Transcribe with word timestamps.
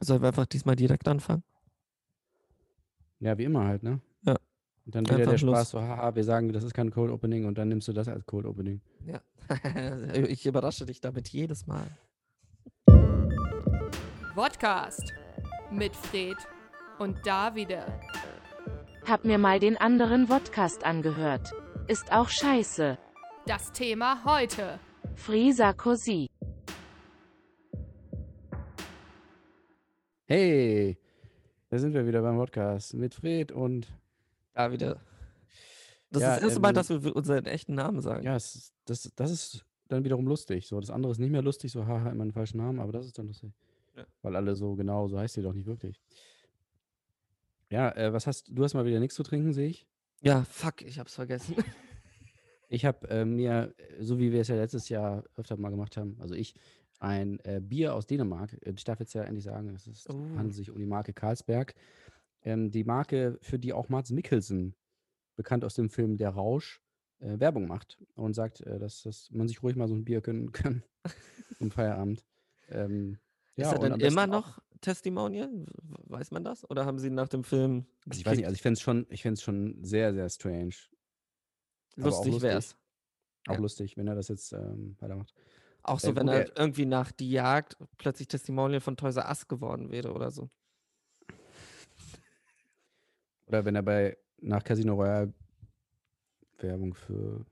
Sollen 0.00 0.22
wir 0.22 0.28
einfach 0.28 0.46
diesmal 0.46 0.76
direkt 0.76 1.08
anfangen? 1.08 1.42
Ja, 3.18 3.38
wie 3.38 3.44
immer 3.44 3.64
halt, 3.64 3.82
ne? 3.82 4.00
Ja. 4.22 4.36
Und 4.84 4.94
dann 4.94 5.04
wieder 5.06 5.16
Einfach 5.16 5.36
der 5.36 5.46
los. 5.46 5.56
Spaß, 5.56 5.70
so, 5.70 5.80
haha, 5.80 6.14
wir 6.14 6.24
sagen, 6.24 6.52
das 6.52 6.64
ist 6.64 6.74
kein 6.74 6.90
Cold 6.90 7.10
Opening 7.10 7.46
und 7.46 7.56
dann 7.58 7.68
nimmst 7.68 7.88
du 7.88 7.92
das 7.92 8.08
als 8.08 8.26
Cold 8.26 8.46
Opening. 8.46 8.80
Ja. 9.06 9.20
ich 10.28 10.44
überrasche 10.46 10.84
dich 10.84 11.00
damit 11.00 11.28
jedes 11.28 11.66
Mal. 11.66 11.86
Podcast 14.34 15.14
mit 15.70 15.96
Fred 15.96 16.36
und 16.98 17.26
Davide. 17.26 17.86
Hab 19.06 19.24
mir 19.24 19.38
mal 19.38 19.58
den 19.60 19.76
anderen 19.78 20.26
Vodcast 20.26 20.84
angehört. 20.84 21.52
Ist 21.88 22.12
auch 22.12 22.28
scheiße. 22.28 22.98
Das 23.46 23.72
Thema 23.72 24.24
heute. 24.24 24.78
Free 25.14 25.52
Sarkozy. 25.52 26.25
Hey, 30.26 30.98
da 31.68 31.78
sind 31.78 31.94
wir 31.94 32.06
wieder 32.06 32.22
beim 32.22 32.36
Podcast 32.36 32.94
mit 32.94 33.14
Fred 33.14 33.52
und 33.52 33.86
Da 34.54 34.72
wieder. 34.72 35.00
Das 36.10 36.22
Ja, 36.22 36.28
ist 36.34 36.36
das 36.36 36.42
erste 36.44 36.60
Mal, 36.60 36.68
ähm, 36.70 36.74
dass 36.74 36.88
wir 36.90 37.14
unseren 37.16 37.46
echten 37.46 37.74
Namen 37.74 38.00
sagen. 38.00 38.24
ja, 38.24 38.34
es, 38.36 38.54
ist- 38.54 38.74
das, 38.86 39.12
das 39.16 39.30
ist 39.30 39.64
dann 39.88 40.04
wiederum 40.04 40.26
lustig. 40.26 40.66
So, 40.66 40.80
das 40.80 40.90
andere 40.90 41.12
ist 41.12 41.18
nicht 41.18 41.30
mehr 41.30 41.42
lustig, 41.42 41.70
so 41.72 41.86
haha, 41.86 42.10
immer 42.10 42.22
einen 42.22 42.32
falschen 42.32 42.58
Namen, 42.58 42.80
aber 42.80 42.92
das 42.92 43.06
ist 43.06 43.18
dann 43.18 43.26
lustig. 43.28 43.52
Ja. 43.96 44.04
Weil 44.22 44.36
alle 44.36 44.54
so 44.56 44.74
genau, 44.74 45.06
so 45.08 45.18
heißt 45.18 45.34
sie 45.34 45.42
doch 45.42 45.52
nicht 45.52 45.66
wirklich. 45.66 46.00
Ja, 47.70 47.90
äh, 47.96 48.12
was 48.12 48.26
hast 48.26 48.48
du 48.48 48.62
hast 48.64 48.74
mal 48.74 48.84
wieder 48.84 49.00
nichts 49.00 49.14
zu 49.16 49.22
trinken, 49.22 49.52
sehe 49.52 49.68
ich. 49.68 49.86
Ja, 50.22 50.42
fuck, 50.44 50.82
ich 50.82 50.98
hab's 50.98 51.14
vergessen. 51.14 51.54
Ich 52.68 52.84
habe 52.84 53.08
äh, 53.10 53.24
mir, 53.24 53.72
so 54.00 54.18
wie 54.18 54.32
wir 54.32 54.40
es 54.40 54.48
ja 54.48 54.56
letztes 54.56 54.88
Jahr 54.88 55.22
öfter 55.36 55.56
mal 55.56 55.70
gemacht 55.70 55.96
haben, 55.96 56.16
also 56.20 56.34
ich, 56.34 56.54
ein 56.98 57.38
äh, 57.44 57.60
Bier 57.62 57.94
aus 57.94 58.06
Dänemark. 58.06 58.52
Äh, 58.64 58.72
Ich 58.76 58.84
darf 58.84 59.00
jetzt 59.00 59.14
ja 59.14 59.22
endlich 59.22 59.44
sagen, 59.44 59.74
es 59.74 59.86
ist, 59.86 60.08
Oh. 60.10 60.14
handelt 60.36 60.54
sich 60.54 60.70
um 60.70 60.78
die 60.78 60.86
Marke 60.86 61.12
Carlsberg. 61.12 61.74
Ähm, 62.42 62.70
die 62.70 62.84
Marke, 62.84 63.38
für 63.42 63.58
die 63.58 63.72
auch 63.72 63.88
Mats 63.88 64.10
Mikkelsen, 64.10 64.74
bekannt 65.36 65.64
aus 65.64 65.74
dem 65.74 65.90
Film 65.90 66.16
Der 66.16 66.30
Rausch, 66.30 66.80
äh, 67.18 67.38
Werbung 67.38 67.66
macht 67.66 67.98
und 68.14 68.34
sagt, 68.34 68.60
äh, 68.62 68.78
dass, 68.78 69.02
dass 69.02 69.30
man 69.30 69.48
sich 69.48 69.62
ruhig 69.62 69.76
mal 69.76 69.88
so 69.88 69.94
ein 69.94 70.04
Bier 70.04 70.20
gönnen 70.20 70.52
kann 70.52 70.82
im 71.60 71.70
Feierabend. 71.70 72.24
Ähm, 72.68 73.18
ist 73.56 73.64
ja, 73.64 73.72
er 73.72 73.80
und 73.80 74.00
denn 74.00 74.00
immer 74.00 74.26
noch 74.26 74.58
Testimonial? 74.80 75.66
Weiß 76.04 76.30
man 76.30 76.44
das? 76.44 76.68
Oder 76.70 76.84
haben 76.84 76.98
sie 76.98 77.10
nach 77.10 77.28
dem 77.28 77.42
Film. 77.42 77.86
Also 78.08 78.20
ich 78.20 78.26
weiß 78.26 78.36
nicht, 78.36 78.46
also 78.46 78.54
ich 78.54 78.62
fände 78.62 78.74
es 78.74 78.82
schon, 78.82 79.06
ich 79.08 79.22
schon 79.42 79.82
sehr, 79.82 80.12
sehr 80.12 80.28
strange. 80.28 80.74
lustig 81.96 82.32
lustig. 82.32 82.42
wär's. 82.42 82.76
Auch 83.48 83.54
Ja. 83.54 83.60
wenn 83.96 84.08
er 84.08 84.14
das 84.14 84.28
jetzt 84.28 84.52
ähm, 84.52 84.96
weitermacht. 85.00 85.32
Auch 85.86 86.00
so, 86.00 86.16
wenn 86.16 86.26
er 86.28 86.48
er- 86.48 86.58
irgendwie 86.58 86.84
nach 86.84 87.12
die 87.12 87.30
Jagd 87.30 87.76
plötzlich 87.96 88.26
Testimonial 88.28 88.80
von 88.80 88.96
Toys 88.96 89.16
R 89.16 89.28
Us 89.28 89.46
geworden 89.46 89.90
wäre 89.90 90.12
oder 90.12 90.30
so. 90.30 90.50
Oder 93.46 93.64
wenn 93.64 93.76
er 93.76 93.82
bei 93.82 94.16
nach 94.38 94.64
Casino 94.64 94.94
Royale 94.94 95.32
Werbung 96.58 96.94
für 96.94 97.46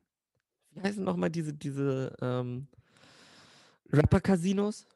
Wie 0.72 0.80
heißen 0.80 1.04
nochmal 1.04 1.30
diese, 1.30 1.52
diese 1.54 2.16
ähm, 2.20 2.66
Rapper-Casinos? 3.92 4.86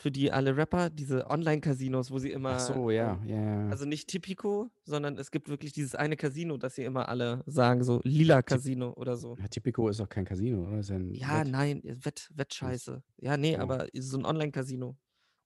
Für 0.00 0.12
die 0.12 0.30
alle 0.30 0.56
Rapper, 0.56 0.90
diese 0.90 1.28
Online-Casinos, 1.28 2.12
wo 2.12 2.20
sie 2.20 2.30
immer. 2.30 2.50
Ach 2.50 2.60
so, 2.60 2.88
ja, 2.90 3.14
ähm, 3.20 3.28
ja, 3.28 3.34
ja. 3.64 3.68
Also 3.68 3.84
nicht 3.84 4.06
Tipico, 4.08 4.70
sondern 4.84 5.18
es 5.18 5.32
gibt 5.32 5.48
wirklich 5.48 5.72
dieses 5.72 5.96
eine 5.96 6.14
Casino, 6.16 6.56
das 6.56 6.76
sie 6.76 6.84
immer 6.84 7.08
alle 7.08 7.42
sagen, 7.46 7.82
so 7.82 8.00
lila 8.04 8.42
Casino 8.42 8.92
oder 8.92 9.16
so. 9.16 9.36
ja, 9.40 9.48
Tipico 9.48 9.88
ist 9.88 10.00
auch 10.00 10.08
kein 10.08 10.24
Casino, 10.24 10.68
oder? 10.68 10.82
Ja 11.10 11.40
Wett- 11.40 11.48
nein, 11.50 11.84
äh, 11.84 11.96
Wett, 12.04 12.30
Wettscheiße. 12.32 13.02
Ja, 13.16 13.36
nee, 13.36 13.52
Genau. 13.54 13.64
aber 13.64 13.88
so 13.98 14.18
ein 14.18 14.24
Online-Casino. 14.24 14.96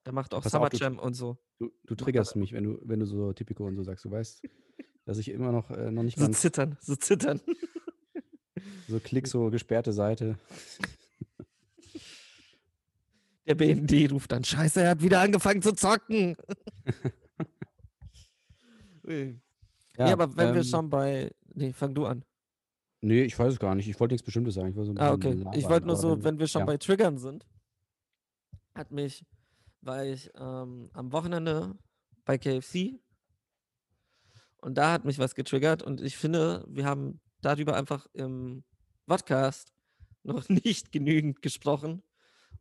Da 0.04 0.12
macht 0.12 0.34
auch 0.34 0.42
Pass 0.42 0.54
auf, 0.54 0.58
Summer 0.60 0.68
du- 0.68 0.76
Jam 0.76 0.98
und 0.98 1.14
so. 1.14 1.38
Du, 1.58 1.70
du 1.86 1.94
triggerst 1.94 2.36
mich, 2.36 2.52
wenn 2.52 2.64
du, 2.64 2.78
wenn 2.82 3.00
du 3.00 3.06
so 3.06 3.32
Tipico 3.32 3.64
und 3.66 3.76
so 3.76 3.82
sagst. 3.84 4.04
Du 4.04 4.10
weißt, 4.10 4.42
dass 5.06 5.16
ich 5.16 5.30
immer 5.30 5.50
noch, 5.50 5.70
äh, 5.70 5.90
noch 5.90 6.02
nicht 6.02 6.18
So 6.18 6.28
zittern, 6.28 6.76
so 6.82 6.94
zittern. 6.94 7.40
so 8.86 9.00
klick, 9.00 9.26
so 9.28 9.48
gesperrte 9.48 9.94
Seite. 9.94 10.36
Der 13.46 13.56
BND 13.56 14.12
ruft 14.12 14.30
dann, 14.30 14.44
scheiße, 14.44 14.82
er 14.82 14.90
hat 14.90 15.02
wieder 15.02 15.20
angefangen 15.20 15.62
zu 15.62 15.72
zocken. 15.72 16.36
Ui. 19.06 19.40
Ja, 19.96 20.04
nee, 20.04 20.12
aber 20.12 20.36
wenn 20.36 20.54
wir 20.54 20.62
ähm, 20.62 20.66
schon 20.66 20.88
bei. 20.88 21.32
Nee, 21.54 21.72
fang 21.72 21.94
du 21.94 22.06
an. 22.06 22.24
Nee, 23.00 23.24
ich 23.24 23.36
weiß 23.36 23.54
es 23.54 23.58
gar 23.58 23.74
nicht. 23.74 23.88
Ich 23.88 23.98
wollte 23.98 24.14
nichts 24.14 24.24
Bestimmtes 24.24 24.54
sagen. 24.54 24.68
Ich 24.68 24.76
wollte 24.76 24.92
so 24.92 24.98
Ah, 24.98 25.12
okay. 25.12 25.44
Ich 25.54 25.68
wollte 25.68 25.86
nur 25.86 25.96
so, 25.96 26.22
wenn 26.22 26.38
wir 26.38 26.46
schon 26.46 26.60
ja. 26.60 26.66
bei 26.66 26.76
Triggern 26.76 27.18
sind, 27.18 27.44
hat 28.74 28.92
mich, 28.92 29.24
war 29.80 30.04
ich 30.04 30.30
ähm, 30.38 30.88
am 30.92 31.10
Wochenende 31.10 31.76
bei 32.24 32.38
KFC 32.38 33.00
und 34.58 34.78
da 34.78 34.92
hat 34.92 35.04
mich 35.04 35.18
was 35.18 35.34
getriggert 35.34 35.82
und 35.82 36.00
ich 36.00 36.16
finde, 36.16 36.64
wir 36.68 36.84
haben 36.84 37.20
darüber 37.40 37.76
einfach 37.76 38.06
im 38.12 38.62
Podcast 39.06 39.72
noch 40.22 40.48
nicht 40.64 40.92
genügend 40.92 41.42
gesprochen 41.42 42.04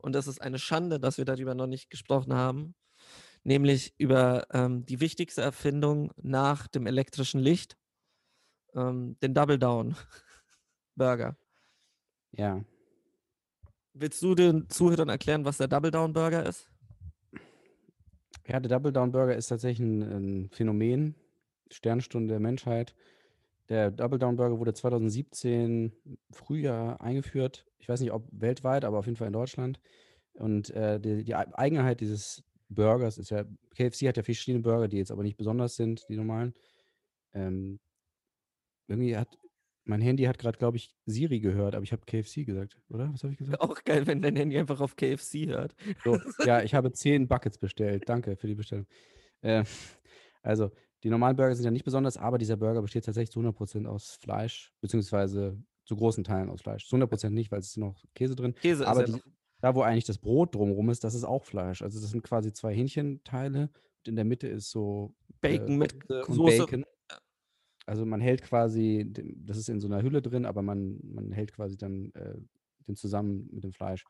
und 0.02 0.14
das 0.14 0.28
ist 0.28 0.42
eine 0.42 0.60
Schande, 0.60 1.00
dass 1.00 1.18
wir 1.18 1.26
darüber 1.26 1.56
noch 1.56 1.68
nicht 1.68 1.90
gesprochen 1.90 2.34
haben, 2.34 2.76
nämlich 3.44 3.94
über 3.98 4.46
ähm, 4.52 4.86
die 4.86 5.00
wichtigste 5.00 5.42
Erfindung 5.42 6.12
nach 6.22 6.68
dem 6.68 6.88
elektrischen 6.88 7.40
Licht, 7.40 7.78
ähm, 8.76 9.18
den 9.22 9.34
Double 9.34 9.60
Down 9.60 9.96
Burger. 10.96 11.36
Ja. 12.32 12.64
Willst 13.94 14.22
du 14.22 14.36
den 14.36 14.70
Zuhörern 14.70 15.10
erklären, 15.10 15.44
was 15.44 15.58
der 15.58 15.68
Double 15.68 15.92
Down 15.92 16.14
Burger 16.14 16.46
ist? 16.46 16.70
Ja, 18.48 18.60
der 18.60 18.70
Double 18.70 18.92
Down 18.92 19.12
Burger 19.12 19.36
ist 19.36 19.48
tatsächlich 19.48 19.86
ein, 19.86 20.02
ein 20.02 20.50
Phänomen, 20.50 21.16
Sternstunde 21.70 22.34
der 22.34 22.40
Menschheit. 22.40 22.96
Der 23.70 23.92
Double 23.92 24.20
Down 24.20 24.36
Burger 24.36 24.60
wurde 24.60 24.74
2017 24.74 25.94
Frühjahr 26.32 27.00
eingeführt. 27.02 27.66
Ich 27.80 27.88
weiß 27.88 28.02
nicht, 28.02 28.12
ob 28.12 28.28
weltweit, 28.32 28.84
aber 28.86 29.00
auf 29.00 29.06
jeden 29.06 29.18
Fall 29.18 29.28
in 29.28 29.34
Deutschland. 29.34 29.80
Und 30.34 30.70
äh, 30.72 31.00
die, 31.00 31.24
die 31.24 31.36
Ei- 31.36 31.54
Eigenheit 31.58 32.02
dieses 32.02 32.44
Burgers 32.70 33.18
ist 33.18 33.32
ja, 33.32 33.46
KFC 33.76 34.08
hat 34.08 34.18
ja 34.18 34.24
verschiedene 34.24 34.64
Burger, 34.64 34.88
die 34.88 34.98
jetzt 34.98 35.12
aber 35.12 35.24
nicht 35.24 35.38
besonders 35.38 35.76
sind, 35.76 36.06
die 36.10 36.16
normalen. 36.18 36.54
Ähm, 37.34 37.80
irgendwie 38.88 39.16
hat, 39.18 39.38
mein 39.86 40.02
Handy 40.02 40.24
hat 40.24 40.38
gerade, 40.38 40.58
glaube 40.58 40.78
ich, 40.78 40.96
Siri 41.06 41.40
gehört, 41.40 41.76
aber 41.76 41.84
ich 41.84 41.92
habe 41.92 42.06
KFC 42.06 42.46
gesagt, 42.46 42.78
oder? 42.90 43.12
Was 43.14 43.24
habe 43.24 43.34
ich 43.34 43.40
gesagt? 43.40 43.62
Auch 43.62 43.84
geil, 43.84 44.06
wenn 44.08 44.22
dein 44.22 44.36
Handy 44.36 44.58
einfach 44.58 44.82
auf 44.82 44.96
KFC 44.96 45.48
hört. 45.48 45.76
So, 46.04 46.20
ja, 46.46 46.62
ich 46.64 46.74
habe 46.74 46.92
zehn 46.92 47.28
Buckets 47.28 47.58
bestellt. 47.58 48.08
Danke 48.08 48.36
für 48.36 48.48
die 48.48 48.56
Bestellung. 48.56 48.86
Äh, 49.42 49.64
also, 50.42 50.72
die 51.04 51.10
normalen 51.10 51.36
Burger 51.36 51.56
sind 51.56 51.66
ja 51.66 51.72
nicht 51.72 51.86
besonders, 51.86 52.18
aber 52.18 52.38
dieser 52.38 52.58
Burger 52.58 52.82
besteht 52.82 53.06
tatsächlich 53.06 53.32
zu 53.32 53.40
100% 53.40 53.88
aus 53.88 54.16
Fleisch, 54.16 54.72
beziehungsweise 54.82 55.58
zu 55.86 55.96
großen 55.96 56.24
Teilen 56.24 56.50
aus 56.50 56.62
Fleisch. 56.62 56.88
Zu 56.88 56.96
100% 56.96 57.30
nicht, 57.32 57.52
weil 57.52 57.60
es 57.60 57.68
ist 57.70 57.78
noch 57.78 58.04
Käse 58.14 58.36
drin. 58.36 58.54
Käse 58.56 58.88
aber 58.88 59.04
ist 59.04 59.10
ja 59.10 59.16
die, 59.18 59.20
noch. 59.20 59.36
da, 59.62 59.76
wo 59.76 59.82
eigentlich 59.82 60.06
das 60.06 60.20
Brot 60.20 60.56
drumherum 60.56 60.90
ist, 60.90 61.04
das 61.04 61.16
ist 61.16 61.24
auch 61.24 61.44
Fleisch. 61.44 61.82
Also, 61.82 62.00
das 62.00 62.12
sind 62.12 62.24
quasi 62.24 62.54
zwei 62.54 62.74
Hähnchenteile 62.74 63.64
und 63.64 64.08
in 64.08 64.16
der 64.16 64.26
Mitte 64.26 64.48
ist 64.48 64.70
so 64.70 65.16
Bacon 65.42 65.74
äh, 65.74 65.78
mit 65.78 66.10
und 66.10 66.34
Soße. 66.36 66.60
Bacon. 66.60 66.86
Also, 67.88 68.06
man 68.06 68.22
hält 68.22 68.44
quasi, 68.44 69.12
das 69.38 69.58
ist 69.58 69.70
in 69.70 69.80
so 69.80 69.88
einer 69.88 70.04
Hülle 70.04 70.22
drin, 70.22 70.46
aber 70.46 70.62
man, 70.62 71.00
man 71.04 71.32
hält 71.32 71.52
quasi 71.52 71.78
dann 71.78 72.12
äh, 72.14 72.36
den 72.88 72.96
zusammen 72.96 73.50
mit 73.52 73.64
dem 73.64 73.74
Fleisch. 73.74 74.06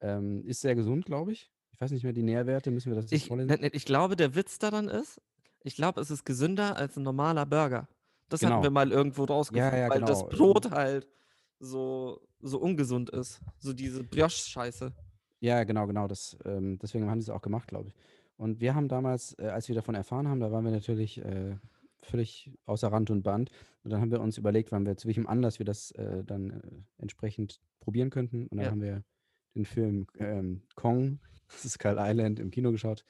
Ähm, 0.00 0.44
ist 0.44 0.60
sehr 0.60 0.74
gesund, 0.74 1.06
glaube 1.06 1.32
ich. 1.32 1.50
Ich 1.72 1.80
weiß 1.80 1.90
nicht 1.90 2.04
mehr 2.04 2.12
die 2.12 2.22
Nährwerte, 2.22 2.70
müssen 2.70 2.90
wir 2.90 2.96
das 2.96 3.06
jetzt 3.10 3.12
Ich, 3.22 3.28
vorlesen? 3.28 3.56
ich 3.72 3.84
glaube, 3.84 4.16
der 4.16 4.34
Witz 4.34 4.58
daran 4.58 4.88
ist, 4.88 5.20
ich 5.64 5.74
glaube, 5.76 6.00
es 6.00 6.10
ist 6.10 6.24
gesünder 6.24 6.76
als 6.76 6.96
ein 6.96 7.02
normaler 7.02 7.44
Burger. 7.46 7.88
Das 8.28 8.42
hatten 8.42 8.52
Genau. 8.52 8.62
wir 8.62 8.70
mal 8.70 8.92
irgendwo 8.92 9.24
rausgefunden, 9.24 9.78
ja, 9.80 9.90
weil 9.90 10.00
das 10.00 10.20
genau. 10.20 10.30
Brot 10.36 10.70
halt 10.70 11.08
so, 11.58 12.20
so 12.40 12.58
ungesund 12.58 13.10
ist. 13.10 13.40
So 13.58 13.72
diese 13.72 14.04
Brioche-Scheiße. 14.04 14.92
Ja, 15.40 15.64
genau, 15.64 15.86
genau. 15.86 16.06
Das, 16.06 16.36
ähm, 16.44 16.78
deswegen 16.78 17.10
haben 17.10 17.20
sie 17.20 17.30
es 17.30 17.36
auch 17.36 17.42
gemacht, 17.42 17.68
glaube 17.68 17.88
ich. 17.88 17.94
Und 18.36 18.60
wir 18.60 18.74
haben 18.74 18.88
damals, 18.88 19.36
äh, 19.38 19.48
als 19.48 19.68
wir 19.68 19.74
davon 19.74 19.94
erfahren 19.94 20.28
haben, 20.28 20.40
da 20.40 20.50
waren 20.50 20.64
wir 20.64 20.72
natürlich 20.72 21.18
äh, 21.24 21.56
völlig 22.02 22.50
außer 22.66 22.88
Rand 22.88 23.10
und 23.10 23.22
Band. 23.22 23.50
Und 23.82 23.90
dann 23.92 24.00
haben 24.00 24.10
wir 24.10 24.20
uns 24.20 24.38
überlegt, 24.38 24.72
wann 24.72 24.86
wir, 24.86 24.96
zu 24.96 25.06
welchem 25.06 25.26
Anlass 25.26 25.58
wir 25.58 25.66
das 25.66 25.90
äh, 25.92 26.24
dann 26.24 26.50
äh, 26.50 26.82
entsprechend 26.98 27.60
probieren 27.80 28.10
könnten. 28.10 28.46
Und 28.48 28.56
dann 28.58 28.64
Ja. 28.66 28.70
haben 28.70 28.82
wir 28.82 29.04
den 29.54 29.64
Film 29.66 30.06
ähm, 30.18 30.62
Kong, 30.74 31.20
das 31.48 31.64
ist 31.64 31.72
Skull 31.74 31.96
Island, 31.98 32.40
im 32.40 32.50
Kino 32.50 32.72
geschaut 32.72 33.04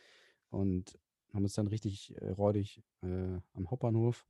und 0.50 0.98
haben 1.34 1.42
uns 1.42 1.54
dann 1.54 1.66
richtig 1.66 2.14
äh, 2.20 2.30
räudig 2.30 2.82
äh, 3.02 3.38
am 3.54 3.70
Hauptbahnhof 3.70 4.26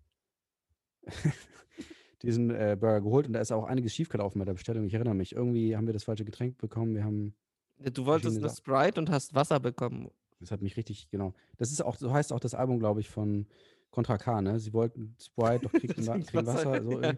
diesen 2.23 2.51
äh, 2.51 2.77
Burger 2.81 3.03
geholt. 3.03 3.27
Und 3.27 3.35
da 3.35 3.41
ist 3.41 3.53
auch 3.53 3.65
einiges 3.65 3.95
schiefgelaufen 3.95 4.39
bei 4.39 4.45
der 4.45 4.55
Bestellung. 4.55 4.85
Ich 4.87 4.95
erinnere 4.95 5.15
mich. 5.15 5.35
Irgendwie 5.35 5.77
haben 5.77 5.87
wir 5.87 5.93
das 5.93 6.05
falsche 6.05 6.25
Getränk 6.25 6.59
bekommen. 6.59 6.95
Wir 6.95 7.05
haben 7.05 7.35
Du 7.79 8.07
wolltest 8.07 8.39
eine 8.39 8.49
Sprite 8.49 9.01
und 9.01 9.11
hast 9.11 9.35
Wasser 9.35 9.61
bekommen. 9.61 10.11
Das 10.41 10.51
hat 10.51 10.63
mich 10.63 10.77
richtig, 10.77 11.11
genau. 11.11 11.35
Das 11.57 11.73
ist 11.73 11.83
auch, 11.83 11.97
so 11.97 12.13
heißt 12.13 12.33
auch 12.33 12.41
das 12.41 12.55
Album, 12.55 12.79
glaube 12.79 13.01
ich, 13.01 13.09
von 13.09 13.47
Contra 13.91 14.19
K, 14.19 14.43
ne? 14.43 14.59
Sie 14.59 14.73
wollten 14.73 15.17
Sprite, 15.21 15.67
doch 15.67 15.73
kriegen 15.81 16.07
Wasser. 16.07 16.83
So 16.83 17.01
ja. 17.01 17.15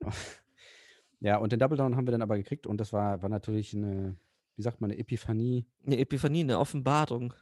ja, 1.20 1.36
und 1.38 1.52
den 1.52 1.58
Double 1.58 1.76
Down 1.76 1.96
haben 1.96 2.06
wir 2.06 2.12
dann 2.12 2.22
aber 2.22 2.36
gekriegt 2.36 2.66
und 2.66 2.78
das 2.78 2.92
war, 2.92 3.22
war 3.22 3.28
natürlich 3.28 3.74
eine, 3.74 4.16
wie 4.56 4.62
sagt 4.62 4.80
man, 4.80 4.90
eine 4.90 5.00
Epiphanie. 5.00 5.66
Eine 5.84 5.98
Epiphanie, 5.98 6.40
eine 6.40 6.58
Offenbarung. 6.58 7.34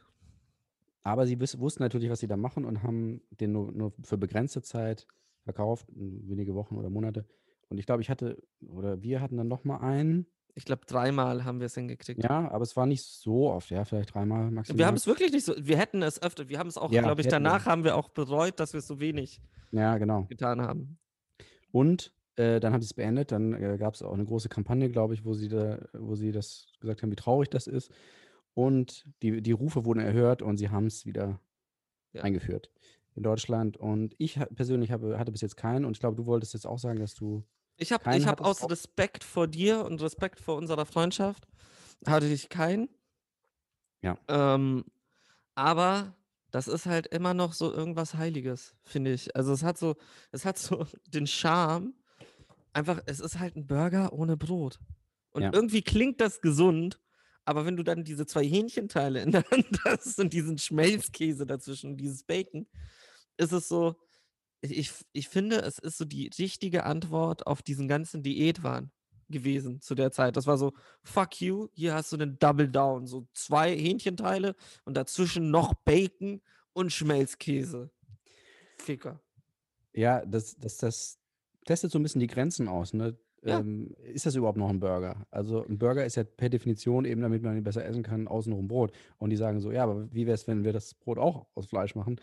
Aber 1.03 1.25
sie 1.25 1.39
wiss, 1.39 1.59
wussten 1.59 1.83
natürlich, 1.83 2.09
was 2.09 2.19
sie 2.19 2.27
da 2.27 2.37
machen 2.37 2.65
und 2.65 2.83
haben 2.83 3.21
den 3.31 3.51
nur, 3.53 3.71
nur 3.71 3.93
für 4.03 4.17
begrenzte 4.17 4.61
Zeit 4.61 5.07
verkauft, 5.43 5.87
wenige 5.95 6.53
Wochen 6.55 6.75
oder 6.75 6.89
Monate. 6.89 7.25
Und 7.69 7.77
ich 7.77 7.85
glaube, 7.85 8.01
ich 8.01 8.09
hatte, 8.09 8.41
oder 8.67 9.01
wir 9.01 9.21
hatten 9.21 9.37
dann 9.37 9.47
noch 9.47 9.63
mal 9.63 9.77
einen. 9.77 10.25
Ich 10.55 10.65
glaube, 10.65 10.81
dreimal 10.85 11.45
haben 11.45 11.59
wir 11.59 11.67
es 11.67 11.75
hingekriegt. 11.75 12.21
Ja, 12.23 12.49
aber 12.51 12.63
es 12.63 12.75
war 12.75 12.85
nicht 12.85 13.03
so 13.03 13.49
oft, 13.49 13.69
ja, 13.69 13.85
vielleicht 13.85 14.13
dreimal 14.13 14.51
maximal. 14.51 14.77
Wir 14.79 14.87
haben 14.87 14.95
es 14.97 15.07
wirklich 15.07 15.31
nicht 15.31 15.45
so. 15.45 15.53
Wir 15.57 15.77
hätten 15.77 16.01
es 16.01 16.21
öfter. 16.21 16.49
Wir 16.49 16.59
haben 16.59 16.67
es 16.67 16.77
auch, 16.77 16.91
Ja, 16.91 17.01
glaube 17.01 17.21
ich, 17.21 17.27
hätten 17.27 17.43
wir. 17.43 17.49
danach 17.49 17.65
haben 17.65 17.83
wir 17.83 17.95
auch 17.95 18.09
bereut, 18.09 18.59
dass 18.59 18.73
wir 18.73 18.79
es 18.79 18.87
so 18.87 18.99
wenig 18.99 19.41
Ja, 19.71 19.97
genau. 19.97 20.23
getan 20.23 20.61
haben. 20.61 20.97
Und 21.71 22.13
äh, 22.35 22.59
dann 22.59 22.73
haben 22.73 22.81
sie 22.81 22.87
es 22.87 22.93
beendet. 22.93 23.31
Dann 23.31 23.53
äh, 23.53 23.77
gab 23.77 23.93
es 23.93 24.01
auch 24.01 24.13
eine 24.13 24.25
große 24.25 24.49
Kampagne, 24.49 24.89
glaube 24.89 25.13
ich, 25.13 25.23
wo 25.23 25.33
sie, 25.33 25.47
da, 25.47 25.79
wo 25.93 26.15
sie 26.15 26.31
das 26.31 26.65
gesagt 26.81 27.03
haben, 27.03 27.11
wie 27.11 27.15
traurig 27.15 27.49
das 27.49 27.67
ist. 27.67 27.91
Und 28.59 29.05
die, 29.21 29.41
die 29.41 29.53
Rufe 29.53 29.85
wurden 29.85 30.01
erhört 30.01 30.41
und 30.41 30.57
sie 30.57 30.69
haben 30.69 30.87
es 30.87 31.05
wieder 31.05 31.39
Ja. 32.11 32.23
eingeführt 32.23 32.69
in 33.15 33.23
Deutschland. 33.23 33.77
Und 33.77 34.15
ich 34.17 34.37
persönlich 34.53 34.91
habe, 34.91 35.17
hatte 35.17 35.31
bis 35.31 35.39
jetzt 35.39 35.55
keinen. 35.55 35.85
Und 35.85 35.93
ich 35.93 36.01
glaube, 36.01 36.17
du 36.17 36.25
wolltest 36.25 36.53
jetzt 36.53 36.67
auch 36.67 36.77
sagen, 36.77 36.99
dass 36.99 37.15
du. 37.15 37.45
Ich 37.77 37.93
habe 37.93 38.03
hab 38.11 38.41
aus? 38.41 38.69
Respekt 38.69 39.23
vor 39.23 39.47
dir 39.47 39.85
und 39.85 40.01
Respekt 40.01 40.41
vor 40.41 40.57
unserer 40.57 40.85
Freundschaft 40.85 41.47
hatte 42.05 42.25
ich 42.25 42.49
keinen. 42.49 42.89
Ja. 44.01 44.17
Ähm, 44.27 44.83
aber 45.55 46.17
das 46.51 46.67
ist 46.67 46.85
halt 46.85 47.07
immer 47.07 47.33
noch 47.33 47.53
so 47.53 47.71
irgendwas 47.71 48.15
Heiliges, 48.15 48.75
finde 48.83 49.13
ich. 49.13 49.33
Also 49.37 49.53
es 49.53 49.63
hat 49.63 49.77
so, 49.77 49.95
es 50.33 50.43
hat 50.43 50.57
so 50.57 50.85
den 51.07 51.27
Charme. 51.27 51.93
Einfach, 52.73 52.99
es 53.05 53.21
ist 53.21 53.39
halt 53.39 53.55
ein 53.55 53.67
Burger 53.67 54.11
ohne 54.11 54.35
Brot. 54.35 54.79
Und 55.31 55.43
Ja. 55.43 55.51
irgendwie 55.53 55.81
klingt 55.81 56.19
das 56.19 56.41
gesund, 56.41 56.99
aber 57.45 57.65
wenn 57.65 57.77
du 57.77 57.83
dann 57.83 58.03
diese 58.03 58.25
zwei 58.25 58.45
Hähnchenteile 58.45 59.21
in 59.21 59.31
der 59.31 59.43
Hand 59.51 59.67
hast 59.85 60.19
und 60.19 60.33
diesen 60.33 60.57
Schmelzkäse 60.57 61.45
dazwischen, 61.45 61.97
dieses 61.97 62.23
Bacon, 62.23 62.67
ist 63.37 63.51
es 63.51 63.67
so, 63.67 63.95
ich, 64.61 64.91
ich, 65.13 65.29
finde, 65.29 65.61
es 65.61 65.79
ist 65.79 65.97
so 65.97 66.05
die 66.05 66.29
richtige 66.37 66.83
Antwort 66.83 67.47
auf 67.47 67.61
diesen 67.61 67.87
ganzen 67.87 68.23
Diätwahn 68.23 68.91
gewesen 69.29 69.79
zu 69.81 69.95
der 69.95 70.11
Zeit. 70.11 70.35
Das 70.35 70.47
war 70.47 70.57
so, 70.57 70.73
fuck 71.03 71.39
you, 71.39 71.69
hier 71.73 71.93
hast 71.93 72.11
du 72.11 72.17
einen 72.17 72.37
Double 72.39 72.67
Down, 72.67 73.07
so 73.07 73.27
zwei 73.33 73.75
Hähnchenteile 73.75 74.55
und 74.85 74.97
dazwischen 74.97 75.51
noch 75.51 75.73
Bacon 75.85 76.41
und 76.73 76.91
Schmelzkäse. 76.91 77.91
Ficker. 78.77 79.21
Ja, 79.93 80.25
das, 80.25 80.57
das, 80.57 80.77
das 80.77 81.19
testet 81.65 81.91
so 81.91 81.99
ein 81.99 82.03
bisschen 82.03 82.21
die 82.21 82.27
Grenzen 82.27 82.67
aus. 82.67 82.93
Ne? 82.93 83.17
Ja. 83.43 83.59
Ähm, 83.59 83.95
ist 84.03 84.25
das 84.25 84.35
überhaupt 84.35 84.57
noch 84.57 84.69
ein 84.69 84.79
Burger? 84.79 85.25
Also 85.31 85.63
ein 85.65 85.77
Burger 85.77 86.05
ist 86.05 86.15
ja 86.15 86.23
per 86.23 86.49
Definition 86.49 87.05
eben, 87.05 87.21
damit 87.21 87.41
man 87.43 87.55
ihn 87.57 87.63
besser 87.63 87.85
essen 87.85 88.03
kann, 88.03 88.27
außenrum 88.27 88.67
Brot. 88.67 88.91
Und 89.17 89.29
die 89.29 89.37
sagen 89.37 89.59
so, 89.59 89.71
ja, 89.71 89.83
aber 89.83 90.11
wie 90.13 90.25
wäre 90.25 90.35
es, 90.35 90.47
wenn 90.47 90.63
wir 90.63 90.73
das 90.73 90.93
Brot 90.93 91.17
auch 91.17 91.47
aus 91.55 91.67
Fleisch 91.67 91.95
machen? 91.95 92.19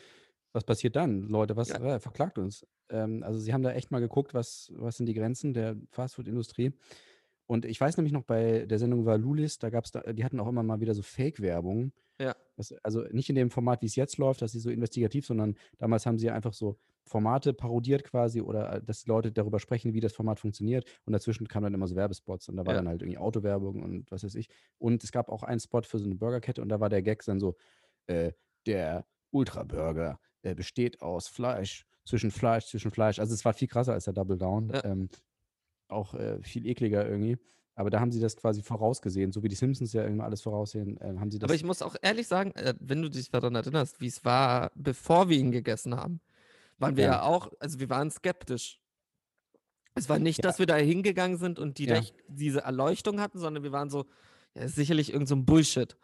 Was 0.53 0.65
passiert 0.65 0.97
dann? 0.97 1.23
Leute, 1.29 1.57
was 1.57 1.69
Ja. 1.71 1.97
äh, 1.97 2.01
verklagt 2.01 2.39
uns? 2.39 2.67
Ähm, 2.91 3.23
also 3.23 3.39
sie 3.39 3.53
haben 3.53 3.63
da 3.63 3.73
echt 3.73 3.91
mal 3.91 4.01
geguckt, 4.01 4.35
was, 4.35 4.73
was 4.77 4.97
sind 4.97 5.07
die 5.07 5.15
Grenzen 5.15 5.55
der 5.55 5.77
Fastfood-Industrie. 5.91 6.73
Und 7.47 7.65
ich 7.65 7.81
weiß 7.81 7.97
nämlich 7.97 8.13
noch 8.13 8.25
bei 8.25 8.67
der 8.67 8.79
Sendung 8.79 9.07
Valulis, 9.07 9.59
da 9.59 9.71
gab 9.71 9.85
es, 9.85 9.93
da, 9.93 10.01
die 10.13 10.25
hatten 10.25 10.41
auch 10.41 10.49
immer 10.49 10.63
mal 10.63 10.81
wieder 10.81 10.95
so 10.95 11.03
Fake-Werbung. 11.03 11.93
Ja. 12.21 12.35
Das, 12.57 12.73
also 12.83 13.03
nicht 13.11 13.29
in 13.29 13.37
dem 13.37 13.51
Format, 13.51 13.83
wie 13.83 13.87
es 13.87 13.95
jetzt 13.97 14.19
läuft, 14.19 14.43
dass 14.43 14.53
sie 14.53 14.59
so 14.59 14.71
investigativ, 14.71 15.27
sondern 15.27 15.57
damals 15.79 16.07
haben 16.07 16.19
sie 16.19 16.31
einfach 16.31 16.53
so 16.55 16.79
Formate 17.05 17.53
parodiert 17.53 18.03
quasi 18.03 18.41
oder 18.41 18.73
äh, 18.75 18.83
dass 18.83 19.07
Leute 19.07 19.31
darüber 19.31 19.61
sprechen, 19.61 19.93
wie 19.93 20.01
das 20.01 20.13
Format 20.13 20.41
funktioniert. 20.41 20.87
Und 21.05 21.13
dazwischen 21.13 21.47
kamen 21.47 21.65
dann 21.65 21.75
immer 21.75 21.87
so 21.87 21.95
Werbespots 21.95 22.49
und 22.49 22.57
da 22.57 22.67
war 22.67 22.73
Ja. 22.75 22.81
dann 22.81 22.89
halt 22.89 23.03
irgendwie 23.03 23.19
Autowerbung 23.19 23.83
und 23.83 24.11
was 24.11 24.25
weiß 24.25 24.35
ich. 24.35 24.49
Und 24.79 25.05
es 25.05 25.13
gab 25.13 25.29
auch 25.29 25.43
einen 25.45 25.61
Spot 25.61 25.83
für 25.83 25.99
so 25.99 26.05
eine 26.05 26.17
Burgerkette 26.17 26.63
und 26.63 26.69
da 26.69 26.81
war 26.81 26.89
der 26.89 27.03
Gag 27.03 27.25
dann 27.25 27.39
so, 27.39 27.55
äh, 28.07 28.33
der 28.67 29.07
Ultra-Burger 29.31 30.19
äh, 30.43 30.55
besteht 30.55 31.03
aus 31.03 31.29
Fleisch, 31.29 31.87
zwischen 32.05 32.31
Fleisch, 32.31 32.67
zwischen 32.67 32.91
Fleisch. 32.91 33.19
Also 33.19 33.35
es 33.35 33.45
war 33.45 33.53
viel 33.53 33.69
krasser 33.69 33.93
als 33.93 34.05
der 34.05 34.15
Double 34.15 34.39
Down. 34.39 34.71
Ja. 34.71 34.85
Ähm, 34.85 35.09
auch 35.89 36.15
äh, 36.15 36.43
viel 36.43 36.67
ekliger 36.67 37.09
irgendwie. 37.09 37.39
Aber 37.75 37.91
da 37.91 38.01
haben 38.01 38.11
sie 38.11 38.21
das 38.21 38.37
quasi 38.37 38.63
vorausgesehen, 38.63 39.33
so 39.33 39.43
wie 39.43 39.49
die 39.49 39.55
Simpsons 39.55 39.93
ja 39.93 40.05
immer 40.05 40.25
alles 40.25 40.41
voraussehen, 40.41 40.99
äh, 41.01 41.15
haben 41.19 41.31
sie 41.31 41.39
das. 41.39 41.47
Aber 41.49 41.55
ich 41.55 41.65
muss 41.65 41.83
auch 41.83 41.95
ehrlich 42.01 42.27
sagen, 42.27 42.53
äh, 42.53 42.75
wenn 42.81 43.03
du 43.03 43.11
dich 43.11 43.31
daran 43.31 43.55
erinnerst, 43.55 44.01
wie 44.01 44.07
es 44.07 44.25
war, 44.25 44.73
bevor 44.75 45.29
wir 45.29 45.37
ihn 45.37 45.51
gegessen 45.53 45.95
haben, 45.95 46.21
waren 46.79 46.97
wir 46.97 47.05
Ja. 47.05 47.13
ja, 47.13 47.23
auch, 47.23 47.51
also 47.61 47.79
wir 47.79 47.91
waren 47.91 48.11
skeptisch. 48.11 48.81
Es 49.95 50.09
war 50.09 50.19
nicht, 50.19 50.39
Ja. 50.39 50.43
dass 50.43 50.59
wir 50.59 50.67
da 50.67 50.77
hingegangen 50.77 51.37
sind 51.39 51.59
und 51.59 51.79
Ja. 51.79 51.87
direkt 51.87 52.15
diese 52.29 52.61
Erleuchtung 52.63 53.21
hatten, 53.21 53.39
sondern 53.39 53.63
wir 53.63 53.73
waren 53.73 53.91
so, 53.91 54.07
ja, 54.55 54.63
ist 54.63 54.75
sicherlich 54.75 55.13
irgend 55.13 55.29
so 55.29 55.37
ein 55.37 55.45
Bullshit. 55.45 55.97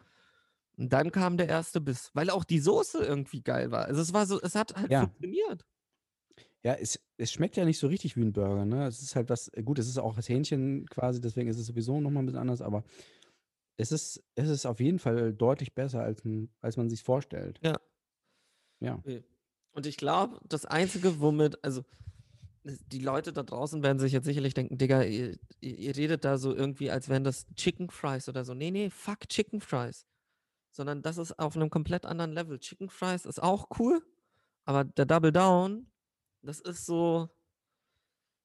Und 0.76 0.92
dann 0.92 1.10
kam 1.10 1.36
der 1.36 1.48
erste 1.48 1.80
Biss, 1.80 2.10
weil 2.14 2.30
auch 2.30 2.44
die 2.44 2.58
Soße 2.58 3.04
irgendwie 3.04 3.42
geil 3.42 3.70
war. 3.70 3.84
Also 3.86 4.00
es 4.00 4.12
war 4.12 4.26
so, 4.26 4.40
es 4.40 4.54
hat 4.54 4.74
halt 4.76 4.90
Ja. 4.90 5.00
funktioniert. 5.02 5.64
Ja, 6.64 6.74
es, 6.74 7.00
es 7.16 7.32
schmeckt 7.32 7.56
ja 7.56 7.64
nicht 7.64 7.78
so 7.78 7.88
richtig 7.88 8.16
wie 8.16 8.22
ein 8.22 8.32
Burger, 8.32 8.64
ne? 8.64 8.86
Es 8.86 9.02
ist 9.02 9.16
halt 9.16 9.28
was, 9.30 9.50
gut, 9.64 9.78
es 9.78 9.88
ist 9.88 9.98
auch 9.98 10.14
das 10.14 10.28
Hähnchen 10.28 10.86
quasi, 10.88 11.20
deswegen 11.20 11.48
ist 11.48 11.58
es 11.58 11.66
sowieso 11.66 12.00
nochmal 12.00 12.22
ein 12.22 12.26
bisschen 12.26 12.40
anders, 12.40 12.62
aber 12.62 12.84
es 13.76 13.90
ist, 13.90 14.22
es 14.36 14.48
ist 14.48 14.66
auf 14.66 14.78
jeden 14.80 14.98
Fall 14.98 15.32
deutlich 15.32 15.74
besser, 15.74 16.02
als, 16.02 16.22
als 16.60 16.76
man 16.76 16.88
sich 16.88 17.02
vorstellt. 17.02 17.58
Ja. 17.62 17.80
Ja. 18.80 19.00
Nee. 19.04 19.24
Und 19.72 19.86
ich 19.86 19.96
glaube, 19.96 20.38
das 20.48 20.66
Einzige, 20.66 21.20
womit, 21.20 21.62
also 21.64 21.82
die 22.64 23.00
Leute 23.00 23.32
da 23.32 23.42
draußen 23.42 23.82
werden 23.82 23.98
sich 23.98 24.12
jetzt 24.12 24.24
sicherlich 24.24 24.54
denken, 24.54 24.78
Digga, 24.78 25.02
ihr, 25.02 25.38
ihr, 25.60 25.78
ihr 25.78 25.96
redet 25.96 26.24
da 26.24 26.38
so 26.38 26.54
irgendwie, 26.54 26.90
als 26.90 27.08
wären 27.08 27.24
das 27.24 27.46
Chicken 27.54 27.90
Fries 27.90 28.28
oder 28.28 28.44
so. 28.44 28.54
Nee, 28.54 28.70
nee, 28.70 28.90
fuck 28.90 29.28
Chicken 29.28 29.60
Fries. 29.60 30.06
Sondern 30.70 31.02
das 31.02 31.18
ist 31.18 31.38
auf 31.38 31.56
einem 31.56 31.70
komplett 31.70 32.06
anderen 32.06 32.32
Level. 32.32 32.58
Chicken 32.58 32.88
Fries 32.88 33.26
ist 33.26 33.42
auch 33.42 33.68
cool, 33.78 34.02
aber 34.64 34.84
der 34.84 35.06
Double 35.06 35.32
Down, 35.32 35.86
das 36.42 36.60
ist 36.60 36.86
so, 36.86 37.28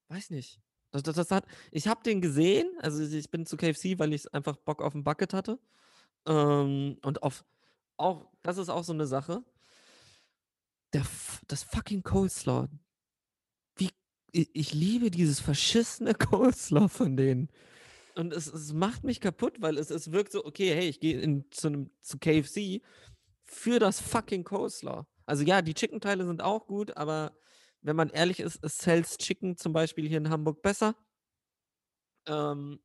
weiß 0.09 0.29
nicht. 0.29 0.61
Das, 0.91 1.03
das, 1.03 1.15
das 1.15 1.31
hat, 1.31 1.45
ich 1.71 1.87
habe 1.87 2.01
den 2.03 2.21
gesehen, 2.21 2.69
also 2.79 3.03
ich 3.03 3.29
bin 3.29 3.45
zu 3.45 3.57
KFC, 3.57 3.99
weil 3.99 4.13
ich 4.13 4.33
einfach 4.33 4.55
Bock 4.57 4.81
auf 4.81 4.95
ein 4.95 5.03
Bucket 5.03 5.33
hatte. 5.33 5.59
Ähm, 6.25 6.97
und 7.03 7.23
auf, 7.23 7.45
auch, 7.97 8.31
das 8.41 8.57
ist 8.57 8.69
auch 8.69 8.83
so 8.83 8.93
eine 8.93 9.07
Sache. 9.07 9.43
Der, 10.93 11.05
das 11.47 11.63
fucking 11.63 12.03
Coleslaw. 12.03 12.67
Wie, 13.75 13.89
ich, 14.31 14.49
ich 14.53 14.73
liebe 14.73 15.11
dieses 15.11 15.39
verschissene 15.39 16.13
Coleslaw 16.15 16.87
von 16.87 17.17
denen. 17.17 17.49
Und 18.15 18.33
es, 18.33 18.47
es 18.47 18.73
macht 18.73 19.03
mich 19.03 19.19
kaputt, 19.19 19.61
weil 19.61 19.77
es, 19.77 19.91
es 19.91 20.11
wirkt 20.11 20.31
so, 20.31 20.45
okay, 20.45 20.73
hey, 20.73 20.87
ich 20.87 20.99
gehe 20.99 21.47
zu, 21.49 21.89
zu 22.01 22.17
KFC 22.17 22.81
für 23.43 23.79
das 23.79 23.99
fucking 23.99 24.43
Coleslaw. 24.43 25.05
Also 25.25 25.43
ja, 25.43 25.61
die 25.61 25.73
Chicken-Teile 25.73 26.25
sind 26.25 26.41
auch 26.41 26.67
gut, 26.67 26.95
aber 26.95 27.37
wenn 27.81 27.95
man 27.95 28.09
ehrlich 28.09 28.39
ist, 28.39 28.63
ist 28.63 28.79
Cells 28.79 29.17
Chicken 29.17 29.57
zum 29.57 29.73
Beispiel 29.73 30.07
hier 30.07 30.17
in 30.17 30.29
Hamburg 30.29 30.61
besser. 30.61 30.95
Ähm, 32.27 32.79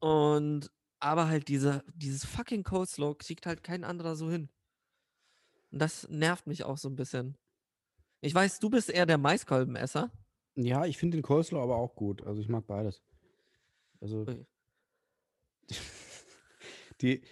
und 0.00 0.70
aber 1.00 1.28
halt 1.28 1.48
diese, 1.48 1.84
dieses 1.94 2.24
fucking 2.24 2.62
Coleslaw 2.62 3.14
kriegt 3.14 3.46
halt 3.46 3.62
kein 3.62 3.84
anderer 3.84 4.14
so 4.14 4.30
hin. 4.30 4.48
Und 5.70 5.80
das 5.80 6.08
nervt 6.08 6.46
mich 6.46 6.64
auch 6.64 6.78
so 6.78 6.88
ein 6.88 6.96
bisschen. 6.96 7.36
Ich 8.20 8.34
weiß, 8.34 8.60
du 8.60 8.70
bist 8.70 8.88
eher 8.88 9.06
der 9.06 9.18
Maiskolbenesser. 9.18 10.12
Ja, 10.54 10.84
ich 10.84 10.98
finde 10.98 11.16
den 11.16 11.22
Coleslaw 11.22 11.62
aber 11.62 11.76
auch 11.76 11.96
gut. 11.96 12.22
Also 12.22 12.40
ich 12.40 12.48
mag 12.48 12.66
beides. 12.66 13.02
Also 14.00 14.26
Ui. 14.26 14.46
die, 17.00 17.22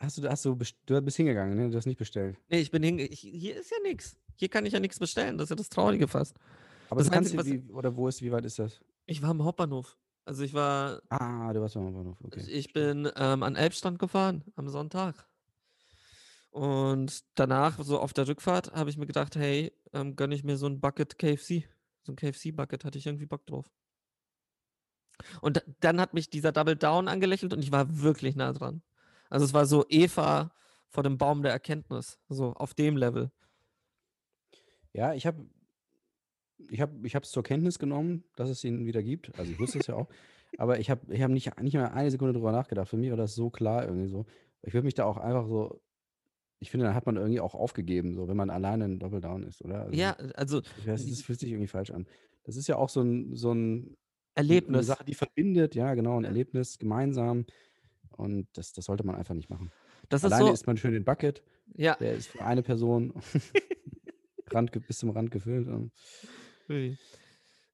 hast 0.00 0.18
du, 0.18 0.28
hast 0.28 0.44
du, 0.44 0.56
du 0.86 1.02
bist 1.02 1.16
hingegangen, 1.16 1.56
ne? 1.56 1.70
Du 1.70 1.76
hast 1.76 1.86
nicht 1.86 1.98
bestellt. 1.98 2.36
Nee, 2.48 2.60
ich 2.60 2.70
bin 2.70 2.82
hinge... 2.82 3.06
Ich, 3.06 3.20
hier 3.20 3.56
ist 3.56 3.70
ja 3.70 3.78
nichts. 3.82 4.16
Hier 4.40 4.48
kann 4.48 4.64
ich 4.64 4.72
ja 4.72 4.80
nichts 4.80 4.98
bestellen. 4.98 5.36
Das 5.36 5.44
ist 5.44 5.50
ja 5.50 5.56
das 5.56 5.68
Traurige 5.68 6.08
fast. 6.08 6.34
Aber 6.88 7.00
Das 7.00 7.08
du 7.08 7.12
kannst, 7.12 7.36
was- 7.36 7.44
wie, 7.44 7.62
oder 7.72 7.94
wo 7.94 8.08
ist, 8.08 8.22
wie 8.22 8.32
weit 8.32 8.46
ist 8.46 8.58
das? 8.58 8.80
Ich 9.04 9.20
war 9.20 9.28
am 9.28 9.44
Hauptbahnhof. 9.44 9.98
Also 10.24 10.42
ich 10.44 10.54
war... 10.54 11.02
Ah, 11.10 11.52
du 11.52 11.60
warst 11.60 11.76
am 11.76 11.92
Bahnhof, 11.92 12.16
Ich, 12.20 12.26
okay. 12.26 12.40
ich 12.50 12.72
bin 12.72 13.06
ähm, 13.16 13.42
an 13.42 13.54
Elbstrand 13.54 13.98
gefahren 13.98 14.42
am 14.56 14.66
Sonntag. 14.70 15.26
Und 16.48 17.22
danach, 17.34 17.78
so 17.82 18.00
auf 18.00 18.14
der 18.14 18.26
Rückfahrt, 18.28 18.72
habe 18.72 18.88
ich 18.88 18.96
mir 18.96 19.06
gedacht, 19.06 19.36
hey, 19.36 19.72
ähm, 19.92 20.16
gönne 20.16 20.34
ich 20.34 20.42
mir 20.42 20.56
so 20.56 20.66
ein 20.66 20.80
Bucket 20.80 21.18
KFC. 21.18 21.64
So 22.02 22.12
ein 22.12 22.16
KFC-Bucket, 22.16 22.86
hatte 22.86 22.96
ich 22.96 23.06
irgendwie 23.06 23.26
Bock 23.26 23.44
drauf. 23.46 23.70
Und 25.42 25.58
da- 25.58 25.62
dann 25.80 26.00
hat 26.00 26.14
mich 26.14 26.30
dieser 26.30 26.50
Double 26.52 26.76
Down 26.76 27.08
angelächelt 27.08 27.52
und 27.52 27.62
ich 27.62 27.72
war 27.72 28.00
wirklich 28.00 28.36
nah 28.36 28.54
dran. 28.54 28.80
Also 29.28 29.44
es 29.44 29.52
war 29.52 29.66
so 29.66 29.84
Eva 29.90 30.50
vor 30.88 31.02
dem 31.02 31.18
Baum 31.18 31.42
der 31.42 31.52
Erkenntnis. 31.52 32.18
So 32.30 32.54
auf 32.54 32.72
dem 32.72 32.96
Level. 32.96 33.30
Ja, 34.92 35.14
ich 35.14 35.26
habe 35.26 35.46
ich 36.68 36.80
hab, 36.80 37.04
ich 37.04 37.14
es 37.14 37.30
zur 37.30 37.42
Kenntnis 37.42 37.78
genommen, 37.78 38.24
dass 38.36 38.50
es 38.50 38.62
ihn 38.64 38.86
wieder 38.86 39.02
gibt. 39.02 39.36
Also 39.38 39.50
ich 39.52 39.58
wusste 39.58 39.78
es 39.78 39.86
ja 39.86 39.94
auch. 39.94 40.08
Aber 40.58 40.78
ich 40.78 40.90
habe 40.90 41.12
ich 41.12 41.22
hab 41.22 41.30
nicht, 41.30 41.60
nicht 41.62 41.74
mal 41.74 41.86
eine 41.86 42.10
Sekunde 42.10 42.34
drüber 42.34 42.52
nachgedacht. 42.52 42.88
Für 42.88 42.96
mich 42.96 43.10
war 43.10 43.16
das 43.16 43.34
so 43.34 43.50
klar 43.50 43.84
irgendwie 43.84 44.08
so. 44.08 44.26
Ich 44.62 44.74
würde 44.74 44.84
mich 44.84 44.94
da 44.94 45.04
auch 45.04 45.16
einfach 45.16 45.46
so, 45.46 45.80
ich 46.58 46.70
finde, 46.70 46.86
da 46.86 46.94
hat 46.94 47.06
man 47.06 47.16
irgendwie 47.16 47.40
auch 47.40 47.54
aufgegeben, 47.54 48.14
so 48.14 48.28
wenn 48.28 48.36
man 48.36 48.50
alleine 48.50 48.84
ein 48.84 48.98
Double 48.98 49.20
Down 49.20 49.44
ist, 49.44 49.62
oder? 49.62 49.82
Also, 49.82 49.94
Ja, 49.94 50.12
also 50.34 50.60
Ich 50.78 50.86
weiß, 50.86 51.08
das 51.08 51.22
fühlt 51.22 51.40
sich 51.40 51.50
irgendwie 51.50 51.68
falsch 51.68 51.90
an. 51.90 52.06
Das 52.44 52.56
ist 52.56 52.66
ja 52.68 52.76
auch 52.76 52.88
so 52.88 53.00
ein, 53.00 53.34
so 53.36 53.52
ein 53.52 53.96
eine 54.34 54.48
Erlebnis. 54.48 54.86
Sache, 54.86 55.04
die 55.04 55.14
verbindet, 55.14 55.74
ja, 55.74 55.94
genau, 55.94 56.18
ein. 56.18 56.24
Erlebnis 56.24 56.78
gemeinsam. 56.78 57.46
Und 58.16 58.48
das, 58.52 58.72
das 58.72 58.84
sollte 58.84 59.04
man 59.04 59.16
einfach 59.16 59.34
nicht 59.34 59.50
machen. 59.50 59.70
Das 60.08 60.24
ist 60.24 60.32
Alleine 60.32 60.48
so, 60.48 60.52
isst 60.52 60.66
man 60.66 60.76
schön 60.76 60.92
den 60.92 61.04
Bucket. 61.04 61.42
ja. 61.76 61.94
Der 61.96 62.14
ist 62.14 62.28
für 62.28 62.44
eine 62.44 62.62
Person 62.62 63.14
Rand, 64.52 64.70
bis 64.86 64.98
zum 64.98 65.10
Rand 65.10 65.30
gefüllt. 65.30 65.68
Ui. 66.68 66.98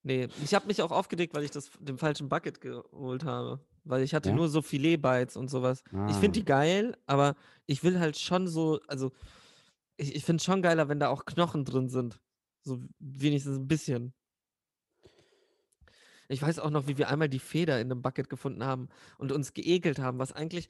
Nee, 0.03 0.29
ich 0.45 0.55
habe 0.55 0.67
mich 0.69 0.83
auch 0.83 0.93
aufgeregt, 0.93 1.35
weil 1.35 1.43
ich 1.45 1.51
das 1.51 1.71
den 1.81 1.99
falschen 1.99 2.29
Bucket 2.29 2.61
geholt 2.61 3.25
habe. 3.25 3.61
Weil 3.85 4.03
ich 4.03 4.15
hatte 4.15 4.31
Ja? 4.31 4.35
nur 4.35 4.49
so 4.49 4.63
Filet-Bites 4.63 5.37
und 5.37 5.49
sowas. 5.49 5.83
Ich 6.09 6.17
Ah. 6.17 6.21
finde 6.21 6.39
die 6.41 6.45
geil, 6.45 6.97
aber 7.07 7.35
ich 7.67 7.83
will 7.85 7.99
halt 8.01 8.17
schon 8.17 8.47
so, 8.49 8.81
also 8.89 9.13
ich, 9.97 10.15
ich 10.15 10.25
finde 10.25 10.43
schon 10.43 10.63
geiler, 10.63 10.89
wenn 10.89 11.01
da 11.01 11.09
auch 11.09 11.25
Knochen 11.25 11.65
drin 11.65 11.89
sind. 11.89 12.21
So 12.63 12.81
wenigstens 12.99 13.59
ein 13.59 13.69
bisschen. 13.69 14.13
Ich 16.29 16.43
weiß 16.43 16.59
auch 16.59 16.71
noch, 16.71 16.89
wie 16.89 16.99
wir 16.99 17.09
einmal 17.09 17.29
die 17.29 17.39
Feder 17.39 17.81
in 17.81 17.91
einem 17.91 18.03
Bucket 18.03 18.29
gefunden 18.29 18.65
haben 18.65 18.89
und 19.19 19.31
uns 19.33 19.55
geekelt 19.55 19.99
haben, 20.01 20.19
was 20.19 20.33
eigentlich 20.33 20.69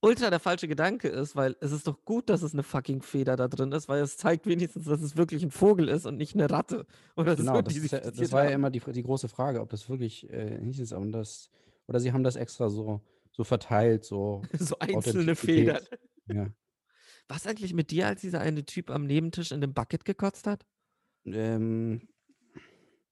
ultra 0.00 0.30
der 0.30 0.40
falsche 0.40 0.68
Gedanke 0.68 1.08
ist, 1.08 1.34
weil 1.36 1.56
es 1.60 1.72
ist 1.72 1.86
doch 1.86 2.04
gut, 2.04 2.28
dass 2.28 2.42
es 2.42 2.52
eine 2.52 2.62
fucking 2.62 3.02
Feder 3.02 3.36
da 3.36 3.48
drin 3.48 3.72
ist, 3.72 3.88
weil 3.88 4.02
es 4.02 4.16
zeigt 4.16 4.46
wenigstens, 4.46 4.84
dass 4.84 5.00
es 5.02 5.16
wirklich 5.16 5.42
ein 5.42 5.50
Vogel 5.50 5.88
ist 5.88 6.06
und 6.06 6.16
nicht 6.16 6.34
eine 6.34 6.48
Ratte. 6.50 6.86
Oder 7.16 7.36
Genau, 7.36 7.56
so, 7.56 7.62
das, 7.62 7.76
ist 7.76 7.92
das 7.92 8.32
war 8.32 8.44
ja 8.44 8.50
immer 8.50 8.70
die, 8.70 8.80
die 8.80 9.02
große 9.02 9.28
Frage, 9.28 9.60
ob 9.60 9.70
das 9.70 9.88
wirklich 9.88 10.28
äh, 10.30 10.58
nicht 10.60 10.78
ist. 10.80 10.92
Und 10.92 11.12
das, 11.12 11.50
oder 11.86 12.00
sie 12.00 12.12
haben 12.12 12.22
das 12.22 12.36
extra 12.36 12.68
so, 12.68 13.00
so 13.32 13.44
verteilt, 13.44 14.04
so. 14.04 14.42
so 14.58 14.78
einzelne 14.78 15.34
Federn. 15.34 15.82
Ja. 16.26 16.46
Was 17.28 17.46
eigentlich 17.46 17.74
mit 17.74 17.90
dir, 17.90 18.06
als 18.06 18.20
dieser 18.22 18.40
eine 18.40 18.64
Typ 18.64 18.90
am 18.90 19.04
Nebentisch 19.04 19.52
in 19.52 19.60
dem 19.60 19.74
Bucket 19.74 20.04
gekotzt 20.04 20.46
hat? 20.46 20.64
Ähm, 21.26 22.08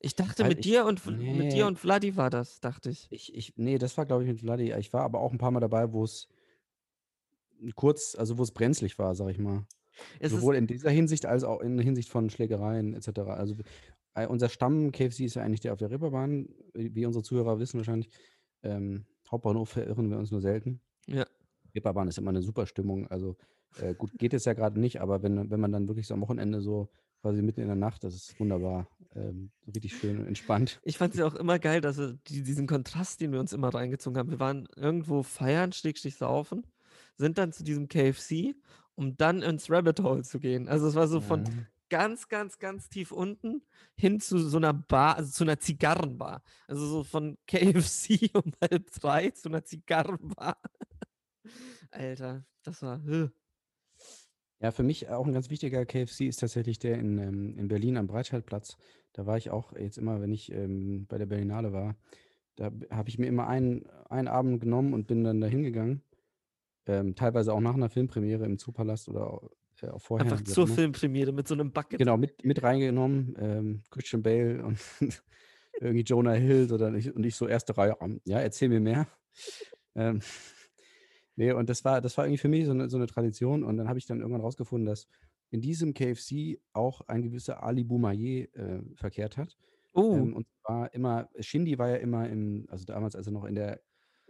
Ich 0.01 0.15
dachte, 0.15 0.43
Weil 0.45 0.51
mit 0.51 0.59
ich- 0.61 0.67
dir 0.67 0.85
und 0.87 1.05
mit 1.07 1.19
nee. 1.19 1.49
dir 1.51 1.67
und 1.67 1.79
Vladi 1.79 2.17
war 2.17 2.31
das, 2.31 2.61
dachte 2.61 2.91
ich. 2.91 3.09
ich, 3.11 3.35
ich, 3.35 3.55
nee, 3.57 3.77
das 3.79 3.97
war, 3.99 4.07
glaube 4.07 4.23
ich, 4.23 4.29
mit 4.29 4.41
Vladi. 4.41 4.73
Ich 4.79 4.93
war 4.93 5.03
aber 5.03 5.21
auch 5.21 5.33
ein 5.33 5.39
paar 5.39 5.51
Mal 5.51 5.61
dabei, 5.61 5.93
wo 5.93 6.05
es 6.05 6.29
kurz, 7.75 8.15
also 8.15 8.39
wo 8.39 8.43
es 8.43 8.53
brenzlig 8.53 8.99
war, 8.99 9.15
sag 9.15 9.31
ich 9.31 9.39
mal. 9.39 9.67
Es 10.21 10.33
Sowohl 10.33 10.57
in 10.57 10.67
dieser 10.67 10.91
Hinsicht 10.91 11.27
als 11.27 11.43
auch 11.45 11.61
in 11.61 11.79
Hinsicht 11.79 12.11
von 12.11 12.29
Schlägereien 12.29 12.95
etc. 12.95 13.21
Also 13.29 13.57
äh, 14.15 14.27
unser 14.27 14.49
Stamm 14.49 14.93
KFC 14.93 15.21
ist 15.21 15.37
ja 15.37 15.43
eigentlich 15.43 15.61
der 15.61 15.73
auf 15.73 15.79
der 15.79 15.91
Ripperbahn, 15.91 16.49
wie 16.75 17.07
unsere 17.07 17.23
Zuhörer 17.23 17.59
wissen 17.59 17.79
wahrscheinlich. 17.79 18.11
Ähm, 18.63 19.07
Hauptbahnhof 19.31 19.71
verirren 19.71 20.11
wir 20.11 20.19
uns 20.19 20.31
nur 20.31 20.41
selten. 20.41 20.81
ja. 21.07 21.27
Reeperbahn 21.75 22.09
ist 22.09 22.19
immer 22.19 22.31
eine 22.31 22.43
super 22.43 22.67
Stimmung. 22.67 23.07
Also 23.09 23.37
äh, 23.81 23.95
gut, 23.95 24.19
geht 24.19 24.35
es 24.35 24.45
ja 24.47 24.55
gerade 24.55 24.81
nicht, 24.81 25.01
aber 25.01 25.23
wenn, 25.23 25.51
wenn 25.51 25.61
man 25.61 25.73
dann 25.73 25.89
wirklich 25.89 26.07
so 26.07 26.15
am 26.15 26.23
Wochenende 26.23 26.61
so 26.61 26.89
quasi 27.21 27.43
mitten 27.43 27.61
in 27.61 27.67
der 27.67 27.77
Nacht, 27.77 28.05
das 28.05 28.15
ist 28.15 28.41
wunderbar. 28.41 28.89
Ähm, 29.15 29.51
richtig 29.75 29.97
schön 29.97 30.19
und 30.19 30.27
entspannt. 30.27 30.81
Ich 30.85 30.99
fand 30.99 31.15
es 31.15 31.21
ja 31.21 31.27
auch 31.27 31.35
immer 31.35 31.59
geil, 31.59 31.81
dass 31.81 31.99
wir 31.99 32.19
die, 32.29 32.43
diesen 32.43 32.67
Kontrast, 32.67 33.21
den 33.21 33.33
wir 33.33 33.41
uns 33.41 33.53
immer 33.53 33.75
reingezogen 33.75 34.19
haben. 34.19 34.31
Wir 34.31 34.41
waren 34.41 34.69
irgendwo 34.77 35.23
feiern, 35.23 35.73
schrägstrich 35.73 36.17
saufen, 36.17 36.67
sind 37.17 37.39
dann 37.39 37.53
zu 37.53 37.65
diesem 37.65 37.89
KFC, 37.89 38.55
um 38.95 39.17
dann 39.17 39.43
ins 39.43 39.71
Rabbit 39.71 40.01
Hole 40.01 40.23
zu 40.23 40.39
gehen. 40.41 40.69
Also 40.69 40.87
es 40.89 40.95
war 40.95 41.09
so 41.09 41.21
von 41.21 41.45
Ja. 41.45 41.51
ganz, 41.89 42.29
ganz, 42.29 42.59
ganz 42.59 42.89
tief 42.89 43.13
unten 43.13 43.63
hin 43.97 44.21
zu 44.21 44.39
so 44.39 44.57
einer 44.57 44.73
Bar, 44.73 45.17
also 45.17 45.31
zu 45.31 45.45
einer 45.45 45.59
Zigarrenbar. 45.59 46.43
Also 46.67 46.87
so 46.87 47.05
von 47.05 47.37
KFC 47.47 48.31
um 48.35 48.53
halb 48.61 48.91
drei 48.93 49.31
zu 49.31 49.49
einer 49.49 49.65
Zigarrenbar. 49.65 50.59
Alter, 51.91 52.45
das 52.63 52.83
war. 52.83 53.07
äh. 53.09 53.29
Ja, 54.61 54.71
für 54.71 54.83
mich 54.83 55.09
auch 55.11 55.27
ein 55.27 55.35
ganz 55.35 55.51
wichtiger 55.51 55.85
KFC 55.85 56.23
ist 56.23 56.41
tatsächlich 56.41 56.79
der 56.79 56.99
in, 56.99 57.19
ähm, 57.19 57.59
in 57.59 57.69
Berlin 57.69 57.99
am 57.99 58.07
Breitscheidplatz. 58.07 58.77
Da 59.13 59.27
war 59.27 59.37
ich 59.37 59.51
auch 59.51 59.73
jetzt 59.75 59.99
immer, 59.99 60.21
wenn 60.23 60.33
ich 60.33 60.51
ähm, 60.51 61.07
bei 61.07 61.19
der 61.19 61.27
Berlinale 61.27 61.73
war, 61.73 61.95
da 62.57 62.71
habe 62.91 63.09
ich 63.11 63.19
mir 63.19 63.27
immer 63.27 63.47
einen, 63.47 63.87
einen 64.09 64.29
Abend 64.29 64.61
genommen 64.61 64.95
und 64.95 65.07
bin 65.07 65.25
dann 65.25 65.43
da 65.43 65.47
hingegangen. 65.47 66.03
Ähm, 66.87 67.15
teilweise 67.15 67.53
auch 67.53 67.61
nach 67.61 67.75
einer 67.75 67.91
Filmpremiere 67.91 68.45
im 68.45 68.59
Zoopalast 68.59 69.09
oder 69.09 69.41
äh, 69.83 69.89
auch 69.89 70.01
vorher. 70.01 70.25
Einfach 70.25 70.43
zur 70.45 70.67
immer. 70.67 70.75
Filmpremiere 70.75 71.33
mit 71.33 71.49
so 71.49 71.55
einem 71.55 71.73
Bucket. 71.73 71.99
Genau, 71.99 72.17
mit, 72.17 72.45
mit 72.45 72.63
reingenommen. 72.63 73.37
Ähm, 73.39 73.83
Christian 73.91 74.23
Bale 74.23 74.65
und 74.65 74.79
irgendwie 75.81 76.05
Jonah 76.05 76.33
Hill 76.33 76.73
oder 76.73 76.93
ich, 76.95 77.15
und 77.15 77.25
ich 77.25 77.35
so 77.35 77.47
erste 77.49 77.77
Reihe. 77.77 77.97
ähm, 78.01 78.21
Ja, 78.25 78.39
erzähl 78.41 78.69
mir 78.69 78.81
mehr. 78.81 79.09
Ähm, 79.95 80.21
nee, 81.37 81.53
und 81.53 81.69
das 81.69 81.85
war, 81.85 82.01
das 82.01 82.17
war 82.17 82.25
irgendwie 82.27 82.39
für 82.39 82.49
mich 82.49 82.67
so 82.67 82.73
eine, 82.73 82.89
so 82.89 82.97
eine 82.97 83.07
Tradition. 83.07 83.65
Und 83.65 83.77
dann 83.77 83.89
habe 83.89 83.99
ich 83.99 84.07
dann 84.07 84.21
irgendwann 84.21 84.43
rausgefunden, 84.43 84.87
dass 84.87 85.09
in 85.51 85.61
diesem 85.61 85.95
KFC 85.95 86.59
auch 86.73 87.03
ein 87.03 87.23
gewisser 87.23 87.63
Ali 87.63 87.85
Boumaier 87.85 88.47
äh, 88.55 88.83
verkehrt 88.95 89.37
hat. 89.37 89.57
Oh, 89.95 90.15
Ähm, 90.15 90.35
und 90.35 90.47
zwar 90.63 90.93
immer, 90.95 91.29
Shindy 91.41 91.79
war 91.79 91.89
ja 91.89 91.97
immer 91.97 92.29
im, 92.29 92.67
also 92.69 92.85
damals, 92.85 93.17
als 93.17 93.27
er 93.27 93.33
noch 93.33 93.45
in 93.45 93.55
der 93.55 93.81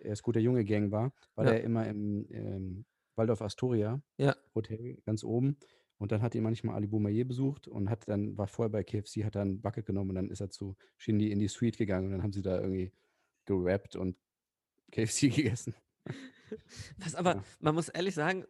erst 0.07 0.23
guter 0.23 0.41
Junge 0.41 0.65
Gang 0.65 0.91
war, 0.91 1.13
war 1.35 1.45
Ja. 1.45 1.51
der 1.53 1.65
immer 1.65 1.87
im 1.87 2.27
ähm, 2.31 2.85
Waldorf 3.17 3.43
Astoria 3.43 4.01
Ja. 4.19 4.37
Hotel 4.55 4.97
ganz 5.05 5.25
oben. 5.25 5.57
Und 5.99 6.13
dann 6.13 6.21
hat 6.21 6.35
ihn 6.35 6.43
manchmal 6.43 6.75
Ali 6.75 6.87
Boumaier 6.87 7.25
besucht 7.25 7.69
und 7.69 7.89
hat 7.89 8.07
dann, 8.09 8.37
war 8.37 8.47
vorher 8.49 8.71
bei 8.71 8.85
KFC, 8.85 9.25
hat 9.25 9.35
dann 9.35 9.63
Bucket 9.63 9.87
genommen 9.87 10.11
und 10.11 10.17
dann 10.17 10.31
ist 10.31 10.41
er 10.41 10.51
zu 10.51 10.77
Shindy 10.99 11.31
in 11.33 11.39
die 11.39 11.49
Suite 11.49 11.79
gegangen 11.79 12.07
und 12.07 12.13
dann 12.13 12.23
haben 12.23 12.33
sie 12.35 12.43
da 12.43 12.61
irgendwie 12.61 12.93
gerappt 13.47 13.97
und 13.97 14.17
KFC 14.93 15.21
gegessen. 15.35 15.75
Was 16.99 17.15
aber, 17.15 17.37
Ja. 17.37 17.45
man 17.61 17.75
muss 17.75 17.89
ehrlich 17.89 18.15
sagen, 18.15 18.45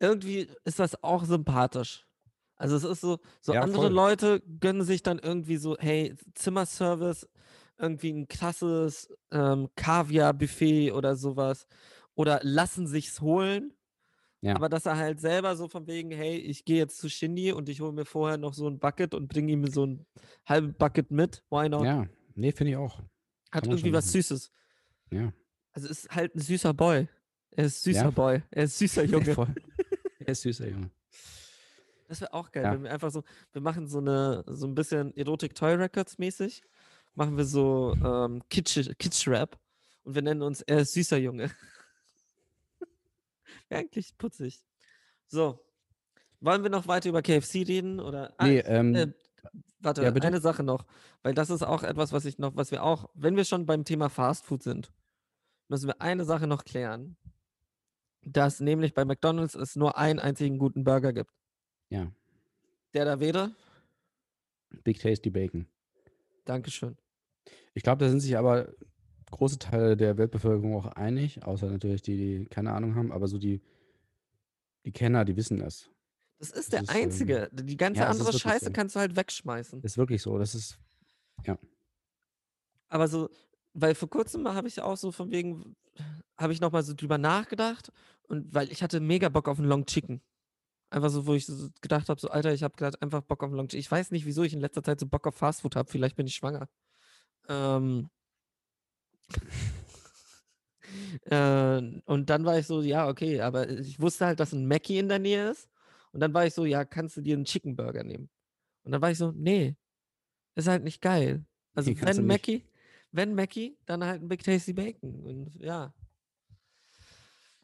irgendwie 0.00 0.48
ist 0.64 0.78
das 0.78 1.02
auch 1.02 1.24
sympathisch. 1.24 2.06
Also 2.56 2.76
es 2.76 2.84
ist 2.84 3.02
so, 3.02 3.18
so 3.42 3.52
Ja, 3.52 3.60
andere 3.60 3.82
voll. 3.82 3.92
Leute 3.92 4.40
gönnen 4.60 4.82
sich 4.82 5.02
dann 5.02 5.18
irgendwie 5.18 5.56
so, 5.58 5.76
hey, 5.78 6.14
Zimmerservice, 6.34 7.28
irgendwie 7.78 8.12
ein 8.12 8.28
krasses 8.28 9.08
ähm, 9.30 9.68
Kaviar-Buffet 9.76 10.92
oder 10.92 11.16
sowas. 11.16 11.66
Oder 12.14 12.40
lassen 12.42 12.86
sich's 12.86 13.20
holen. 13.20 13.72
Ja. 14.40 14.54
Aber 14.54 14.68
dass 14.68 14.86
er 14.86 14.96
halt 14.96 15.20
selber 15.20 15.56
so 15.56 15.68
von 15.68 15.86
wegen, 15.86 16.10
hey, 16.10 16.36
ich 16.36 16.64
gehe 16.64 16.76
jetzt 16.78 16.98
zu 16.98 17.08
Shindy 17.08 17.52
und 17.52 17.68
ich 17.68 17.80
hole 17.80 17.92
mir 17.92 18.04
vorher 18.04 18.38
noch 18.38 18.54
so 18.54 18.68
ein 18.68 18.78
Bucket 18.78 19.14
und 19.14 19.28
bringe 19.28 19.52
ihm 19.52 19.66
so 19.68 19.84
ein 19.86 20.06
halbes 20.46 20.74
Bucket 20.78 21.10
mit. 21.10 21.42
Why 21.50 21.68
not? 21.68 21.84
Ja, 21.84 22.06
nee, 22.34 22.52
finde 22.52 22.70
ich 22.72 22.76
auch. 22.76 22.98
Hat 23.50 23.64
kann 23.64 23.70
irgendwie 23.72 23.92
was. 23.92 24.12
Süßes. 24.12 24.50
Ja. 25.10 25.32
Also 25.72 25.88
ist 25.88 26.08
halt 26.10 26.34
ein 26.34 26.40
süßer 26.40 26.74
Boy. 26.74 27.08
Er 27.50 27.64
ist 27.66 27.82
süßer 27.82 28.00
Ja. 28.04 28.10
Boy. 28.10 28.42
Er 28.50 28.64
ist 28.64 28.78
süßer 28.78 29.04
Junge. 29.04 29.34
Voll. 29.34 29.54
Er 30.18 30.32
ist 30.32 30.42
süßer 30.42 30.66
Junge. 30.68 30.90
Das 32.08 32.20
wäre 32.20 32.32
auch 32.34 32.50
geil, 32.50 32.64
Ja. 32.64 32.72
wenn 32.72 32.82
wir 32.82 32.90
einfach 32.92 33.10
so, 33.12 33.22
wir 33.52 33.60
machen 33.62 33.86
so 33.86 33.98
eine, 33.98 34.42
so 34.48 34.66
ein 34.66 34.74
bisschen 34.74 35.16
Erotic 35.16 35.54
Toy 35.54 35.74
Records 35.74 36.18
mäßig, 36.18 36.62
machen 37.16 37.36
wir 37.36 37.44
so 37.44 37.94
ähm, 38.04 38.42
Kitsch, 38.48 38.78
Kitsch-Rap 38.98 39.58
und 40.04 40.14
wir 40.14 40.22
nennen 40.22 40.42
uns 40.42 40.62
Er 40.62 40.78
ist 40.80 40.92
süßer 40.92 41.16
Junge. 41.18 41.50
Eigentlich 43.70 44.16
putzig. 44.16 44.62
So. 45.26 45.58
Wollen 46.40 46.62
wir 46.62 46.70
noch 46.70 46.86
weiter 46.86 47.08
über 47.08 47.22
KFC 47.22 47.66
reden? 47.66 47.98
Oder? 47.98 48.34
Ah, 48.36 48.46
Nee, 48.46 48.58
ähm, 48.60 48.94
äh, 48.94 49.12
warte, 49.80 50.02
ja, 50.02 50.12
eine 50.12 50.40
Sache 50.40 50.62
noch, 50.62 50.84
weil 51.22 51.34
das 51.34 51.50
ist 51.50 51.62
auch 51.62 51.82
etwas, 51.82 52.12
was 52.12 52.24
ich 52.26 52.38
noch, 52.38 52.54
was 52.54 52.70
wir 52.70 52.82
auch, 52.82 53.08
wenn 53.14 53.36
wir 53.36 53.44
schon 53.44 53.66
beim 53.66 53.84
Thema 53.84 54.08
Fast 54.10 54.44
Food 54.44 54.62
sind, 54.62 54.92
müssen 55.68 55.88
wir 55.88 56.00
eine 56.00 56.24
Sache 56.24 56.46
noch 56.46 56.64
klären. 56.64 57.16
Dass 58.22 58.60
nämlich 58.60 58.92
bei 58.92 59.04
McDonalds 59.04 59.54
es 59.54 59.76
nur 59.76 59.96
einen 59.96 60.18
einzigen 60.18 60.58
guten 60.58 60.84
Burger 60.84 61.12
gibt. 61.12 61.30
ja, 61.90 62.10
Der 62.92 63.04
da 63.04 63.20
wäre? 63.20 63.54
Big 64.82 64.98
Tasty 65.00 65.30
Bacon. 65.30 65.66
Dankeschön. 66.44 66.96
Ich 67.76 67.82
glaube, 67.82 68.02
da 68.02 68.08
sind 68.08 68.20
sich 68.20 68.38
aber 68.38 68.72
große 69.30 69.58
Teile 69.58 69.98
der 69.98 70.16
Weltbevölkerung 70.16 70.74
auch 70.76 70.86
einig, 70.86 71.44
außer 71.44 71.68
natürlich 71.68 72.00
die, 72.00 72.16
die 72.16 72.46
keine 72.46 72.72
Ahnung 72.72 72.94
haben, 72.94 73.12
aber 73.12 73.28
so 73.28 73.36
die, 73.36 73.60
die 74.86 74.92
Kenner, 74.92 75.26
die 75.26 75.36
wissen 75.36 75.58
das. 75.58 75.90
Das 76.38 76.50
ist 76.50 76.56
Das 76.56 76.68
der 76.68 76.82
ist, 76.82 76.90
ähm, 76.90 77.02
einzige. 77.02 77.50
Die 77.52 77.76
ganze 77.76 78.00
ja, 78.00 78.10
es 78.10 78.18
andere 78.18 78.38
Scheiße 78.38 78.66
so. 78.66 78.72
kannst 78.72 78.96
du 78.96 79.00
halt 79.00 79.14
wegschmeißen. 79.14 79.82
Ist 79.82 79.98
wirklich 79.98 80.22
so. 80.22 80.38
Das 80.38 80.54
ist, 80.54 80.78
Aber 82.88 83.08
so, 83.08 83.28
weil 83.74 83.94
vor 83.94 84.08
kurzem 84.08 84.48
habe 84.48 84.68
ich 84.68 84.80
auch 84.80 84.96
so 84.96 85.12
von 85.12 85.30
wegen, 85.30 85.76
habe 86.38 86.54
ich 86.54 86.62
nochmal 86.62 86.82
so 86.82 86.94
drüber 86.94 87.18
nachgedacht 87.18 87.92
und 88.22 88.54
weil 88.54 88.72
ich 88.72 88.82
hatte 88.82 89.00
mega 89.00 89.28
Bock 89.28 89.48
auf 89.48 89.58
einen 89.58 89.68
Long 89.68 89.84
Chicken. 89.84 90.22
Einfach 90.88 91.10
so, 91.10 91.26
wo 91.26 91.34
ich 91.34 91.44
so 91.44 91.68
gedacht 91.82 92.08
habe, 92.08 92.18
so 92.18 92.28
Alter, 92.28 92.54
ich 92.54 92.62
habe 92.62 92.76
gerade 92.76 93.02
einfach 93.02 93.20
Bock 93.20 93.42
auf 93.42 93.48
einen 93.48 93.56
Long 93.56 93.68
Chicken. 93.68 93.80
Ich 93.80 93.90
weiß 93.90 94.12
nicht, 94.12 94.24
wieso 94.24 94.44
ich 94.44 94.54
in 94.54 94.60
letzter 94.60 94.82
Zeit 94.82 94.98
so 94.98 95.06
Bock 95.06 95.26
auf 95.26 95.34
Fastfood 95.34 95.76
habe. 95.76 95.90
Vielleicht 95.90 96.16
bin 96.16 96.26
ich 96.26 96.36
schwanger. 96.36 96.68
Ähm, 97.48 98.08
äh, 101.30 102.00
und 102.04 102.30
dann 102.30 102.44
war 102.44 102.58
ich 102.58 102.66
so, 102.66 102.82
ja, 102.82 103.08
okay, 103.08 103.40
aber 103.40 103.68
ich 103.68 104.00
wusste 104.00 104.26
halt, 104.26 104.40
dass 104.40 104.52
ein 104.52 104.66
Mackie 104.66 104.98
in 104.98 105.08
der 105.08 105.18
Nähe 105.18 105.50
ist. 105.50 105.68
Und 106.12 106.20
dann 106.20 106.32
war 106.32 106.46
ich 106.46 106.54
so, 106.54 106.64
ja, 106.64 106.84
kannst 106.84 107.16
du 107.16 107.20
dir 107.20 107.34
einen 107.36 107.44
Chicken 107.44 107.76
Burger 107.76 108.02
nehmen? 108.04 108.30
Und 108.84 108.92
dann 108.92 109.02
war 109.02 109.10
ich 109.10 109.18
so, 109.18 109.32
nee, 109.32 109.76
ist 110.54 110.68
halt 110.68 110.84
nicht 110.84 111.02
geil. 111.02 111.44
Also 111.74 111.90
Nee, 111.90 111.98
wenn. 112.00 112.26
Mackie, 112.26 112.62
wenn 113.12 113.34
Mackie, 113.34 113.76
dann 113.84 114.04
halt 114.04 114.22
ein 114.22 114.28
Big 114.28 114.42
Tasty 114.42 114.72
Bacon. 114.72 115.14
Und 115.20 115.54
ja. 115.62 115.92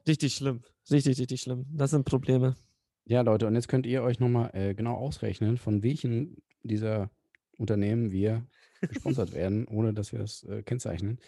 Richtig 0.06 0.34
schlimm. 0.34 0.62
Richtig, 0.90 1.18
richtig 1.18 1.40
schlimm. 1.40 1.64
Das 1.70 1.90
sind 1.92 2.04
Probleme. 2.04 2.56
ja, 3.04 3.20
Leute, 3.22 3.46
und 3.46 3.54
jetzt 3.54 3.68
könnt 3.68 3.86
ihr 3.86 4.02
euch 4.02 4.18
nochmal 4.20 4.50
äh, 4.52 4.74
genau 4.74 4.96
ausrechnen, 4.96 5.56
von 5.56 5.82
welchen 5.82 6.42
dieser 6.62 7.10
Unternehmen 7.56 8.10
wir 8.12 8.46
gesponsert 8.88 9.32
werden, 9.32 9.66
ohne 9.66 9.92
dass 9.92 10.12
wir 10.12 10.18
das 10.18 10.44
äh, 10.44 10.62
kennzeichnen. 10.62 11.18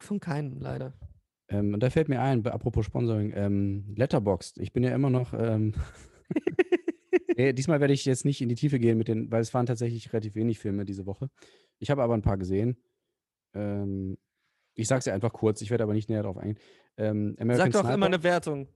Von 0.00 0.20
keinem, 0.20 0.58
leider. 0.60 0.94
Ähm, 1.48 1.74
und 1.74 1.82
da 1.82 1.90
fällt 1.90 2.08
mir 2.08 2.20
ein, 2.20 2.46
apropos 2.46 2.86
Sponsoring, 2.86 3.32
ähm, 3.34 3.94
Letterboxd. 3.96 4.58
Ich 4.58 4.72
bin 4.72 4.82
ja 4.82 4.94
immer 4.94 5.10
noch. 5.10 5.32
Ähm, 5.34 5.74
nee, 7.36 7.52
diesmal 7.52 7.80
werde 7.80 7.94
ich 7.94 8.04
jetzt 8.04 8.24
nicht 8.24 8.40
in 8.40 8.48
die 8.48 8.54
Tiefe 8.54 8.78
gehen 8.78 8.98
mit 8.98 9.08
den, 9.08 9.30
weil 9.30 9.42
es 9.42 9.52
waren 9.54 9.66
tatsächlich 9.66 10.12
relativ 10.12 10.34
wenig 10.34 10.58
Filme 10.58 10.84
diese 10.84 11.06
Woche. 11.06 11.30
Ich 11.78 11.90
habe 11.90 12.02
aber 12.02 12.14
ein 12.14 12.22
paar 12.22 12.38
gesehen. 12.38 12.76
Ähm, 13.54 14.18
ich 14.74 14.88
sage 14.88 15.00
es 15.00 15.04
ja 15.04 15.14
einfach 15.14 15.32
kurz, 15.32 15.60
ich 15.60 15.70
werde 15.70 15.84
aber 15.84 15.92
nicht 15.92 16.08
näher 16.08 16.22
darauf 16.22 16.38
eingehen. 16.38 16.58
Ähm, 16.96 17.36
American 17.38 17.66
Sag 17.66 17.72
doch 17.72 17.80
Sniper, 17.80 17.94
immer 17.94 18.06
eine 18.06 18.22
Wertung. 18.22 18.68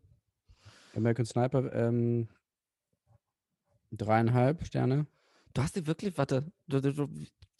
American 0.94 1.26
Sniper, 1.26 1.72
ähm, 1.72 2.28
dreieinhalb 3.92 4.64
Sterne. 4.66 5.06
Du 5.56 5.62
hast 5.62 5.74
dir 5.74 5.86
wirklich, 5.86 6.18
warte, 6.18 6.44
du, 6.68 6.80
du, 6.82 6.92
du, 6.92 7.08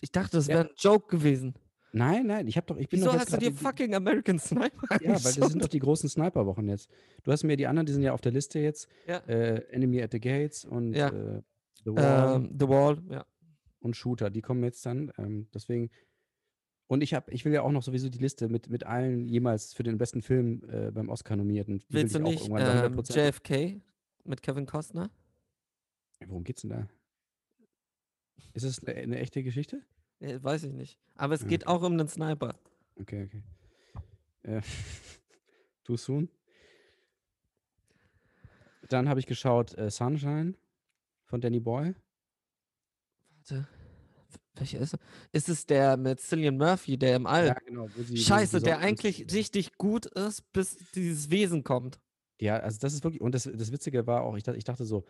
ich 0.03 0.13
dachte, 0.13 0.37
das 0.37 0.49
Ja. 0.49 0.57
wäre 0.57 0.69
ein 0.69 0.75
Joke 0.77 1.09
gewesen. 1.17 1.55
Nein, 1.93 2.27
nein, 2.27 2.47
ich 2.47 2.59
habe 2.59 2.67
doch, 2.67 2.77
ich 2.77 2.91
bin 2.91 3.01
Wieso 3.01 3.11
doch 3.13 3.19
hast 3.21 3.33
du 3.33 3.39
dir 3.39 3.51
die- 3.51 3.57
fucking 3.57 3.95
American 3.95 4.39
Sniper 4.39 4.87
Ja, 5.01 5.13
weil 5.25 5.33
das 5.33 5.35
sind 5.35 5.63
doch 5.63 5.69
die 5.69 5.79
großen 5.79 6.07
Sniper-Wochen 6.11 6.69
jetzt. 6.69 6.91
Du 7.23 7.33
hast 7.33 7.43
mir 7.45 7.57
die 7.57 7.67
anderen, 7.67 7.87
die 7.87 7.95
sind 7.95 8.03
ja 8.03 8.13
auf 8.13 8.21
der 8.21 8.33
Liste 8.33 8.59
jetzt. 8.59 8.87
Ja. 9.07 9.17
Äh, 9.21 9.63
Enemy 9.71 10.03
at 10.03 10.13
the 10.13 10.21
Gates 10.21 10.67
und 10.67 10.93
Ja. 10.93 11.09
äh, 11.09 11.41
The 11.87 11.93
Wall 11.95 12.37
Ähm, 12.37 12.57
The 12.61 12.69
Wall, 12.69 13.03
ja. 13.09 13.25
und 13.81 13.97
Shooter, 13.97 14.29
die 14.29 14.43
kommen 14.43 14.63
jetzt 14.63 14.85
dann. 14.85 15.11
Ähm, 15.17 15.49
deswegen. 15.55 15.89
Und 16.89 17.03
ich 17.03 17.15
habe, 17.15 17.33
ich 17.33 17.47
will 17.47 17.53
ja 17.55 17.63
auch 17.63 17.73
noch 17.73 17.83
sowieso 17.83 18.11
die 18.11 18.19
Liste 18.19 18.49
mit, 18.51 18.69
mit 18.69 18.85
allen 18.85 19.27
jemals 19.27 19.73
für 19.73 19.85
den 19.85 19.97
besten 19.97 20.21
Film 20.21 20.63
äh, 20.69 20.91
beim 20.91 21.09
Oscar 21.09 21.35
nominierten. 21.37 21.79
Die 21.79 21.95
will 21.95 22.03
Willst 22.03 22.15
du 22.15 22.19
nicht 22.21 22.47
ähm, 22.47 22.57
100%. 22.57 23.17
JFK 23.17 23.81
mit 24.25 24.43
Kevin 24.43 24.67
Costner? 24.67 25.11
Worum 26.27 26.45
geht's 26.45 26.61
denn 26.61 26.71
da? 26.71 26.89
Ist 28.53 28.65
es 28.65 28.85
eine, 28.85 29.19
echte 29.19 29.43
Geschichte? 29.43 29.83
Ja, 30.21 30.43
weiß 30.43 30.65
ich 30.65 30.73
nicht. 30.73 30.99
Aber 31.15 31.35
es 31.35 31.47
geht 31.47 31.67
okay. 31.67 31.73
auch 31.73 31.83
um 31.83 31.93
einen 31.93 32.09
Sniper. 32.09 32.59
Okay, 32.97 33.25
okay. 33.25 33.43
Äh, 34.43 34.63
too 35.85 35.97
soon. 35.97 36.31
Dann 38.89 39.09
habe 39.09 39.21
ich 39.21 39.27
geschaut 39.27 39.77
äh, 39.77 39.91
Sunshine 39.91 40.55
von 41.25 41.41
Danny 41.41 41.61
Boyle. 41.61 41.97
Warte. 43.37 43.69
Welcher 44.55 44.81
ist 44.81 44.95
er? 44.95 45.01
Ist 45.33 45.49
es 45.49 45.67
der 45.67 45.97
mit 45.97 46.21
Cillian 46.21 46.57
Murphy, 46.57 46.97
der 46.97 47.17
im 47.17 47.27
All? 47.27 47.49
Ja, 47.49 47.55
genau. 47.67 47.89
Scheiße, 48.15 48.61
der 48.61 48.79
eigentlich 48.79 49.23
ist. 49.23 49.35
richtig 49.35 49.77
gut 49.77 50.07
ist, 50.07 50.51
bis 50.53 50.79
dieses 50.95 51.31
Wesen 51.31 51.63
kommt. 51.63 52.01
Ja, 52.41 52.57
also 52.59 52.79
das 52.81 52.95
ist 52.95 53.05
wirklich, 53.05 53.21
und 53.21 53.35
das, 53.35 53.45
das 53.53 53.73
Witzige 53.73 54.07
war 54.07 54.23
auch, 54.23 54.37
ich, 54.37 54.47
ich 54.49 54.65
dachte 54.65 54.85
so, 54.85 55.05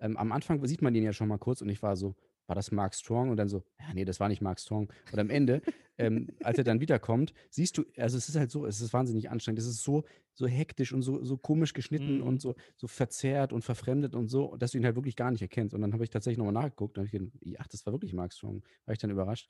ähm, 0.00 0.16
am 0.16 0.32
Anfang 0.32 0.64
sieht 0.66 0.82
man 0.82 0.92
den 0.92 1.02
ja 1.02 1.12
schon 1.12 1.28
mal 1.28 1.38
kurz 1.38 1.62
und 1.62 1.68
ich 1.68 1.82
war 1.82 1.96
so, 1.96 2.14
war 2.50 2.54
das 2.56 2.70
Mark 2.72 2.94
Strong? 2.94 3.30
Und 3.30 3.36
dann 3.38 3.48
so, 3.48 3.62
ja, 3.78 3.94
nee, 3.94 4.04
das 4.04 4.20
war 4.20 4.28
nicht 4.28 4.42
Mark 4.42 4.60
Strong. 4.60 4.92
Und 5.12 5.18
am 5.18 5.30
Ende, 5.30 5.62
ähm, 5.96 6.28
als 6.42 6.58
er 6.58 6.64
dann 6.64 6.80
wiederkommt, 6.80 7.32
siehst 7.48 7.78
du, 7.78 7.84
also 7.96 8.18
es 8.18 8.28
ist 8.28 8.36
halt 8.36 8.50
so, 8.50 8.66
es 8.66 8.80
ist 8.80 8.92
wahnsinnig 8.92 9.30
anstrengend, 9.30 9.60
es 9.60 9.66
ist 9.66 9.82
so, 9.82 10.04
so 10.34 10.46
hektisch 10.46 10.92
und 10.92 11.02
so, 11.02 11.22
so 11.24 11.36
komisch 11.38 11.72
geschnitten 11.72 12.18
Mhm. 12.18 12.26
und 12.26 12.40
so, 12.42 12.54
so 12.76 12.88
verzerrt 12.88 13.52
und 13.52 13.62
verfremdet 13.62 14.14
und 14.14 14.28
so, 14.28 14.56
dass 14.56 14.72
du 14.72 14.78
ihn 14.78 14.84
halt 14.84 14.96
wirklich 14.96 15.14
gar 15.16 15.30
nicht 15.30 15.42
erkennst. 15.42 15.74
Und 15.74 15.80
dann 15.80 15.92
habe 15.92 16.02
ich 16.04 16.10
tatsächlich 16.10 16.38
nochmal 16.38 16.52
nachgeguckt 16.54 16.98
und 16.98 17.02
hab 17.02 17.06
ich 17.06 17.12
gedacht, 17.12 17.30
ach, 17.58 17.68
das 17.68 17.86
war 17.86 17.92
wirklich 17.94 18.12
Mark 18.12 18.32
Strong. 18.32 18.62
War 18.84 18.92
ich 18.92 18.98
dann 18.98 19.10
überrascht. 19.10 19.48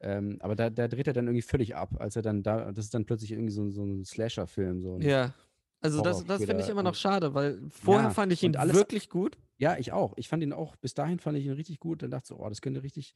Ähm, 0.00 0.36
aber 0.40 0.54
da, 0.54 0.68
da 0.68 0.86
dreht 0.86 1.06
er 1.06 1.12
dann 1.14 1.26
irgendwie 1.26 1.42
völlig 1.42 1.74
ab, 1.76 1.96
als 1.98 2.14
er 2.16 2.22
dann 2.22 2.42
da, 2.42 2.72
das 2.72 2.84
ist 2.86 2.94
dann 2.94 3.06
plötzlich 3.06 3.32
irgendwie 3.32 3.52
so, 3.52 3.70
so 3.70 3.84
ein 3.84 4.04
Slasher-Film. 4.04 4.82
So 4.82 4.96
ein- 4.96 5.00
Ja. 5.02 5.32
Also 5.84 6.00
das, 6.02 6.24
das 6.24 6.42
finde 6.44 6.62
ich 6.62 6.68
immer 6.70 6.82
noch 6.82 6.94
schade, 6.94 7.34
weil 7.34 7.60
vorher 7.68 8.04
Ja, 8.08 8.10
fand 8.10 8.32
ich 8.32 8.42
ihn 8.42 8.56
alles- 8.56 8.74
wirklich 8.74 9.08
gut. 9.10 9.36
Ja, 9.58 9.76
ich 9.76 9.92
auch. 9.92 10.14
Ich 10.16 10.28
fand 10.28 10.42
ihn 10.42 10.52
auch, 10.52 10.76
bis 10.76 10.94
dahin 10.94 11.18
fand 11.18 11.36
ich 11.38 11.44
ihn 11.44 11.52
richtig 11.52 11.78
gut. 11.78 12.02
Dann 12.02 12.10
dachte 12.10 12.24
ich 12.24 12.28
so, 12.28 12.38
oh, 12.42 12.48
das 12.48 12.60
könnte 12.62 12.82
richtig 12.82 13.14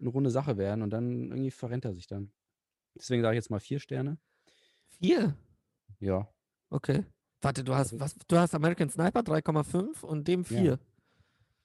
eine 0.00 0.08
runde 0.08 0.30
Sache 0.30 0.56
werden. 0.56 0.82
Und 0.82 0.90
dann 0.90 1.30
irgendwie 1.30 1.50
verrennt 1.50 1.84
er 1.84 1.92
sich 1.92 2.06
dann. 2.06 2.32
Deswegen 2.96 3.22
sage 3.22 3.34
ich 3.36 3.42
jetzt 3.42 3.50
mal 3.50 3.60
vier 3.60 3.78
Sterne. 3.78 4.18
Vier. 5.00 5.36
Ja. 6.00 6.28
Okay. 6.70 7.04
Warte, 7.42 7.62
du 7.62 7.74
hast 7.74 7.92
Also- 7.92 8.00
was? 8.00 8.16
Du 8.26 8.36
hast 8.38 8.54
American 8.54 8.88
Sniper 8.90 9.20
3,5 9.22 10.02
und 10.02 10.26
dem 10.26 10.44
4. 10.44 10.78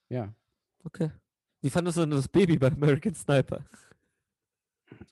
Ja. 0.10 0.34
Okay. 0.84 1.10
Wie 1.62 1.70
fandest 1.70 1.96
du 1.98 2.02
denn 2.02 2.12
das 2.12 2.28
Baby 2.28 2.58
bei 2.58 2.68
American 2.68 3.16
Sniper? 3.16 3.64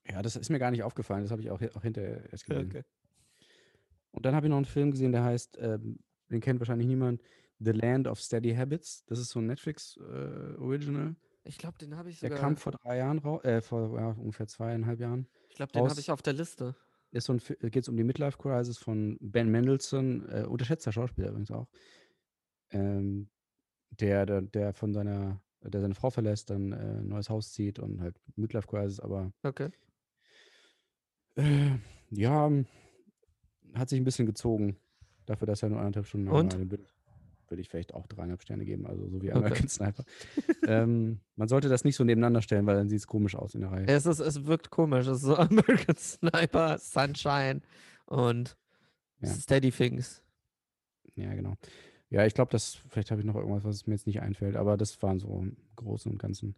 Ja, 0.10 0.22
das 0.22 0.36
ist 0.36 0.50
mir 0.50 0.60
gar 0.60 0.72
nicht 0.72 0.84
aufgefallen. 0.84 1.24
Das 1.24 1.32
habe 1.32 1.42
ich 1.42 1.50
auch, 1.50 1.62
auch 1.76 1.82
hinterher 1.82 2.30
erst 2.32 2.46
gesehen. 2.46 2.68
Okay. 2.68 2.84
Und 4.12 4.26
dann 4.26 4.36
habe 4.36 4.46
ich 4.48 4.50
noch 4.50 4.58
einen 4.58 4.66
Film 4.66 4.92
gesehen, 4.92 5.12
der 5.12 5.24
heißt, 5.24 5.58
ähm, 5.60 6.00
den 6.30 6.42
kennt 6.42 6.60
wahrscheinlich 6.60 6.88
niemand, 6.88 7.22
The 7.60 7.72
Land 7.72 8.08
of 8.08 8.20
Steady 8.20 8.54
Habits. 8.56 9.06
Das 9.06 9.20
ist 9.20 9.30
so 9.30 9.40
ein 9.40 9.46
Netflix-Original. 9.48 11.16
Ich 11.44 11.58
glaube, 11.58 11.78
den 11.78 11.96
habe 11.96 12.10
ich 12.10 12.20
der 12.20 12.30
sogar. 12.30 12.42
kam 12.44 12.58
vor 12.58 12.72
drei 12.74 12.98
Jahren 12.98 13.20
raus, 13.20 13.44
äh, 13.44 13.62
vor 13.62 14.00
ja, 14.00 14.10
ungefähr 14.12 14.48
zweieinhalb 14.48 15.00
Jahren. 15.00 15.28
ich 15.50 15.56
glaube, 15.56 15.72
den 15.72 15.88
habe 15.88 16.00
ich 16.00 16.12
auf 16.12 16.22
der 16.22 16.34
Liste. 16.34 16.76
ist 17.12 17.26
so 17.26 17.34
ein, 17.34 17.40
geht 17.40 17.78
es 17.84 17.90
um 17.90 17.98
die 17.98 18.04
Midlife 18.04 18.38
Crisis 18.38 18.78
von 18.78 19.18
Ben 19.22 19.50
Mendelssohn, 19.50 20.28
äh, 20.30 20.44
unterschätzter 20.46 20.92
Schauspieler 20.92 21.30
übrigens 21.30 21.52
auch, 21.52 21.68
ähm, 22.72 23.30
der, 23.90 24.26
der, 24.26 24.42
der 24.42 24.74
von 24.74 24.94
seiner, 24.94 25.42
der 25.62 25.82
seine 25.82 25.96
Frau 25.96 26.10
verlässt, 26.10 26.50
dann 26.50 26.72
äh, 26.72 26.76
ein 26.76 27.08
neues 27.08 27.30
Haus 27.30 27.52
zieht 27.52 27.80
und 27.80 28.02
halt 28.02 28.20
Midlife 28.36 28.68
Crisis, 28.68 29.00
aber 29.00 29.32
Okay. 29.44 29.70
äh, 31.36 31.72
ja, 32.12 32.50
hat 33.74 33.90
sich 33.90 34.00
ein 34.00 34.04
bisschen 34.04 34.26
gezogen, 34.26 34.78
dafür, 35.26 35.48
dass 35.48 35.64
er 35.64 35.70
nur 35.70 35.80
anderthalb 35.80 36.08
Stunden 36.08 36.28
Und? 36.30 36.54
war. 36.54 36.60
Würde 36.60 36.84
ich, 36.84 36.94
würde 37.50 37.62
ich 37.62 37.70
vielleicht 37.70 37.94
auch 37.94 38.08
dreieinhalb 38.08 38.42
Sterne 38.42 38.66
geben, 38.66 38.86
also 38.88 39.08
so 39.08 39.22
wie 39.22 39.30
Okay. 39.32 39.38
American 39.38 39.68
Sniper. 39.68 40.04
ähm, 40.68 41.20
man 41.36 41.48
sollte 41.48 41.68
das 41.70 41.84
nicht 41.84 41.96
so 41.96 42.04
nebeneinander 42.04 42.42
stellen, 42.42 42.66
weil 42.66 42.76
dann 42.76 42.90
sieht 42.90 43.00
es 43.00 43.08
komisch 43.08 43.36
aus 43.36 43.56
in 43.56 43.62
der 43.62 43.72
Reihe. 43.72 43.86
Es, 43.88 44.06
ist, 44.06 44.20
es 44.20 44.46
wirkt 44.46 44.70
komisch. 44.70 45.08
Es 45.08 45.18
ist 45.18 45.24
so 45.24 45.36
American 45.38 45.96
Sniper, 45.98 46.78
Sunshine 46.78 47.62
und 48.06 48.58
Ja. 49.20 49.28
Steady 49.30 49.72
Things. 49.72 50.22
Ja, 51.16 51.34
genau. 51.34 51.56
Ja, 52.10 52.26
ich 52.26 52.34
glaube, 52.34 52.52
das, 52.52 52.76
vielleicht 52.90 53.12
habe 53.12 53.22
ich 53.22 53.26
noch 53.28 53.36
irgendwas, 53.36 53.64
was 53.64 53.88
mir 53.88 53.94
jetzt 53.96 54.08
nicht 54.08 54.22
einfällt, 54.22 54.56
aber 54.56 54.76
das 54.78 55.02
waren 55.02 55.20
so 55.20 55.40
im 55.40 55.56
Großen 55.76 56.12
und 56.12 56.18
Ganzen. 56.18 56.56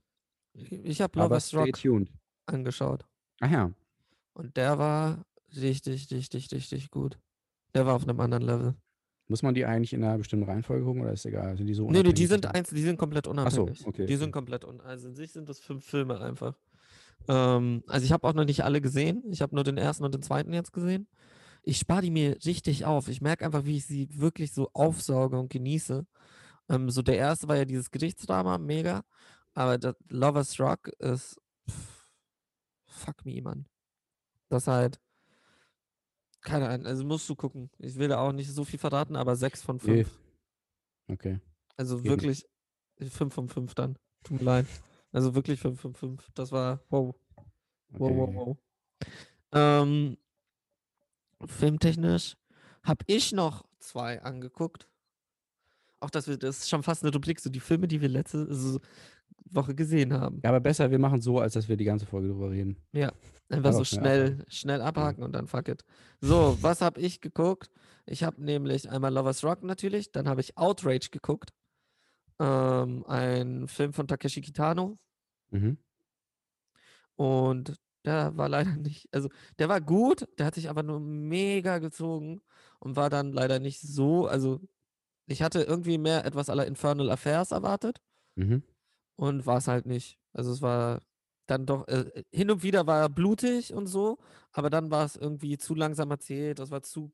Ich 0.54 1.02
habe 1.02 1.20
Lovers 1.20 1.48
stay 1.50 1.58
Rock 1.58 1.74
tuned. 1.74 2.12
angeschaut. 2.46 3.06
Ach 3.40 3.50
ja, 3.52 3.72
Und 4.34 4.56
der 4.58 4.78
war 4.78 5.26
richtig, 5.56 6.10
richtig, 6.12 6.52
richtig 6.52 6.90
gut. 6.92 7.20
Der 7.76 7.86
war 7.86 7.96
auf 7.96 8.04
einem 8.04 8.20
anderen 8.20 8.44
Level. 8.44 8.76
muss 9.28 9.42
man 9.42 9.54
die 9.56 9.66
eigentlich 9.66 9.94
in 9.94 10.04
einer 10.04 10.18
bestimmten 10.18 10.46
Reihenfolge 10.50 10.84
gucken 10.86 11.02
oder 11.02 11.14
ist 11.14 11.26
egal? 11.26 11.58
Sind 11.58 11.68
die 11.68 11.74
so 11.74 11.90
Nee, 11.90 12.04
nee, 12.04 12.14
die 12.14 12.26
unabhängig 12.26 12.30
sind 12.30 12.46
eins, 12.48 12.70
die 12.70 12.82
sind 12.84 12.98
komplett 12.98 13.28
unabhängig. 13.28 13.86
okay, 13.86 14.06
Die 14.06 14.16
sind 14.16 14.32
komplett 14.32 14.64
un 14.66 14.82
also 14.82 15.08
in 15.08 15.16
sich 15.16 15.32
sind 15.32 15.50
das 15.50 15.60
fünf 15.60 15.86
Filme 15.86 16.20
einfach. 16.20 16.58
Ähm, 17.28 17.84
also 17.88 18.06
ich 18.06 18.12
habe 18.12 18.28
auch 18.28 18.34
noch 18.34 18.46
nicht 18.46 18.64
alle 18.64 18.82
gesehen. 18.82 19.24
Ich 19.32 19.42
habe 19.42 19.56
nur 19.56 19.64
den 19.64 19.78
ersten 19.78 20.04
und 20.04 20.14
den 20.14 20.22
zweiten 20.22 20.54
jetzt 20.54 20.74
gesehen. 20.74 21.08
Ich 21.64 21.78
spare 21.80 22.02
die 22.02 22.12
mir 22.12 22.38
richtig 22.46 22.84
auf. 22.86 23.08
Ich 23.08 23.22
merke 23.22 23.46
einfach, 23.46 23.64
wie 23.66 23.78
ich 23.78 23.86
sie 23.86 24.10
wirklich 24.12 24.52
so 24.52 24.70
aufsauge 24.74 25.40
und 25.40 25.50
genieße. 25.50 26.06
Ähm, 26.70 26.90
so 26.90 27.02
der 27.02 27.18
erste 27.18 27.48
war 27.48 27.56
ja 27.56 27.66
dieses 27.66 27.90
Gerichtsdrama, 27.92 28.58
mega. 28.58 29.04
Aber 29.54 29.78
das 29.78 29.96
Lovers 30.10 30.60
Rock 30.60 30.90
ist 31.00 31.40
pff, 31.70 32.10
fuck 32.86 33.26
me, 33.26 33.42
Mann. 33.42 33.68
Das 34.50 34.68
halt 34.68 35.00
keine 36.44 36.70
Ahnung, 36.70 36.86
also 36.88 37.04
musst 37.06 37.28
du 37.30 37.36
gucken. 37.36 37.70
Ich 37.80 37.96
will 37.96 38.08
da 38.10 38.20
auch 38.20 38.32
nicht 38.32 38.52
so 38.52 38.64
viel 38.66 38.80
verraten, 38.80 39.16
aber 39.16 39.36
sechs 39.36 39.62
von 39.62 39.78
Nee. 39.78 40.04
fünf. 40.04 40.20
Okay. 41.08 41.40
Also 41.76 41.98
Geht 42.02 42.22
nicht. 42.24 42.46
wirklich 43.00 43.14
5 43.14 43.34
von 43.34 43.50
5 43.50 43.74
dann. 43.76 43.98
Tut 44.24 44.40
mir 44.40 44.46
leid. 44.46 44.68
Also 45.12 45.36
wirklich 45.36 45.60
5 45.60 45.80
von 45.80 45.94
5. 45.96 46.32
Das 46.34 46.52
war 46.52 46.80
wow. 46.90 47.16
Wow, 47.90 48.02
okay. 48.12 48.18
wow, 48.18 48.36
wow. 48.36 48.58
Ähm, 49.52 50.18
filmtechnisch 51.46 52.38
habe 52.84 53.04
ich 53.08 53.32
noch 53.32 53.66
zwei 53.80 54.22
angeguckt. 54.22 54.88
Auch 56.00 56.10
dass 56.10 56.28
wir, 56.28 56.38
das 56.38 56.60
ist 56.60 56.70
schon 56.70 56.84
fast 56.84 57.04
eine 57.04 57.14
Rubrik, 57.14 57.40
so 57.40 57.50
die 57.50 57.60
Filme, 57.60 57.88
die 57.88 58.02
wir 58.02 58.10
letzte 58.10 58.46
also 58.50 58.80
Woche 59.50 59.76
gesehen 59.76 60.14
haben. 60.14 60.40
Ja, 60.44 60.50
aber 60.50 60.60
besser, 60.60 60.92
wir 60.92 61.00
machen 61.00 61.22
so, 61.22 61.40
als 61.40 61.54
dass 61.54 61.68
wir 61.68 61.78
die 61.78 61.86
ganze 61.86 62.06
Folge 62.06 62.30
drüber 62.30 62.52
reden. 62.52 62.78
Einfach 63.50 63.70
Aber 63.70 63.74
so 63.74 63.84
schnell 63.84 64.28
schnell, 64.28 64.46
schnell 64.48 64.82
abhaken 64.82 65.24
und 65.24 65.34
dann 65.34 65.48
fuck 65.48 65.68
it. 65.68 65.84
So, 66.22 66.58
was 66.62 66.82
habe 66.82 67.00
ich 67.00 67.22
geguckt? 67.22 67.70
Ich 68.06 68.24
habe 68.24 68.44
nämlich 68.44 68.90
einmal 68.90 69.14
Lovers 69.14 69.44
Rock 69.44 69.64
natürlich, 69.64 70.12
dann 70.12 70.28
habe 70.28 70.42
ich 70.42 70.58
Outrage 70.58 71.10
geguckt. 71.12 71.52
Ähm, 72.40 73.06
ein 73.06 73.68
Film 73.68 73.94
von 73.94 74.08
Takeshi 74.08 74.42
Kitano. 74.42 74.98
Mhm. 75.52 75.78
Und 77.16 77.76
der 78.06 78.36
war 78.36 78.50
leider 78.50 78.76
nicht, 78.76 79.08
also 79.14 79.30
der 79.60 79.70
war 79.70 79.82
gut, 79.82 80.28
der 80.40 80.48
hat 80.48 80.56
sich 80.56 80.70
aber 80.70 80.84
nur 80.84 81.00
mega 81.00 81.78
gezogen 81.78 82.42
und 82.80 82.96
war 82.96 83.10
dann 83.10 83.32
leider 83.32 83.60
nicht 83.60 83.82
so, 83.82 84.26
also 84.28 84.60
ich 85.28 85.42
hatte 85.42 85.62
irgendwie 85.62 85.98
mehr 85.98 86.26
etwas 86.26 86.50
aller 86.50 86.66
Infernal 86.68 87.10
Affairs 87.12 87.52
erwartet 87.52 88.02
Mhm. 88.36 88.64
Und 89.16 89.46
war 89.46 89.58
es 89.58 89.68
halt 89.68 89.86
nicht. 89.86 90.20
Also 90.34 90.52
es 90.52 90.62
war 90.62 91.02
dann 91.48 91.66
doch, 91.66 91.88
äh, 91.88 92.24
hin 92.32 92.52
und 92.52 92.64
wieder 92.64 92.88
war 92.88 93.02
er 93.02 93.10
blutig 93.10 93.74
und 93.74 93.88
so, 93.88 94.18
aber 94.52 94.70
dann 94.70 94.92
war 94.92 95.06
es 95.06 95.16
irgendwie 95.16 95.58
zu 95.58 95.76
langsam 95.76 96.12
erzählt, 96.12 96.60
das 96.60 96.72
war 96.72 96.84
zu, 96.84 97.12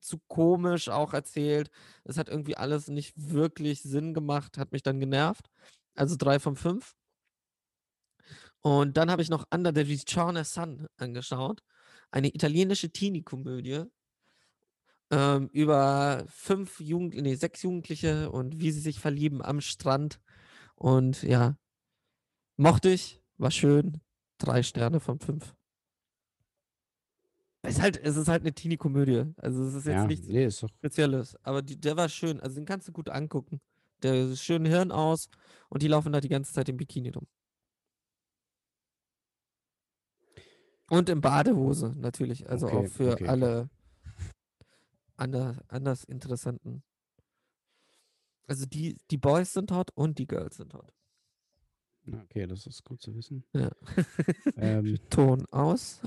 zu 0.00 0.18
komisch 0.28 0.88
auch 0.88 1.14
erzählt. 1.14 1.70
Es 2.04 2.18
hat 2.18 2.28
irgendwie 2.28 2.56
alles 2.56 2.88
nicht 2.88 3.14
wirklich 3.16 3.82
Sinn 3.82 4.14
gemacht, 4.14 4.58
hat 4.58 4.72
mich 4.72 4.82
dann 4.82 5.00
genervt. 5.00 5.50
Also 5.94 6.16
drei 6.18 6.38
von 6.38 6.56
fünf. 6.56 6.94
Und 8.60 8.96
dann 8.96 9.10
habe 9.10 9.22
ich 9.22 9.30
noch 9.30 9.46
Under 9.52 9.72
the 9.74 9.82
Return 9.82 10.42
Sun 10.44 10.86
angeschaut. 10.98 11.62
Eine 12.10 12.28
italienische 12.34 12.90
Teenie-Komödie 12.90 13.84
ähm, 15.10 15.48
über 15.52 16.24
fünf 16.28 16.80
Jugend 16.80 17.14
nee, 17.14 17.34
sechs 17.34 17.62
Jugendliche 17.62 18.30
und 18.30 18.60
wie 18.60 18.72
sie 18.72 18.80
sich 18.80 18.98
verlieben 18.98 19.42
am 19.42 19.60
Strand. 19.60 20.20
Und 20.76 21.22
ja, 21.22 21.56
mochte 22.56 22.90
ich, 22.90 23.22
war 23.38 23.50
schön. 23.50 24.00
Drei 24.38 24.62
Sterne 24.62 25.00
von 25.00 25.18
fünf. 25.18 25.54
Es 27.62 27.76
ist 27.76 27.82
halt, 27.82 27.96
es 27.96 28.16
ist 28.16 28.28
halt 28.28 28.42
eine 28.42 28.52
Teenie-Komödie. 28.52 29.24
Also 29.38 29.64
es 29.64 29.74
ist 29.74 29.86
jetzt 29.86 29.94
Ja, 29.96 30.06
nichts 30.06 30.28
nee. 30.28 30.48
Spezielles. 30.50 31.36
Aber 31.42 31.62
die, 31.62 31.80
der 31.80 31.96
war 31.96 32.08
schön. 32.08 32.40
Also 32.40 32.56
den 32.56 32.64
kannst 32.66 32.86
du 32.86 32.92
gut 32.92 33.08
angucken. 33.08 33.60
Der 34.02 34.14
ist 34.14 34.42
schön 34.42 34.64
Hirn 34.66 34.92
aus 34.92 35.28
und 35.68 35.82
die 35.82 35.88
laufen 35.88 36.12
da 36.12 36.20
die 36.20 36.28
ganze 36.28 36.52
Zeit 36.52 36.68
im 36.68 36.76
Bikini 36.76 37.10
rum. 37.10 37.26
Und 40.88 41.08
in 41.08 41.20
Badehose, 41.20 41.94
natürlich. 41.96 42.48
Also 42.48 42.66
Okay, 42.66 42.76
auch 42.76 42.86
für 42.86 43.12
okay, 43.12 43.26
alle 43.26 43.68
ander, 45.16 45.56
anders 45.68 46.04
interessanten. 46.04 46.82
Also 48.46 48.66
die, 48.66 48.96
die 49.10 49.18
Boys 49.18 49.52
sind 49.52 49.72
hot 49.72 49.90
und 49.94 50.18
die 50.18 50.26
Girls 50.26 50.56
sind 50.56 50.74
hot. 50.74 50.92
Okay, 52.24 52.46
das 52.46 52.66
ist 52.66 52.84
gut 52.84 53.02
zu 53.02 53.14
wissen. 53.16 53.44
Ja. 53.52 53.70
Ähm, 54.56 54.98
Ton 55.10 55.44
aus. 55.50 56.00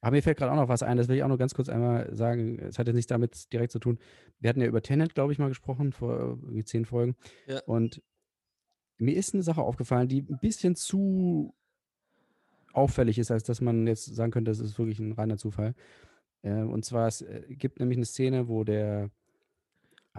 aber 0.00 0.10
mir 0.10 0.22
fällt 0.22 0.38
gerade 0.38 0.52
auch 0.52 0.56
noch 0.56 0.68
was 0.68 0.82
ein, 0.82 0.96
das 0.96 1.06
will 1.06 1.16
ich 1.16 1.22
auch 1.22 1.28
nur 1.28 1.38
ganz 1.38 1.54
kurz 1.54 1.68
einmal 1.68 2.14
sagen. 2.14 2.58
Es 2.58 2.78
hat 2.78 2.88
jetzt 2.88 2.96
nichts 2.96 3.08
damit 3.08 3.52
direkt 3.52 3.72
zu 3.72 3.78
tun. 3.78 3.98
Wir 4.40 4.50
hatten 4.50 4.60
ja 4.60 4.66
über 4.66 4.82
Tenet, 4.82 5.14
glaube 5.14 5.32
ich, 5.32 5.38
mal 5.38 5.48
gesprochen, 5.48 5.92
vor 5.92 6.18
irgendwie 6.18 6.64
zehn 6.64 6.84
Folgen. 6.84 7.16
Ja. 7.46 7.62
Und 7.66 8.02
mir 8.98 9.16
ist 9.16 9.34
eine 9.34 9.44
Sache 9.44 9.62
aufgefallen, 9.62 10.08
die 10.08 10.22
ein 10.28 10.38
bisschen 10.40 10.74
zu 10.74 11.54
auffällig 12.72 13.18
ist, 13.18 13.30
als 13.30 13.44
dass 13.44 13.60
man 13.60 13.86
jetzt 13.86 14.04
sagen 14.14 14.32
könnte, 14.32 14.50
das 14.50 14.60
ist 14.60 14.78
wirklich 14.78 14.98
ein 14.98 15.12
reiner 15.12 15.36
Zufall. 15.36 15.74
Äh, 16.42 16.62
und 16.62 16.84
zwar, 16.84 17.06
es 17.08 17.22
äh, 17.22 17.42
gibt 17.48 17.80
nämlich 17.80 17.98
eine 17.98 18.06
Szene, 18.06 18.48
wo 18.48 18.64
der 18.64 19.10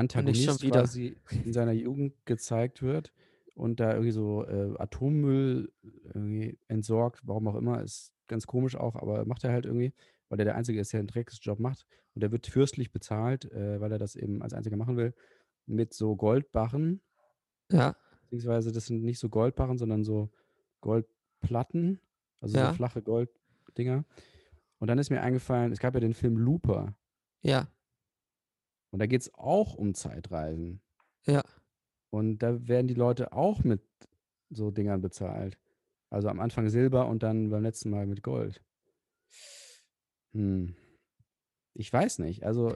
Antagonist 0.02 0.62
wieder. 0.64 0.82
quasi 0.82 1.16
in 1.46 1.54
seiner 1.54 1.72
Jugend 1.72 2.14
gezeigt 2.26 2.82
wird 2.82 3.14
und 3.56 3.80
da 3.80 3.92
irgendwie 3.92 4.12
so 4.12 4.46
äh, 4.46 4.74
Atommüll 4.78 5.72
irgendwie 6.04 6.58
entsorgt, 6.68 7.22
warum 7.24 7.48
auch 7.48 7.56
immer, 7.56 7.82
ist 7.82 8.12
ganz 8.28 8.48
komisch 8.48 8.76
auch, 8.76 8.96
aber 8.96 9.26
macht 9.26 9.44
er 9.44 9.52
halt 9.52 9.66
irgendwie, 9.66 9.94
weil 10.30 10.40
er 10.40 10.46
der 10.46 10.56
Einzige 10.56 10.80
ist, 10.80 10.94
der 10.94 11.00
einen 11.00 11.08
Drecksjob 11.08 11.60
macht 11.60 11.86
und 12.14 12.22
der 12.22 12.32
wird 12.32 12.48
fürstlich 12.48 12.92
bezahlt, 12.92 13.52
äh, 13.52 13.80
weil 13.82 13.92
er 13.92 14.00
das 14.00 14.16
eben 14.16 14.42
als 14.42 14.54
Einziger 14.54 14.78
machen 14.78 14.98
will, 14.98 15.14
mit 15.66 15.94
so 15.94 16.16
Goldbarren, 16.16 17.02
Ja, 17.72 17.96
beziehungsweise 18.22 18.72
das 18.72 18.86
sind 18.86 19.04
nicht 19.04 19.20
so 19.20 19.30
Goldbarren, 19.30 19.78
sondern 19.78 20.04
so 20.04 20.32
Goldplatten, 20.82 22.00
also 22.40 22.58
Ja. 22.58 22.70
so 22.70 22.76
flache 22.76 23.02
Golddinger. 23.02 24.06
Und 24.80 24.88
dann 24.88 24.98
ist 24.98 25.10
mir 25.12 25.22
eingefallen, 25.22 25.72
es 25.72 25.80
gab 25.80 25.94
ja 25.94 26.00
den 26.00 26.14
Film 26.14 26.38
Looper 26.38 26.96
ja, 27.44 27.68
und 28.92 29.00
da 29.00 29.08
geht 29.08 29.22
es 29.22 29.34
auch 29.34 29.74
um 29.74 29.94
Zeitreisen. 29.94 30.82
ja. 31.26 31.44
Und 32.14 32.40
da 32.40 32.68
werden 32.68 32.88
die 32.88 32.94
Leute 32.94 33.32
auch 33.32 33.64
mit 33.64 33.82
so 34.50 34.70
Dingern 34.70 35.02
bezahlt. 35.02 35.58
Also 36.10 36.28
am 36.28 36.42
Anfang 36.42 36.68
Silber 36.68 37.08
und 37.08 37.24
dann 37.24 37.50
beim 37.50 37.64
letzten 37.64 37.90
Mal 37.90 38.06
mit 38.06 38.22
Gold. 38.22 38.62
Hm. 40.34 40.76
Ich 41.74 41.92
weiß 41.92 42.20
nicht. 42.20 42.44
Also 42.44 42.76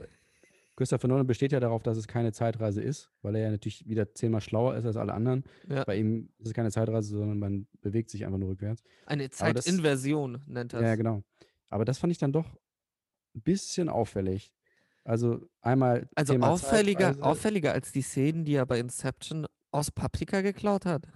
Christopher 0.77 1.07
Nolan 1.09 1.27
besteht 1.27 1.51
ja 1.51 1.59
darauf, 1.59 1.83
dass 1.83 1.97
es 1.97 2.07
keine 2.07 2.31
Zeitreise 2.31 2.81
ist, 2.81 3.11
weil 3.21 3.35
er 3.35 3.43
ja 3.43 3.51
natürlich 3.51 3.87
wieder 3.87 4.13
zehnmal 4.13 4.41
schlauer 4.41 4.75
ist 4.75 4.85
als 4.85 4.97
alle 4.97 5.13
anderen. 5.13 5.43
Ja. 5.67 5.83
Bei 5.83 5.97
ihm 5.97 6.29
ist 6.39 6.47
es 6.47 6.53
keine 6.53 6.71
Zeitreise, 6.71 7.09
sondern 7.17 7.39
man 7.39 7.67
bewegt 7.81 8.09
sich 8.09 8.25
einfach 8.25 8.39
nur 8.39 8.49
rückwärts. 8.49 8.83
Eine 9.05 9.29
Zeitinversion 9.29 10.43
nennt 10.47 10.73
das. 10.73 10.81
Ja, 10.81 10.95
genau. 10.95 11.23
Aber 11.69 11.85
das 11.85 11.97
fand 11.97 12.11
ich 12.11 12.19
dann 12.19 12.31
doch 12.31 12.57
ein 13.35 13.41
bisschen 13.41 13.89
auffällig. 13.89 14.53
Also 15.05 15.47
einmal 15.61 16.09
Also 16.15 16.33
Thema 16.33 16.49
auffälliger, 16.49 17.13
Zeitreise. 17.13 17.23
auffälliger 17.23 17.71
als 17.73 17.91
die 17.91 18.01
Szenen, 18.01 18.43
die 18.43 18.55
er 18.55 18.65
bei 18.65 18.79
Inception 18.79 19.45
aus 19.71 19.91
Paprika 19.91 20.41
geklaut 20.41 20.85
hat. 20.85 21.07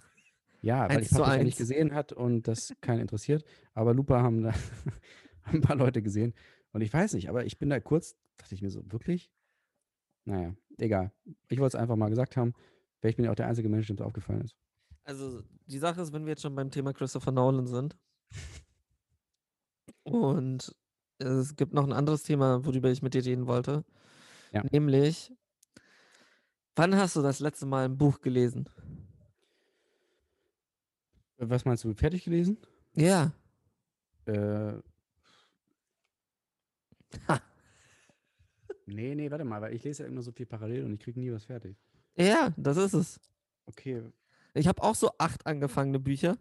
Ja, 0.62 0.84
weil 0.90 0.98
Eins 0.98 1.12
ich 1.12 1.18
Paprika 1.18 1.44
nicht 1.44 1.58
gesehen 1.58 1.94
hat 1.94 2.14
und 2.14 2.48
das 2.48 2.74
keinen 2.82 3.02
interessiert. 3.02 3.44
Aber 3.74 3.94
Lupa 3.94 4.22
haben 4.22 4.44
da 4.44 4.54
ein 5.44 5.62
paar 5.62 5.76
Leute 5.76 6.02
gesehen. 6.04 6.34
Und 6.72 6.82
ich 6.82 6.94
weiß 6.94 7.14
nicht, 7.14 7.30
aber 7.30 7.46
ich 7.46 7.58
bin 7.58 7.70
da 7.70 7.80
kurz, 7.80 8.16
dachte 8.38 8.54
ich 8.54 8.62
mir 8.62 8.70
so, 8.70 8.84
wirklich? 8.92 9.32
Naja, 10.26 10.56
egal. 10.78 11.12
Ich 11.48 11.58
wollte 11.60 11.76
es 11.76 11.82
einfach 11.82 11.96
mal 11.96 12.10
gesagt 12.10 12.38
haben. 12.38 12.54
Vielleicht 13.00 13.18
bin 13.18 13.26
ich 13.26 13.32
auch 13.32 13.36
der 13.36 13.48
einzige 13.48 13.70
Mensch, 13.70 13.88
dem 13.88 13.96
es 13.96 14.02
aufgefallen 14.02 14.42
ist. 14.42 14.56
Also 15.04 15.42
die 15.66 15.80
Sache 15.80 16.02
ist, 16.02 16.14
wenn 16.14 16.26
wir 16.26 16.32
jetzt 16.32 16.44
schon 16.44 16.54
beim 16.54 16.70
Thema 16.70 16.94
Christopher 16.94 17.32
Nolan 17.32 17.66
sind 17.66 17.98
und 20.04 20.76
es 21.20 21.56
gibt 21.56 21.74
noch 21.74 21.84
ein 21.86 21.94
anderes 21.94 22.24
Thema, 22.24 22.66
worüber 22.66 22.90
ich 22.90 23.02
mit 23.02 23.14
dir 23.14 23.24
reden 23.26 23.48
wollte, 23.48 23.84
Ja. 24.52 24.64
nämlich, 24.72 25.34
wann 26.76 26.96
hast 26.96 27.16
du 27.16 27.22
das 27.22 27.40
letzte 27.40 27.66
Mal 27.66 27.86
ein 27.86 27.98
Buch 27.98 28.22
gelesen? 28.22 28.68
Was 31.38 31.66
meinst 31.66 31.84
du, 31.84 31.94
fertig 31.94 32.24
gelesen? 32.26 32.58
Ja, 32.96 33.32
Äh, 34.26 34.74
Ha. 37.28 37.42
nee, 38.86 39.16
nee, 39.16 39.32
warte 39.32 39.44
mal, 39.46 39.62
weil 39.62 39.74
ich 39.74 39.84
lese 39.84 40.04
ja 40.04 40.10
immer 40.10 40.22
so 40.22 40.32
viel 40.32 40.46
parallel 40.46 40.86
und 40.86 40.94
ich 40.94 41.00
kriege 41.00 41.20
nie 41.20 41.32
was 41.32 41.46
fertig. 41.46 41.76
ja, 42.16 42.52
das 42.58 42.78
ist 42.78 42.94
es. 42.94 43.20
Okay, 43.66 44.04
Ich 44.54 44.68
habe 44.68 44.82
auch 44.84 44.96
so 44.96 45.12
acht 45.18 45.46
angefangene 45.48 46.00
Bücher. 46.00 46.38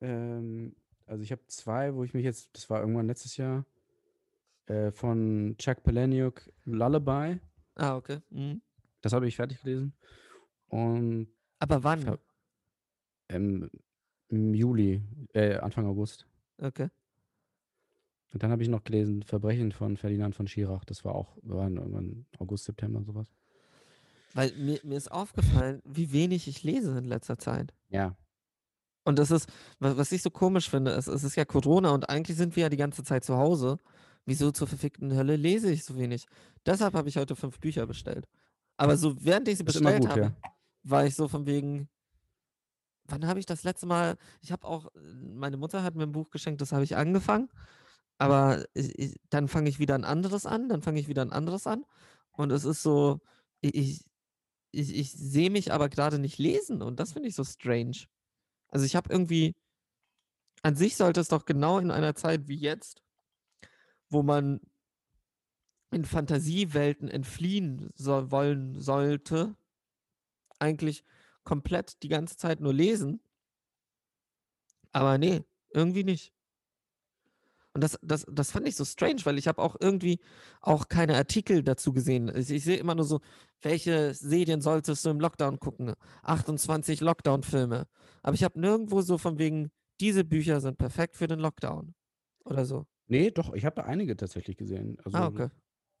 Ähm, 0.00 0.74
also 1.08 1.22
ich 1.22 1.32
habe 1.32 1.42
zwei, 1.48 1.94
wo 1.94 2.04
ich 2.04 2.14
mich 2.14 2.24
jetzt, 2.24 2.50
das 2.54 2.68
war 2.70 2.80
irgendwann 2.80 3.06
letztes 3.06 3.36
Jahr, 3.36 3.64
äh, 4.66 4.90
von 4.90 5.54
Chuck 5.58 5.82
Palahniuk, 5.82 6.50
Lullaby. 6.64 7.40
Ah, 7.74 7.96
okay. 7.96 8.20
Mhm. 8.30 8.60
Das 9.00 9.12
habe 9.12 9.26
ich 9.28 9.36
fertig 9.36 9.62
gelesen. 9.62 9.94
Und 10.68 11.28
Aber 11.58 11.82
wann? 11.84 12.02
Ver- 12.02 12.18
ähm, 13.28 13.70
im 14.28 14.54
Juli, 14.54 15.02
äh, 15.32 15.56
Anfang 15.56 15.86
August. 15.86 16.26
Okay. 16.58 16.88
Und 18.32 18.42
dann 18.42 18.50
habe 18.50 18.62
ich 18.62 18.68
noch 18.68 18.84
gelesen 18.84 19.22
Verbrechen 19.22 19.72
von 19.72 19.96
Ferdinand 19.96 20.34
von 20.34 20.46
Schirach. 20.48 20.84
Das 20.84 21.04
war 21.04 21.14
auch, 21.14 21.36
war 21.42 21.70
irgendwann 21.70 22.26
August, 22.38 22.64
September, 22.64 23.02
sowas. 23.02 23.32
Weil 24.34 24.52
mir, 24.52 24.78
mir 24.84 24.98
ist 24.98 25.10
aufgefallen, 25.10 25.80
wie 25.84 26.12
wenig 26.12 26.46
ich 26.48 26.62
lese 26.62 26.98
in 26.98 27.04
letzter 27.04 27.38
Zeit. 27.38 27.72
Ja, 27.88 28.16
Und 29.08 29.18
das 29.18 29.30
ist, 29.30 29.48
wa- 29.78 29.96
was 29.96 30.12
ich 30.12 30.20
so 30.20 30.28
komisch 30.28 30.68
finde, 30.68 30.90
ist, 30.90 31.06
es 31.06 31.24
ist 31.24 31.34
ja 31.34 31.46
Corona 31.46 31.92
und 31.92 32.10
eigentlich 32.10 32.36
sind 32.36 32.54
wir 32.56 32.64
ja 32.64 32.68
die 32.68 32.76
ganze 32.76 33.02
Zeit 33.02 33.24
zu 33.24 33.38
Hause. 33.38 33.78
Wieso 34.26 34.50
zur 34.52 34.66
verfickten 34.66 35.14
Hölle 35.16 35.36
lese 35.36 35.72
ich 35.72 35.82
so 35.82 35.96
wenig? 35.96 36.26
Deshalb 36.66 36.92
habe 36.92 37.08
ich 37.08 37.16
heute 37.16 37.34
fünf 37.34 37.58
Bücher 37.58 37.86
bestellt. 37.86 38.28
Aber 38.76 38.98
so 38.98 39.14
während 39.24 39.48
ich 39.48 39.56
sie 39.56 39.64
bestellt 39.64 40.00
gut, 40.02 40.10
habe, 40.10 40.20
war 40.82 41.06
ich 41.06 41.14
so 41.14 41.26
von 41.26 41.46
wegen, 41.46 41.88
wann 43.06 43.26
habe 43.26 43.40
ich 43.40 43.46
das 43.46 43.62
letzte 43.64 43.86
Mal, 43.86 44.18
ich 44.42 44.52
habe 44.52 44.66
auch, 44.68 44.90
meine 44.94 45.56
Mutter 45.56 45.82
hat 45.82 45.94
mir 45.94 46.02
ein 46.02 46.12
Buch 46.12 46.28
geschenkt, 46.28 46.60
das 46.60 46.72
habe 46.72 46.84
ich 46.84 46.94
angefangen, 46.94 47.48
aber 48.18 48.66
ich, 48.74 48.98
ich, 48.98 49.16
dann 49.30 49.48
fange 49.48 49.70
ich 49.70 49.78
wieder 49.78 49.94
ein 49.94 50.04
anderes 50.04 50.44
an, 50.44 50.68
dann 50.68 50.82
fange 50.82 51.00
ich 51.00 51.08
wieder 51.08 51.22
ein 51.22 51.32
anderes 51.32 51.66
an 51.66 51.86
und 52.32 52.52
es 52.52 52.66
ist 52.66 52.82
so, 52.82 53.20
ich, 53.62 54.04
ich, 54.72 54.94
ich 54.94 55.12
sehe 55.12 55.48
mich 55.48 55.72
aber 55.72 55.88
gerade 55.88 56.18
nicht 56.18 56.36
lesen 56.36 56.82
und 56.82 57.00
das 57.00 57.14
finde 57.14 57.30
ich 57.30 57.34
so 57.34 57.44
strange. 57.44 57.96
Also 58.68 58.84
ich 58.84 58.96
habe 58.96 59.10
irgendwie, 59.12 59.54
an 60.62 60.76
sich 60.76 60.96
sollte 60.96 61.20
es 61.20 61.28
doch 61.28 61.44
genau 61.44 61.78
in 61.78 61.90
einer 61.90 62.14
Zeit 62.14 62.48
wie 62.48 62.56
jetzt, 62.56 63.02
wo 64.10 64.22
man 64.22 64.60
in 65.90 66.04
Fantasiewelten 66.04 67.08
entfliehen 67.08 67.90
soll, 67.94 68.30
wollen 68.30 68.80
sollte, 68.80 69.56
eigentlich 70.58 71.04
komplett 71.44 72.02
die 72.02 72.08
ganze 72.08 72.36
Zeit 72.36 72.60
nur 72.60 72.74
lesen. 72.74 73.20
Aber 74.92 75.16
nee, 75.18 75.44
irgendwie 75.70 76.04
nicht. 76.04 76.34
Und 77.78 77.84
das, 77.84 77.96
das, 78.02 78.26
das 78.28 78.50
fand 78.50 78.66
ich 78.66 78.74
so 78.74 78.84
strange, 78.84 79.20
weil 79.22 79.38
ich 79.38 79.46
habe 79.46 79.62
auch 79.62 79.76
irgendwie 79.78 80.18
auch 80.60 80.88
keine 80.88 81.14
Artikel 81.14 81.62
dazu 81.62 81.92
gesehen. 81.92 82.28
Ich, 82.34 82.50
ich 82.50 82.64
sehe 82.64 82.76
immer 82.76 82.96
nur 82.96 83.04
so, 83.04 83.20
welche 83.62 84.14
Serien 84.14 84.60
solltest 84.60 85.04
du 85.06 85.10
im 85.10 85.20
Lockdown 85.20 85.60
gucken? 85.60 85.92
28 86.24 87.00
Lockdown-Filme. 87.00 87.86
Aber 88.22 88.34
ich 88.34 88.42
habe 88.42 88.58
nirgendwo 88.58 89.00
so 89.00 89.16
von 89.16 89.38
wegen, 89.38 89.70
diese 90.00 90.24
Bücher 90.24 90.60
sind 90.60 90.76
perfekt 90.76 91.14
für 91.16 91.28
den 91.28 91.38
Lockdown. 91.38 91.94
Oder 92.44 92.64
so. 92.64 92.84
nee, 93.06 93.30
doch, 93.30 93.54
ich 93.54 93.64
habe 93.64 93.76
da 93.76 93.82
einige 93.82 94.16
tatsächlich 94.16 94.56
gesehen. 94.56 94.96
Also 95.04 95.16
Ah, 95.16 95.26
okay. 95.28 95.48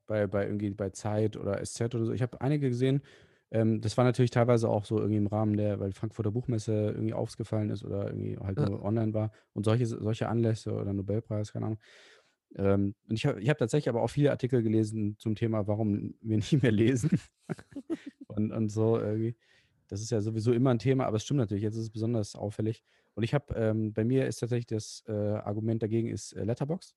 bei, 0.08 0.26
bei 0.26 0.44
irgendwie 0.46 0.70
bei 0.70 0.90
Zeit 0.90 1.36
oder 1.36 1.64
SZ 1.64 1.94
oder 1.94 2.06
so. 2.06 2.12
Ich 2.12 2.22
habe 2.22 2.40
einige 2.40 2.70
gesehen. 2.70 3.02
Ähm, 3.50 3.80
das 3.80 3.96
war 3.96 4.04
natürlich 4.04 4.30
teilweise 4.30 4.68
auch 4.68 4.84
so 4.84 4.98
irgendwie 4.98 5.16
im 5.18 5.26
Rahmen 5.26 5.56
der, 5.56 5.80
weil 5.80 5.90
die 5.90 5.96
Frankfurter 5.96 6.30
Buchmesse 6.32 6.72
irgendwie 6.90 7.14
aufgefallen 7.14 7.70
ist 7.70 7.84
oder 7.84 8.06
irgendwie 8.08 8.36
halt 8.38 8.58
Ja. 8.58 8.68
nur 8.68 8.82
online 8.82 9.14
war 9.14 9.32
und 9.54 9.64
solche, 9.64 9.86
solche 9.86 10.28
Anlässe 10.28 10.72
oder 10.74 10.92
Nobelpreis, 10.92 11.52
keine 11.52 11.66
Ahnung. 11.66 11.78
Ähm, 12.56 12.94
und 13.08 13.16
ich 13.16 13.26
habe 13.26 13.40
ich 13.40 13.48
hab 13.50 13.58
tatsächlich 13.58 13.88
aber 13.90 14.02
auch 14.02 14.08
viele 14.10 14.30
Artikel 14.30 14.62
gelesen 14.62 15.16
zum 15.18 15.34
Thema, 15.34 15.66
warum 15.66 16.14
wir 16.20 16.36
nicht 16.38 16.62
mehr 16.62 16.72
lesen. 16.72 17.20
und, 18.26 18.52
und 18.52 18.68
so 18.70 18.98
irgendwie. 18.98 19.36
Das 19.88 20.02
ist 20.02 20.10
ja 20.10 20.20
sowieso 20.20 20.52
immer 20.52 20.70
ein 20.70 20.78
Thema, 20.78 21.06
aber 21.06 21.16
es 21.16 21.24
stimmt 21.24 21.40
natürlich, 21.40 21.62
jetzt 21.64 21.76
ist 21.76 21.82
es 21.84 21.90
besonders 21.90 22.34
auffällig. 22.36 22.84
Und 23.14 23.22
ich 23.22 23.34
habe, 23.34 23.54
ähm, 23.54 23.94
bei 23.94 24.04
mir 24.04 24.26
ist 24.26 24.38
tatsächlich 24.40 24.66
das 24.66 25.02
äh, 25.08 25.12
Argument 25.12 25.82
dagegen 25.82 26.08
ist 26.08 26.32
äh, 26.34 26.44
Letterbox. 26.44 26.94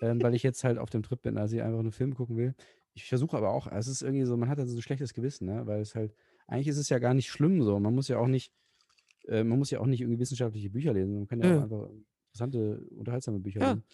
ähm, 0.00 0.22
weil 0.22 0.34
ich 0.34 0.42
jetzt 0.42 0.64
halt 0.64 0.78
auf 0.78 0.90
dem 0.90 1.02
Trip 1.02 1.20
bin, 1.22 1.38
als 1.38 1.52
ich 1.52 1.62
einfach 1.62 1.78
einen 1.80 1.92
Film 1.92 2.14
gucken 2.14 2.36
will. 2.36 2.54
Ich 2.96 3.04
versuche 3.04 3.36
aber 3.36 3.50
auch, 3.50 3.66
es 3.66 3.88
ist 3.88 4.00
irgendwie 4.00 4.24
so, 4.24 4.38
man 4.38 4.48
hat 4.48 4.58
also 4.58 4.72
so 4.72 4.78
ein 4.78 4.82
schlechtes 4.82 5.12
Gewissen, 5.12 5.46
ne? 5.46 5.66
weil 5.66 5.82
es 5.82 5.94
halt, 5.94 6.14
eigentlich 6.46 6.68
ist 6.68 6.78
es 6.78 6.88
ja 6.88 6.98
gar 6.98 7.12
nicht 7.12 7.28
schlimm 7.30 7.62
so. 7.62 7.78
Man 7.78 7.94
muss 7.94 8.08
ja 8.08 8.16
auch 8.18 8.26
nicht, 8.26 8.52
äh, 9.28 9.44
man 9.44 9.58
muss 9.58 9.70
ja 9.70 9.80
auch 9.80 9.86
nicht 9.86 10.00
irgendwie 10.00 10.18
wissenschaftliche 10.18 10.70
Bücher 10.70 10.94
lesen. 10.94 11.14
Man 11.18 11.26
kann 11.28 11.40
ja 11.40 11.46
Nö. 11.46 11.58
auch 11.58 11.62
einfach 11.64 11.88
interessante, 12.28 12.80
unterhaltsame 12.96 13.38
Bücher 13.38 13.60
Ja. 13.60 13.72
lesen. 13.72 13.84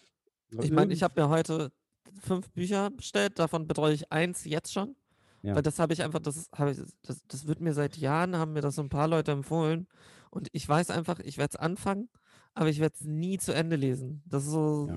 Aber 0.53 0.63
Ich 0.63 0.71
meine, 0.71 0.93
ich 0.93 1.03
habe 1.03 1.19
mir 1.21 1.27
heute 1.27 1.73
fünf 2.21 2.49
Bücher 2.51 2.91
bestellt, 2.91 3.39
davon 3.39 3.67
betreue 3.67 3.93
ich 3.93 4.09
eins 4.09 4.45
jetzt 4.45 4.71
schon. 4.71 4.95
Ja. 5.41 5.55
Weil 5.55 5.63
das 5.63 5.79
habe 5.79 5.91
ich 5.91 6.01
einfach, 6.01 6.19
das 6.19 6.49
habe 6.55 6.71
ich, 6.71 6.79
das, 7.01 7.21
das 7.27 7.45
wird 7.45 7.59
mir 7.59 7.73
seit 7.73 7.97
Jahren, 7.97 8.37
haben 8.37 8.53
mir 8.53 8.61
das 8.61 8.75
so 8.75 8.81
ein 8.81 8.87
paar 8.89 9.09
Leute 9.09 9.31
empfohlen. 9.33 9.87
Und 10.31 10.47
ich 10.53 10.67
weiß 10.69 10.89
einfach, 10.91 11.19
ich 11.19 11.37
werde 11.37 11.55
es 11.55 11.59
anfangen, 11.59 12.07
aber 12.53 12.69
ich 12.69 12.79
werde 12.79 12.95
es 12.95 13.01
nie 13.05 13.37
zu 13.37 13.53
Ende 13.53 13.75
lesen. 13.75 14.23
Das 14.25 14.43
ist 14.45 14.51
so 14.51 14.87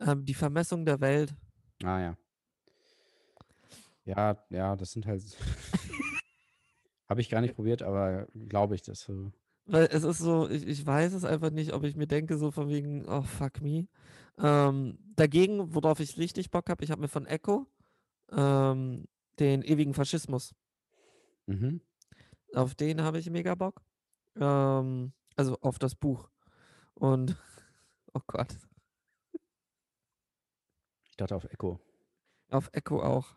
ähm, 0.00 0.24
die 0.26 0.34
Vermessung 0.34 0.84
der 0.84 1.00
Welt. 1.00 1.34
Ah 1.82 1.98
ja. 2.00 2.16
Ja, 4.04 4.36
ja, 4.50 4.76
das 4.76 4.92
sind 4.92 5.06
halt. 5.06 5.22
Habe 7.08 7.20
ich 7.20 7.28
gar 7.28 7.40
nicht 7.40 7.54
probiert, 7.54 7.82
aber 7.82 8.26
glaube 8.48 8.74
ich, 8.74 8.82
dass 8.82 9.00
so. 9.00 9.32
Weil 9.66 9.88
es 9.92 10.02
ist 10.02 10.18
so, 10.18 10.48
ich, 10.48 10.66
ich 10.66 10.84
weiß 10.84 11.12
es 11.12 11.24
einfach 11.24 11.50
nicht, 11.50 11.72
ob 11.72 11.84
ich 11.84 11.94
mir 11.94 12.06
denke, 12.06 12.36
so 12.36 12.50
von 12.50 12.68
wegen, 12.68 13.06
oh 13.08 13.22
fuck 13.22 13.60
me. 13.60 13.86
Ähm, 14.38 14.98
dagegen, 15.14 15.74
worauf 15.74 16.00
ich 16.00 16.18
richtig 16.18 16.50
Bock 16.50 16.68
habe, 16.68 16.82
ich 16.82 16.90
habe 16.90 17.00
mir 17.00 17.08
von 17.08 17.26
Echo 17.26 17.66
ähm, 18.32 19.06
den 19.38 19.62
ewigen 19.62 19.94
Faschismus. 19.94 20.54
Mhm. 21.46 21.80
Auf 22.54 22.74
den 22.74 23.02
habe 23.02 23.18
ich 23.18 23.30
mega 23.30 23.54
Bock. 23.54 23.82
Ähm, 24.36 25.12
also 25.36 25.58
auf 25.60 25.78
das 25.78 25.94
Buch. 25.94 26.28
Und, 26.94 27.36
oh 28.14 28.20
Gott, 28.26 28.56
Ich 31.10 31.16
dachte 31.16 31.36
auf 31.36 31.44
Echo. 31.44 31.78
auf 32.50 32.70
Echo 32.72 33.02
auch. 33.02 33.36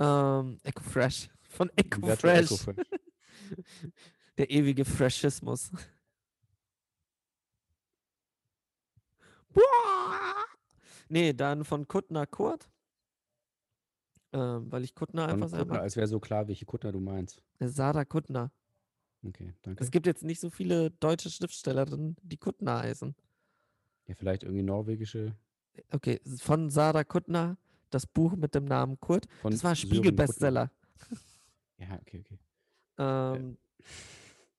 Ähm, 0.00 0.58
Echo 0.64 0.82
Fresh. 0.82 1.28
Von 1.50 1.70
Echo 1.76 2.02
Werte 2.02 2.20
Fresh. 2.20 2.46
Echo 2.46 2.56
Fresh. 2.56 2.86
Der 4.38 4.50
ewige 4.50 4.84
Freshismus. 4.84 5.70
Boah! 9.52 10.46
Nee, 11.08 11.32
dann 11.32 11.64
von 11.64 11.86
Kuttner 11.86 12.26
Kurt. 12.26 12.70
Ähm, 14.32 14.70
weil 14.70 14.84
ich 14.84 14.94
Kuttner 14.94 15.26
einfach 15.26 15.48
sehr 15.48 15.58
Kuttner, 15.60 15.80
als 15.80 15.96
wäre 15.96 16.06
so 16.06 16.20
klar, 16.20 16.46
welche 16.46 16.64
Kuttner 16.64 16.92
du 16.92 17.00
meinst. 17.00 17.42
Sarah 17.58 18.04
Kuttner. 18.04 18.52
Okay, 19.26 19.52
danke. 19.62 19.82
Es 19.82 19.90
gibt 19.90 20.06
jetzt 20.06 20.22
nicht 20.22 20.40
so 20.40 20.50
viele 20.50 20.92
deutsche 20.92 21.30
Schriftstellerinnen, 21.30 22.16
die 22.22 22.36
Kuttner 22.36 22.78
heißen. 22.78 23.14
Ja, 24.06 24.14
vielleicht 24.14 24.44
irgendwie 24.44 24.62
norwegische. 24.62 25.34
Okay, 25.90 26.20
von 26.38 26.70
Sarah 26.70 27.04
Kuttner, 27.04 27.58
das 27.90 28.06
Buch 28.06 28.34
mit 28.36 28.54
dem 28.54 28.64
Namen 28.64 28.98
Kurt. 29.00 29.26
Von 29.42 29.52
Das 29.52 29.64
war. 29.64 29.74
Spiegel-Bestseller. 29.74 30.70
Ja, 31.78 31.98
okay, 32.00 32.20
okay. 32.24 32.38
Ähm, 32.98 33.56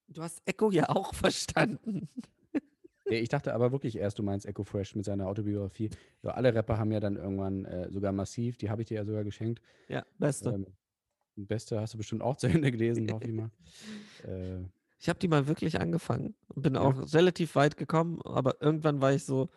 du 0.07 0.21
hast 0.21 0.41
Echo 0.45 0.71
ja 0.71 0.89
auch 0.89 1.13
verstanden. 1.15 2.09
Ja, 3.05 3.17
ich 3.17 3.29
dachte 3.29 3.53
aber 3.53 3.71
wirklich 3.71 3.97
erst, 3.97 4.19
du 4.19 4.23
meinst 4.23 4.45
Echo 4.45 4.63
Fresh 4.63 4.95
mit 4.95 5.05
seiner 5.05 5.27
Autobiografie. 5.27 5.89
So, 6.21 6.29
alle 6.29 6.53
Rapper 6.53 6.77
haben 6.77 6.91
ja 6.91 6.99
dann 6.99 7.17
irgendwann 7.17 7.65
äh, 7.65 7.91
sogar 7.91 8.11
massiv, 8.11 8.57
die 8.57 8.69
habe 8.69 8.81
ich 8.83 8.87
dir 8.87 8.95
ja 8.95 9.05
sogar 9.05 9.23
geschenkt. 9.23 9.61
Ja, 9.87 10.03
beste. 10.17 10.49
Ähm, 10.51 10.65
Beste 11.35 11.79
hast 11.79 11.93
du 11.93 11.97
bestimmt 11.97 12.21
auch 12.21 12.35
zu 12.37 12.47
Ende 12.47 12.71
gelesen, 12.71 13.11
hoffe 13.11 13.25
ich 13.27 13.33
mal. 13.33 13.49
Äh, 14.27 14.59
Ich 14.99 15.09
habe 15.09 15.17
die 15.19 15.27
mal 15.27 15.47
wirklich 15.47 15.79
angefangen 15.81 16.35
und 16.49 16.61
bin 16.61 16.75
Ja. 16.75 16.81
auch 16.81 17.13
relativ 17.13 17.55
weit 17.55 17.75
gekommen, 17.75 18.21
aber 18.23 18.61
irgendwann 18.61 19.01
war 19.01 19.13
ich 19.13 19.25
so, 19.25 19.49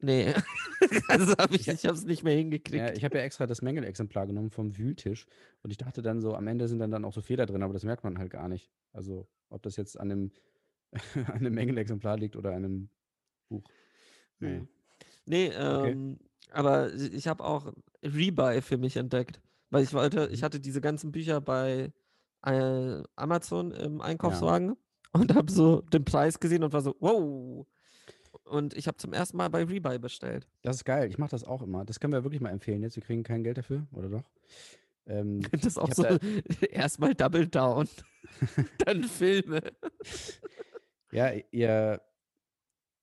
nee, 0.00 0.32
also 1.08 1.34
habe 1.36 1.56
ich, 1.56 1.68
Ich- 1.68 1.84
habe 1.84 1.96
es 1.96 2.04
nicht 2.04 2.22
mehr 2.24 2.34
hingekriegt. 2.36 2.76
ja, 2.88 2.92
ich 2.92 3.04
habe 3.04 3.18
ja 3.18 3.24
extra 3.24 3.46
das 3.46 3.62
Mängelexemplar 3.62 4.26
genommen 4.26 4.50
vom 4.50 4.76
Wühltisch 4.76 5.26
und 5.62 5.70
ich 5.70 5.76
dachte 5.76 6.02
dann 6.02 6.20
so, 6.20 6.34
am 6.34 6.46
Ende 6.46 6.68
sind 6.68 6.78
dann, 6.78 6.90
dann 6.90 7.04
auch 7.04 7.12
so 7.12 7.20
Fehler 7.20 7.46
drin, 7.46 7.62
aber 7.62 7.72
das 7.72 7.84
merkt 7.84 8.04
man 8.04 8.18
halt 8.18 8.30
gar 8.30 8.48
nicht. 8.48 8.70
Also, 8.92 9.28
ob 9.50 9.62
das 9.62 9.76
jetzt 9.76 9.98
an 9.98 10.10
einem, 10.10 10.32
an 11.26 11.34
einem 11.36 11.54
Mängelexemplar 11.54 12.16
liegt 12.16 12.36
oder 12.36 12.50
an 12.50 12.64
einem 12.64 12.90
Buch. 13.48 13.64
Hm. 14.40 14.68
Nee, 15.26 15.48
ähm, 15.48 16.18
aber 16.52 16.92
ich 16.94 17.26
habe 17.28 17.44
auch 17.44 17.72
Rebuy 18.02 18.62
für 18.62 18.78
mich 18.78 18.96
entdeckt, 18.96 19.40
weil 19.70 19.82
ich 19.84 19.92
wollte, 19.92 20.28
ich 20.32 20.40
Mhm. 20.40 20.44
hatte 20.44 20.60
diese 20.60 20.80
ganzen 20.80 21.12
Bücher 21.12 21.40
bei 21.40 21.92
äh, 22.44 23.02
Amazon 23.16 23.72
im 23.72 24.00
Einkaufswagen 24.00 24.76
und 25.12 25.34
habe 25.34 25.50
so 25.52 25.80
den 25.82 26.04
Preis 26.04 26.38
gesehen 26.40 26.62
und 26.62 26.72
war 26.72 26.80
so, 26.82 26.94
wow. 27.00 27.66
Und 28.48 28.74
ich 28.74 28.86
habe 28.86 28.96
zum 28.96 29.12
ersten 29.12 29.36
Mal 29.36 29.48
bei 29.50 29.62
Rebuy 29.64 29.98
bestellt. 29.98 30.46
Das 30.62 30.76
ist 30.76 30.84
geil, 30.84 31.08
ich 31.10 31.18
mache 31.18 31.30
das 31.30 31.44
auch 31.44 31.62
immer. 31.62 31.84
Das 31.84 32.00
können 32.00 32.12
wir 32.12 32.24
wirklich 32.24 32.40
mal 32.40 32.50
empfehlen 32.50 32.82
jetzt. 32.82 32.96
Wir 32.96 33.02
kriegen 33.02 33.22
kein 33.22 33.44
Geld 33.44 33.58
dafür, 33.58 33.86
oder 33.92 34.08
doch? 34.08 34.30
Ähm, 35.06 35.40
Das 35.52 35.64
ist 35.66 35.78
auch 35.78 35.92
so 35.92 36.02
da- 36.02 36.18
erstmal 36.70 37.14
Double 37.14 37.46
Down, 37.46 37.88
dann 38.84 39.04
Filme. 39.04 39.60
Ja, 41.12 41.32
ihr, 41.50 42.00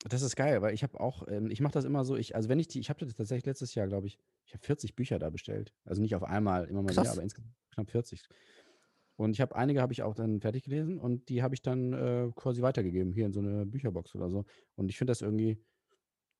das 0.08 0.21
ist 0.21 0.36
geil, 0.36 0.62
weil 0.62 0.73
ich 0.73 0.84
habe 0.84 0.99
auch, 0.99 1.27
ähm, 1.27 1.49
ich 1.49 1.62
mache 1.62 1.73
das 1.73 1.86
immer 1.86 2.05
so, 2.05 2.15
ich, 2.15 2.36
also 2.36 2.49
wenn 2.49 2.60
ich 2.60 2.67
die, 2.67 2.79
ich 2.79 2.89
habe 2.89 3.03
das 3.03 3.13
tatsächlich 3.15 3.45
letztes 3.45 3.73
Jahr, 3.75 3.88
glaube 3.88 4.08
ich, 4.08 4.19
ich 4.45 4.53
habe 4.53 4.63
40 4.63 4.95
Bücher 4.95 5.17
da 5.17 5.29
bestellt. 5.29 5.73
Also 5.86 6.01
nicht 6.01 6.15
auf 6.15 6.23
einmal, 6.23 6.65
immer 6.65 6.81
mal 6.84 6.93
Krass. 6.93 7.05
wieder, 7.05 7.12
aber 7.13 7.23
insgesamt 7.23 7.53
knapp 7.73 7.89
40. 7.89 8.21
Und 9.17 9.32
ich 9.32 9.41
habe 9.41 9.56
einige 9.56 9.82
habe 9.82 9.93
ich 9.93 10.04
auch 10.04 10.13
dann 10.13 10.41
fertig 10.41 10.63
gelesen 10.63 10.99
und 10.99 11.30
die 11.30 11.41
habe 11.41 11.56
ich 11.56 11.62
dann 11.62 11.93
äh, 11.93 12.32
quasi 12.36 12.62
weitergegeben, 12.62 13.13
hier 13.13 13.25
in 13.25 13.34
so 13.34 13.39
eine 13.39 13.65
Bücherbox 13.65 14.13
oder 14.15 14.30
so. 14.30 14.45
Und 14.75 14.89
ich 14.89 14.97
finde 14.97 15.12
das 15.12 15.21
irgendwie 15.21 15.63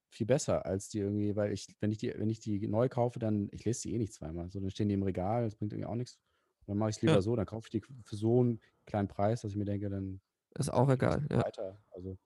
viel 0.10 0.26
besser 0.26 0.66
als 0.66 0.90
die 0.90 1.00
irgendwie, 1.00 1.36
weil 1.36 1.52
ich, 1.54 1.68
wenn 1.80 1.92
ich 1.92 1.98
die, 1.98 2.14
wenn 2.18 2.30
ich 2.30 2.40
die 2.40 2.68
neu 2.68 2.90
kaufe, 2.90 3.20
dann, 3.20 3.50
ich 3.52 3.64
lese 3.66 3.84
die 3.84 3.96
eh 3.96 3.98
nicht 3.98 4.14
zweimal. 4.14 4.50
So, 4.52 4.60
dann 4.60 4.70
stehen 4.72 4.90
die 4.90 4.96
im 4.96 5.04
Regal, 5.04 5.46
das 5.46 5.56
bringt 5.56 5.72
irgendwie 5.74 5.88
auch 5.88 5.96
nichts. 5.96 6.20
Dann 6.66 6.78
mache 6.78 6.90
ich 6.90 6.98
es 6.98 7.02
lieber 7.02 7.14
Ja. 7.14 7.22
so, 7.22 7.36
dann 7.36 7.46
kaufe 7.46 7.68
ich 7.68 7.72
die 7.72 7.82
für 8.04 8.16
so 8.16 8.42
einen 8.42 8.60
kleinen 8.86 9.08
Preis, 9.08 9.42
dass 9.42 9.52
ich 9.52 9.58
mir 9.58 9.66
denke, 9.66 9.90
dann 9.90 10.20
Ist 10.58 10.74
auch 10.74 10.90
egal, 10.90 11.26
ja. 11.32 11.44
weiter. 11.44 11.82
Also, 11.92 12.18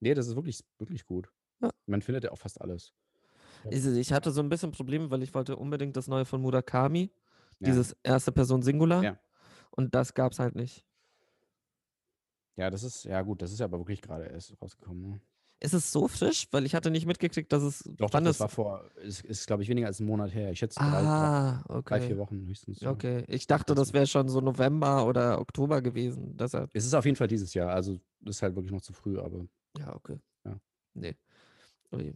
nee, 0.00 0.14
das 0.14 0.28
ist 0.28 0.36
wirklich, 0.36 0.64
wirklich 0.78 1.04
gut. 1.04 1.32
Ja. 1.62 1.70
Man 1.86 2.02
findet 2.02 2.24
ja 2.24 2.32
auch 2.32 2.38
fast 2.38 2.60
alles. 2.60 2.94
Ich, 3.68 4.12
hatte 4.12 4.30
so 4.30 4.40
ein 4.40 4.48
bisschen 4.48 4.70
Probleme, 4.70 5.10
weil 5.10 5.22
ich 5.22 5.34
wollte 5.34 5.56
unbedingt 5.56 5.96
das 5.96 6.08
neue 6.08 6.24
von 6.24 6.40
Murakami, 6.40 7.12
dieses 7.58 7.94
erste 8.02 8.32
Person 8.32 8.62
Singular. 8.62 9.02
Ja. 9.02 9.18
Und 9.70 9.94
das 9.94 10.14
gab 10.14 10.32
es 10.32 10.38
halt 10.38 10.54
nicht. 10.54 10.84
Ja, 12.56 12.70
das 12.70 12.82
ist, 12.82 13.04
ja 13.04 13.22
gut, 13.22 13.40
das 13.42 13.52
ist 13.52 13.60
ja 13.60 13.66
aber 13.66 13.78
wirklich 13.78 14.02
gerade 14.02 14.26
erst 14.26 14.60
rausgekommen. 14.60 15.02
Ne? 15.02 15.20
Ist 15.62 15.74
es 15.74 15.92
so 15.92 16.08
frisch? 16.08 16.48
Weil 16.52 16.64
ich 16.64 16.74
hatte 16.74 16.90
nicht 16.90 17.06
mitgekriegt, 17.06 17.52
dass 17.52 17.62
es. 17.62 17.84
Doch, 17.98 18.12
wann 18.12 18.24
das 18.24 18.40
war 18.40 18.48
vor, 18.48 18.90
ist, 18.96 19.22
ist 19.24 19.46
glaube 19.46 19.62
ich, 19.62 19.68
weniger 19.68 19.86
als 19.86 20.00
einen 20.00 20.08
Monat 20.08 20.34
her. 20.34 20.50
Ich 20.50 20.58
schätze 20.58 20.78
drei, 20.78 20.90
drei, 20.90 21.00
Ah, 21.02 21.64
drei, 21.84 22.00
vier 22.00 22.10
okay. 22.10 22.18
Wochen 22.18 22.46
höchstens. 22.46 22.82
Okay. 22.82 23.24
Ich 23.28 23.46
dachte, 23.46 23.74
das 23.74 23.92
wäre 23.92 24.06
schon 24.06 24.28
so 24.28 24.40
November 24.40 25.06
oder 25.06 25.38
Oktober 25.38 25.82
gewesen. 25.82 26.36
Deshalb. 26.36 26.70
Es 26.72 26.86
ist 26.86 26.94
auf 26.94 27.04
jeden 27.04 27.16
Fall 27.16 27.28
dieses 27.28 27.52
Jahr, 27.52 27.72
also 27.72 28.00
das 28.20 28.36
ist 28.36 28.42
halt 28.42 28.56
wirklich 28.56 28.72
noch 28.72 28.80
zu 28.80 28.94
früh, 28.94 29.18
aber 29.18 29.46
Ja, 29.78 29.94
okay. 29.94 30.18
Ja. 30.44 30.58
Nee. 30.94 31.16
Ui. 31.92 32.14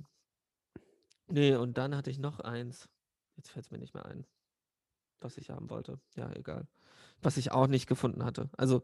Nee, 1.29 1.55
und 1.55 1.77
dann 1.77 1.95
hatte 1.95 2.11
ich 2.11 2.19
noch 2.19 2.40
eins. 2.40 2.88
Jetzt 3.37 3.51
fällt 3.51 3.67
es 3.67 3.71
mir 3.71 3.79
nicht 3.79 3.95
mehr 3.95 4.07
ein, 4.07 4.27
was 5.21 5.37
ich 5.37 5.51
haben 5.51 5.69
wollte. 5.69 5.99
Ja, 6.17 6.31
egal. 6.33 6.67
Was 7.25 7.37
ich 7.37 7.53
auch 7.53 7.67
nicht 7.67 7.87
gefunden 7.87 8.25
hatte. 8.25 8.51
Also, 8.57 8.83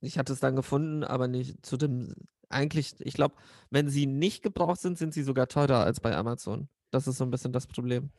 ich 0.00 0.18
hatte 0.18 0.32
es 0.32 0.40
dann 0.40 0.56
gefunden, 0.56 1.02
aber 1.04 1.28
nicht 1.28 1.64
zu 1.64 1.76
dem. 1.76 2.14
Eigentlich, 2.50 2.94
ich 3.00 3.14
glaube, 3.14 3.34
wenn 3.70 3.88
sie 3.88 4.06
nicht 4.06 4.42
gebraucht 4.42 4.80
sind, 4.80 4.98
sind 4.98 5.14
sie 5.14 5.22
sogar 5.22 5.48
teurer 5.48 5.82
als 5.84 6.00
bei 6.00 6.14
Amazon. 6.14 6.68
Das 6.90 7.08
ist 7.08 7.16
so 7.16 7.24
ein 7.24 7.30
bisschen 7.30 7.52
das 7.52 7.66
Problem. 7.66 8.10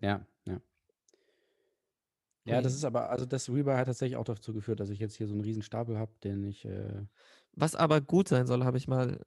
ja, 0.00 0.26
ja. 0.46 0.60
Ja, 2.44 2.60
das 2.60 2.74
ist 2.74 2.84
aber, 2.84 3.10
also 3.10 3.24
das 3.24 3.48
Rebuy 3.48 3.74
hat 3.74 3.86
tatsächlich 3.86 4.16
auch 4.16 4.24
dazu 4.24 4.52
geführt, 4.52 4.80
dass 4.80 4.90
ich 4.90 4.98
jetzt 4.98 5.14
hier 5.14 5.28
so 5.28 5.34
einen 5.34 5.42
riesen 5.42 5.62
Stapel 5.62 5.96
habe, 5.98 6.10
den 6.24 6.42
ich, 6.42 6.64
äh, 6.64 7.06
Was 7.52 7.76
aber 7.76 8.00
gut 8.00 8.28
sein 8.28 8.46
soll, 8.46 8.64
habe 8.64 8.78
ich 8.78 8.88
mal. 8.88 9.20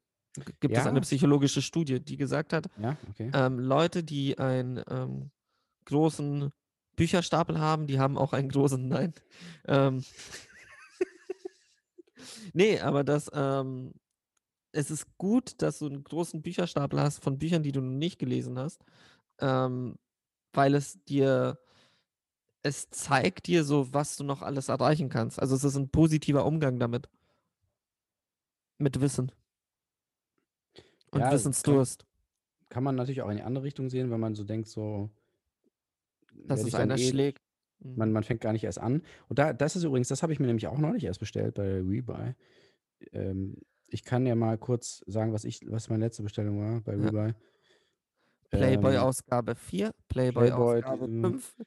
Gibt 0.60 0.76
es 0.78 0.86
eine 0.86 0.98
Ja. 0.98 1.02
psychologische 1.02 1.62
Studie, 1.62 2.02
die 2.02 2.18
gesagt 2.18 2.52
hat, 2.52 2.68
ja, 2.78 2.98
okay. 3.10 3.32
ähm, 3.34 3.58
Leute, 3.58 4.04
die 4.04 4.38
einen 4.38 4.84
ähm, 4.90 5.32
großen 5.86 6.52
Bücherstapel 6.96 7.60
haben, 7.60 7.88
die 7.88 8.00
haben 8.00 8.18
auch 8.18 8.34
einen 8.34 8.50
großen, 8.50 8.88
nein. 8.88 9.14
Ähm, 9.68 10.04
nee, 12.54 12.80
aber 12.80 13.04
das, 13.04 13.30
ähm, 13.34 13.94
es 14.72 14.92
ist 14.92 15.18
gut, 15.18 15.62
dass 15.62 15.80
du 15.80 15.88
einen 15.88 16.04
großen 16.04 16.42
Bücherstapel 16.42 17.00
hast 17.00 17.24
von 17.24 17.38
Büchern, 17.38 17.64
die 17.64 17.72
du 17.72 17.82
noch 17.82 17.98
nicht 17.98 18.20
gelesen 18.20 18.60
hast, 18.60 18.84
ähm, 19.40 19.98
weil 20.54 20.76
es 20.76 21.04
dir, 21.06 21.58
es 22.62 22.90
zeigt 22.90 23.48
dir 23.48 23.64
so, 23.64 23.94
was 23.94 24.18
du 24.18 24.24
noch 24.24 24.42
alles 24.42 24.70
erreichen 24.70 25.10
kannst. 25.10 25.40
Also 25.40 25.56
es 25.56 25.64
ist 25.64 25.76
ein 25.76 25.90
positiver 25.90 26.46
Umgang 26.46 26.80
damit. 26.80 27.10
Mit 28.78 29.00
Wissen. 29.00 29.32
Und 31.12 31.22
Ja, 31.22 31.32
Wissensdurst. 31.32 32.06
Kann 32.70 32.84
man 32.84 32.96
natürlich 32.96 33.22
auch 33.22 33.30
in 33.30 33.38
die 33.38 33.44
andere 33.44 33.64
Richtung 33.64 33.90
sehen, 33.90 34.12
wenn 34.12 34.20
man 34.20 34.36
so 34.36 34.44
denkt, 34.44 34.68
so. 34.68 35.10
Dass 36.46 36.64
es 36.64 36.76
einer 36.76 36.96
eh- 36.96 37.10
schlägt. 37.10 37.42
Mhm. 37.80 37.96
Man, 37.98 38.12
man 38.12 38.24
fängt 38.24 38.42
gar 38.42 38.54
nicht 38.54 38.64
erst 38.64 38.80
an. 38.80 39.02
Und 39.28 39.40
da, 39.40 39.54
das 39.54 39.76
ist 39.76 39.84
übrigens, 39.84 40.08
das 40.08 40.24
habe 40.24 40.34
ich 40.34 40.40
mir 40.40 40.48
nämlich 40.48 40.68
auch 40.68 40.78
neulich 40.78 41.04
erst 41.04 41.20
bestellt 41.20 41.56
bei 41.56 41.80
Rebuy. 41.82 42.34
Ähm, 43.12 43.58
ich 43.88 44.04
kann 44.04 44.26
ja 44.26 44.36
mal 44.36 44.58
kurz 44.58 45.04
sagen, 45.08 45.34
was 45.34 45.44
ich, 45.46 45.62
was 45.68 45.90
meine 45.90 46.06
letzte 46.06 46.24
Bestellung 46.24 46.60
war 46.60 46.82
bei 46.82 46.96
Ja. 46.96 47.04
Rebuy. 47.06 47.34
Playboy 48.52 48.94
Ähm, 48.96 49.02
Ausgabe 49.02 49.56
4, 49.56 49.92
Playboy, 50.08 50.48
Playboy, 50.48 50.78
Ausgabe 50.84 51.08
die- 51.08 51.22
5. 51.22 51.56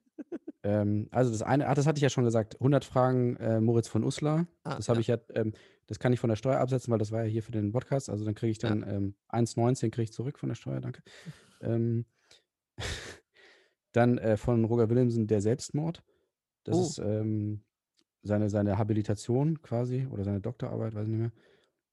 Ähm, 0.64 1.06
also 1.12 1.30
das 1.30 1.42
eine, 1.42 1.68
ach, 1.68 1.74
das 1.74 1.86
hatte 1.86 1.98
ich 1.98 2.02
ja 2.02 2.10
schon 2.10 2.24
gesagt, 2.24 2.56
100 2.56 2.84
Fragen 2.84 3.36
äh, 3.36 3.60
Moritz 3.60 3.86
von 3.86 4.02
Uslar. 4.02 4.48
Ah, 4.64 4.74
das 4.74 4.88
habe 4.88 4.96
ja. 4.96 5.00
ich 5.00 5.06
ja, 5.06 5.18
ähm, 5.36 5.52
das 5.86 6.00
kann 6.00 6.12
ich 6.12 6.18
von 6.18 6.28
der 6.28 6.36
Steuer 6.36 6.58
absetzen, 6.58 6.90
weil 6.90 6.98
das 6.98 7.12
war 7.12 7.22
ja 7.22 7.28
hier 7.30 7.44
für 7.44 7.52
den 7.52 7.70
Podcast. 7.70 8.10
Also 8.10 8.24
dann 8.24 8.34
kriege 8.34 8.50
ich 8.50 8.60
Ja. 8.60 8.70
dann 8.70 8.82
ähm, 8.82 9.14
1,19 9.28 9.90
kriege 9.90 10.02
ich 10.02 10.12
zurück 10.12 10.36
von 10.36 10.48
der 10.48 10.56
Steuer, 10.56 10.80
danke. 10.80 11.00
Dann 13.98 14.18
äh, 14.18 14.36
von 14.36 14.64
Roger 14.64 14.88
Willemsen 14.90 15.26
der 15.26 15.40
Selbstmord. 15.40 16.04
Das 16.62 16.76
Oh. 16.76 16.82
ist 16.82 16.98
ähm, 16.98 17.64
seine, 18.22 18.48
seine 18.48 18.78
Habilitation 18.78 19.60
quasi 19.60 20.06
oder 20.10 20.22
seine 20.22 20.40
Doktorarbeit, 20.40 20.94
weiß 20.94 21.04
ich 21.04 21.10
nicht 21.10 21.18
mehr. 21.20 21.32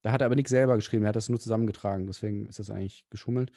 Da 0.04 0.12
hat 0.12 0.22
er 0.22 0.26
aber 0.28 0.36
nichts 0.36 0.52
selber 0.52 0.76
geschrieben, 0.76 1.04
er 1.04 1.10
hat 1.10 1.16
das 1.16 1.30
nur 1.30 1.40
zusammengetragen, 1.40 2.06
deswegen 2.06 2.46
ist 2.46 2.60
das 2.60 2.70
eigentlich 2.70 3.06
geschummelt. 3.10 3.52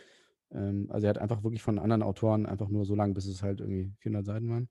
Ähm, 0.51 0.87
also 0.91 1.07
er 1.07 1.11
hat 1.11 1.19
einfach 1.19 1.43
wirklich 1.45 1.61
von 1.63 1.79
anderen 1.79 2.03
Autoren 2.03 2.47
einfach 2.47 2.69
nur 2.71 2.87
so 2.87 2.95
lang, 2.95 3.13
bis 3.13 3.27
es 3.27 3.43
halt 3.43 3.61
irgendwie 3.61 3.93
400 3.99 4.25
Seiten 4.25 4.49
waren. 4.49 4.69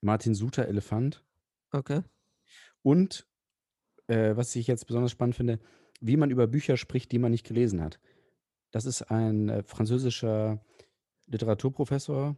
Martin 0.00 0.34
Suter 0.34 0.66
Elefant. 0.66 1.22
Okay. 1.70 2.02
Und 2.82 3.28
äh, 4.08 4.34
was 4.36 4.56
ich 4.56 4.66
jetzt 4.66 4.86
besonders 4.88 5.12
spannend 5.12 5.36
finde, 5.36 5.60
wie 6.00 6.16
man 6.16 6.30
über 6.30 6.46
Bücher 6.48 6.76
spricht, 6.76 7.12
die 7.12 7.18
man 7.18 7.30
nicht 7.30 7.46
gelesen 7.46 7.80
hat. 7.80 8.00
Das 8.72 8.86
ist 8.86 9.02
ein 9.02 9.48
äh, 9.48 9.62
französischer 9.62 10.60
Literaturprofessor 11.26 12.36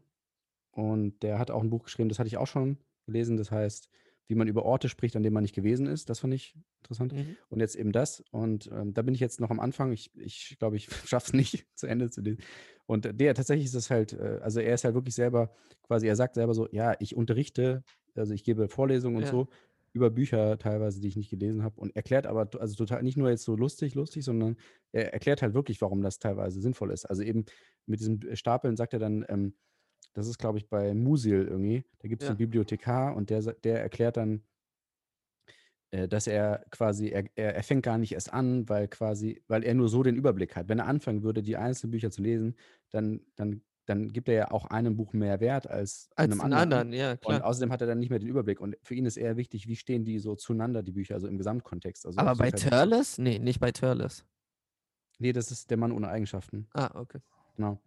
und 0.72 1.22
der 1.22 1.38
hat 1.38 1.50
auch 1.50 1.62
ein 1.62 1.70
Buch 1.70 1.84
geschrieben, 1.84 2.08
das 2.08 2.18
hatte 2.18 2.28
ich 2.28 2.36
auch 2.36 2.46
schon 2.46 2.78
gelesen, 3.06 3.36
das 3.36 3.50
heißt, 3.50 3.88
wie 4.28 4.34
man 4.34 4.46
über 4.46 4.64
Orte 4.64 4.88
spricht, 4.90 5.16
an 5.16 5.22
denen 5.22 5.32
man 5.32 5.42
nicht 5.42 5.54
gewesen 5.54 5.86
ist. 5.86 6.10
Das 6.10 6.18
fand 6.20 6.34
ich 6.34 6.54
interessant. 6.82 7.14
Mhm. 7.14 7.36
Und 7.48 7.60
jetzt 7.60 7.76
eben 7.76 7.92
das. 7.92 8.22
Und 8.30 8.68
ähm, 8.70 8.92
da 8.92 9.00
bin 9.00 9.14
ich 9.14 9.20
jetzt 9.20 9.40
noch 9.40 9.50
am 9.50 9.58
Anfang. 9.58 9.90
Ich, 9.90 10.14
ich 10.16 10.56
glaube, 10.58 10.76
ich 10.76 10.88
schaffe 11.06 11.28
es 11.28 11.32
nicht 11.32 11.66
zu 11.74 11.86
Ende 11.86 12.10
zu 12.10 12.20
lesen. 12.20 12.42
Und 12.84 13.06
äh, 13.06 13.14
der 13.14 13.34
tatsächlich 13.34 13.64
ist 13.64 13.74
es 13.74 13.90
halt, 13.90 14.12
äh, 14.12 14.38
also 14.42 14.60
er 14.60 14.74
ist 14.74 14.84
halt 14.84 14.94
wirklich 14.94 15.14
selber, 15.14 15.50
quasi, 15.82 16.06
er 16.06 16.14
sagt 16.14 16.34
selber 16.34 16.52
so, 16.52 16.68
ja, 16.72 16.94
ich 17.00 17.16
unterrichte, 17.16 17.82
also 18.14 18.34
ich 18.34 18.44
gebe 18.44 18.68
Vorlesungen 18.68 19.16
und 19.16 19.22
Ja. 19.22 19.30
so 19.30 19.48
über 19.92 20.10
Bücher 20.10 20.58
teilweise, 20.58 21.00
die 21.00 21.08
ich 21.08 21.16
nicht 21.16 21.30
gelesen 21.30 21.62
habe 21.62 21.80
und 21.80 21.94
erklärt 21.96 22.26
aber, 22.26 22.48
also 22.60 22.74
total 22.76 23.02
nicht 23.02 23.16
nur 23.16 23.30
jetzt 23.30 23.44
so 23.44 23.56
lustig, 23.56 23.94
lustig, 23.94 24.24
sondern 24.24 24.56
er 24.92 25.12
erklärt 25.12 25.42
halt 25.42 25.54
wirklich, 25.54 25.80
warum 25.80 26.02
das 26.02 26.18
teilweise 26.18 26.60
sinnvoll 26.60 26.92
ist. 26.92 27.04
Also 27.06 27.22
eben 27.22 27.44
mit 27.86 28.00
diesem 28.00 28.20
Stapeln 28.36 28.76
sagt 28.76 28.92
er 28.92 28.98
dann, 28.98 29.24
ähm, 29.28 29.54
das 30.14 30.28
ist, 30.28 30.38
glaube 30.38 30.58
ich, 30.58 30.68
bei 30.68 30.94
Musil 30.94 31.46
irgendwie, 31.48 31.84
da 32.00 32.08
gibt 32.08 32.22
es 32.22 32.28
Ja. 32.28 32.30
einen 32.30 32.38
Bibliothekar 32.38 33.16
und 33.16 33.30
der, 33.30 33.42
der 33.42 33.80
erklärt 33.82 34.16
dann, 34.16 34.44
äh, 35.90 36.08
dass 36.08 36.26
er 36.26 36.64
quasi, 36.70 37.08
er, 37.08 37.24
er, 37.34 37.54
er 37.56 37.62
fängt 37.62 37.82
gar 37.84 37.98
nicht 37.98 38.12
erst 38.12 38.32
an, 38.32 38.68
weil 38.68 38.88
quasi, 38.88 39.42
weil 39.48 39.64
er 39.64 39.74
nur 39.74 39.88
so 39.88 40.02
den 40.02 40.16
Überblick 40.16 40.56
hat. 40.56 40.68
Wenn 40.68 40.78
er 40.80 40.86
anfangen 40.86 41.22
würde, 41.22 41.42
die 41.42 41.56
einzelnen 41.56 41.92
Bücher 41.92 42.10
zu 42.10 42.22
lesen, 42.22 42.56
dann, 42.90 43.22
dann, 43.36 43.62
dann 43.88 44.12
gibt 44.12 44.28
er 44.28 44.34
ja 44.34 44.50
auch 44.50 44.66
einem 44.66 44.96
Buch 44.96 45.14
mehr 45.14 45.40
Wert 45.40 45.66
als, 45.66 46.10
Als 46.14 46.30
einem 46.30 46.40
den 46.40 46.52
anderen, 46.52 46.92
ja, 46.92 47.16
Und 47.24 47.42
außerdem 47.42 47.72
hat 47.72 47.80
er 47.80 47.86
dann 47.86 47.98
nicht 47.98 48.10
mehr 48.10 48.18
den 48.18 48.28
Überblick. 48.28 48.60
Und 48.60 48.76
für 48.82 48.94
ihn 48.94 49.06
ist 49.06 49.16
eher 49.16 49.38
wichtig, 49.38 49.66
wie 49.66 49.76
stehen 49.76 50.04
die 50.04 50.18
so 50.18 50.36
zueinander, 50.36 50.82
die 50.82 50.92
Bücher, 50.92 51.14
also 51.14 51.26
im 51.26 51.38
Gesamtkontext. 51.38 52.04
Also 52.04 52.18
Aber 52.18 52.36
bei 52.36 52.50
halt- 52.50 52.68
Turles? 52.68 53.16
Nee, 53.16 53.38
nicht 53.38 53.60
bei 53.60 53.72
Turles. 53.72 54.26
Nee, 55.18 55.32
das 55.32 55.50
ist 55.50 55.70
der 55.70 55.78
Mann 55.78 55.92
ohne 55.92 56.08
Eigenschaften. 56.08 56.68
Ah, 56.74 56.90
okay. 57.00 57.20
Genau. 57.56 57.80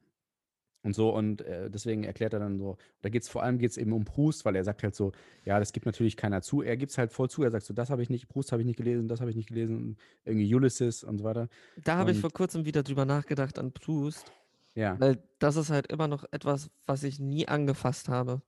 Und 0.83 0.95
so, 0.95 1.15
und 1.15 1.41
äh, 1.41 1.69
deswegen 1.69 2.03
erklärt 2.03 2.33
er 2.33 2.39
dann 2.39 2.57
so, 2.57 2.77
da 3.03 3.09
geht 3.09 3.21
es 3.21 3.29
vor 3.29 3.43
allem 3.43 3.59
geht's 3.59 3.77
eben 3.77 3.93
um 3.93 4.03
Proust, 4.03 4.43
weil 4.45 4.55
er 4.55 4.63
sagt 4.63 4.81
halt 4.81 4.95
so, 4.95 5.11
ja, 5.45 5.59
das 5.59 5.71
gibt 5.71 5.85
natürlich 5.85 6.17
keiner 6.17 6.41
zu. 6.41 6.63
Er 6.63 6.75
gibt 6.77 6.91
es 6.91 6.97
halt 6.97 7.11
voll 7.13 7.29
zu. 7.29 7.43
Er 7.43 7.51
sagt 7.51 7.65
so, 7.65 7.75
das 7.75 7.91
habe 7.91 8.01
ich 8.01 8.09
nicht, 8.09 8.27
Proust 8.27 8.51
habe 8.51 8.63
ich 8.63 8.65
nicht 8.65 8.77
gelesen, 8.77 9.07
das 9.07 9.19
habe 9.21 9.29
ich 9.29 9.35
nicht 9.35 9.49
gelesen, 9.49 9.97
irgendwie 10.25 10.53
Ulysses 10.55 11.03
und 11.03 11.19
so 11.19 11.23
weiter. 11.23 11.47
Da 11.83 11.97
habe 11.97 12.11
ich 12.11 12.19
vor 12.19 12.31
kurzem 12.31 12.65
wieder 12.65 12.81
drüber 12.81 13.05
nachgedacht 13.05 13.59
an 13.59 13.71
Proust, 13.71 14.31
Ja. 14.73 14.99
weil 14.99 15.21
das 15.39 15.55
ist 15.57 15.69
halt 15.69 15.87
immer 15.87 16.07
noch 16.07 16.23
etwas, 16.31 16.69
was 16.85 17.03
ich 17.03 17.19
nie 17.19 17.47
angefasst 17.47 18.07
habe. 18.09 18.41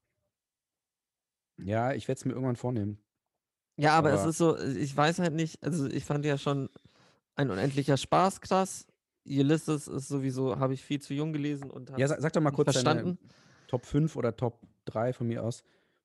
Ja, 1.57 1.93
ich 1.93 2.07
werde 2.07 2.19
es 2.19 2.25
mir 2.25 2.31
irgendwann 2.33 2.55
vornehmen. 2.55 2.97
Ja, 3.77 3.97
aber, 3.97 4.13
es 4.13 4.21
Aber- 4.21 4.29
ist 4.29 4.37
so, 4.37 4.57
ich 4.57 4.95
weiß 4.95 5.19
halt 5.19 5.33
nicht, 5.33 5.63
also 5.63 5.87
ich 5.87 6.05
fand 6.05 6.25
ja 6.25 6.37
schon 6.37 6.69
ein 7.35 7.49
unendlicher 7.49 7.97
Spaß 7.97 8.41
krass. 8.41 8.85
Ulysses 9.25 9.87
ist 9.87 10.07
sowieso, 10.09 10.59
habe 10.59 10.73
ich 10.73 10.83
viel 10.83 10.99
zu 11.01 11.13
jung 11.13 11.33
gelesen 11.33 11.69
und 11.71 11.89
Ja, 11.91 11.95
hab's 11.97 12.09
sag, 12.09 12.21
sag 12.21 12.33
doch 12.33 12.41
mal 12.41 12.51
kurz 12.51 12.71
verstanden. 12.71 13.17
deine 13.17 13.31
Top 13.67 13.85
5 13.85 14.15
oder 14.15 14.35
Top 14.35 14.59
3 14.85 15.13
von 15.13 15.27
mir 15.27 15.43
aus, 15.43 15.63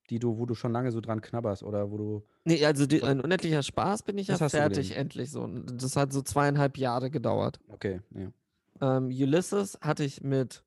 die 0.08 0.18
du, 0.18 0.38
wo 0.38 0.46
du 0.46 0.54
schon 0.54 0.72
lange 0.72 0.90
so 0.92 1.00
dran 1.00 1.20
knabberst 1.20 1.62
oder 1.62 1.90
wo 1.90 1.96
du. 1.98 2.26
Nee, 2.44 2.64
also 2.64 2.86
die, 2.86 3.02
ein 3.02 3.20
unendlicher 3.20 3.62
Spaß 3.62 4.04
bin 4.04 4.16
ich 4.18 4.28
Das 4.28 4.40
ja 4.40 4.48
fertig, 4.48 4.96
endlich 4.96 5.30
so. 5.30 5.46
Das 5.46 5.96
hat 5.96 6.12
so 6.12 6.22
zweieinhalb 6.22 6.78
Jahre 6.78 7.10
gedauert. 7.10 7.58
Okay, 7.68 8.00
ja. 8.14 8.32
Ähm, 8.80 9.06
Ulysses 9.06 9.78
hatte 9.80 10.04
ich 10.04 10.22
mit 10.22 10.64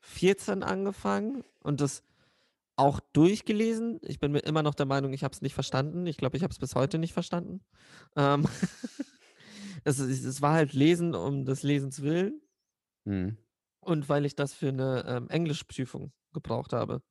14 0.00 0.62
angefangen 0.62 1.44
und 1.60 1.80
das 1.80 2.02
auch 2.76 3.00
durchgelesen. 3.12 4.00
Ich 4.02 4.18
bin 4.18 4.32
mir 4.32 4.40
immer 4.40 4.62
noch 4.62 4.74
der 4.74 4.86
Meinung, 4.86 5.12
ich 5.12 5.24
habe 5.24 5.32
es 5.34 5.42
nicht 5.42 5.54
verstanden. 5.54 6.06
Ich 6.06 6.16
glaube, 6.16 6.36
ich 6.36 6.42
habe 6.42 6.52
es 6.52 6.58
bis 6.58 6.74
heute 6.74 6.98
nicht 6.98 7.12
verstanden. 7.12 7.60
Ähm, 8.16 8.46
es, 9.84 9.98
es 9.98 10.42
war 10.42 10.54
halt 10.54 10.72
Lesen 10.72 11.14
um 11.14 11.44
des 11.44 11.62
Lesens 11.62 12.02
willen 12.02 12.40
Mhm. 13.04 13.36
und 13.80 14.08
weil 14.08 14.24
ich 14.26 14.36
das 14.36 14.54
für 14.54 14.68
eine 14.68 15.04
ähm, 15.08 15.28
Englischprüfung 15.28 16.12
gebraucht 16.32 16.72
habe. 16.72 17.02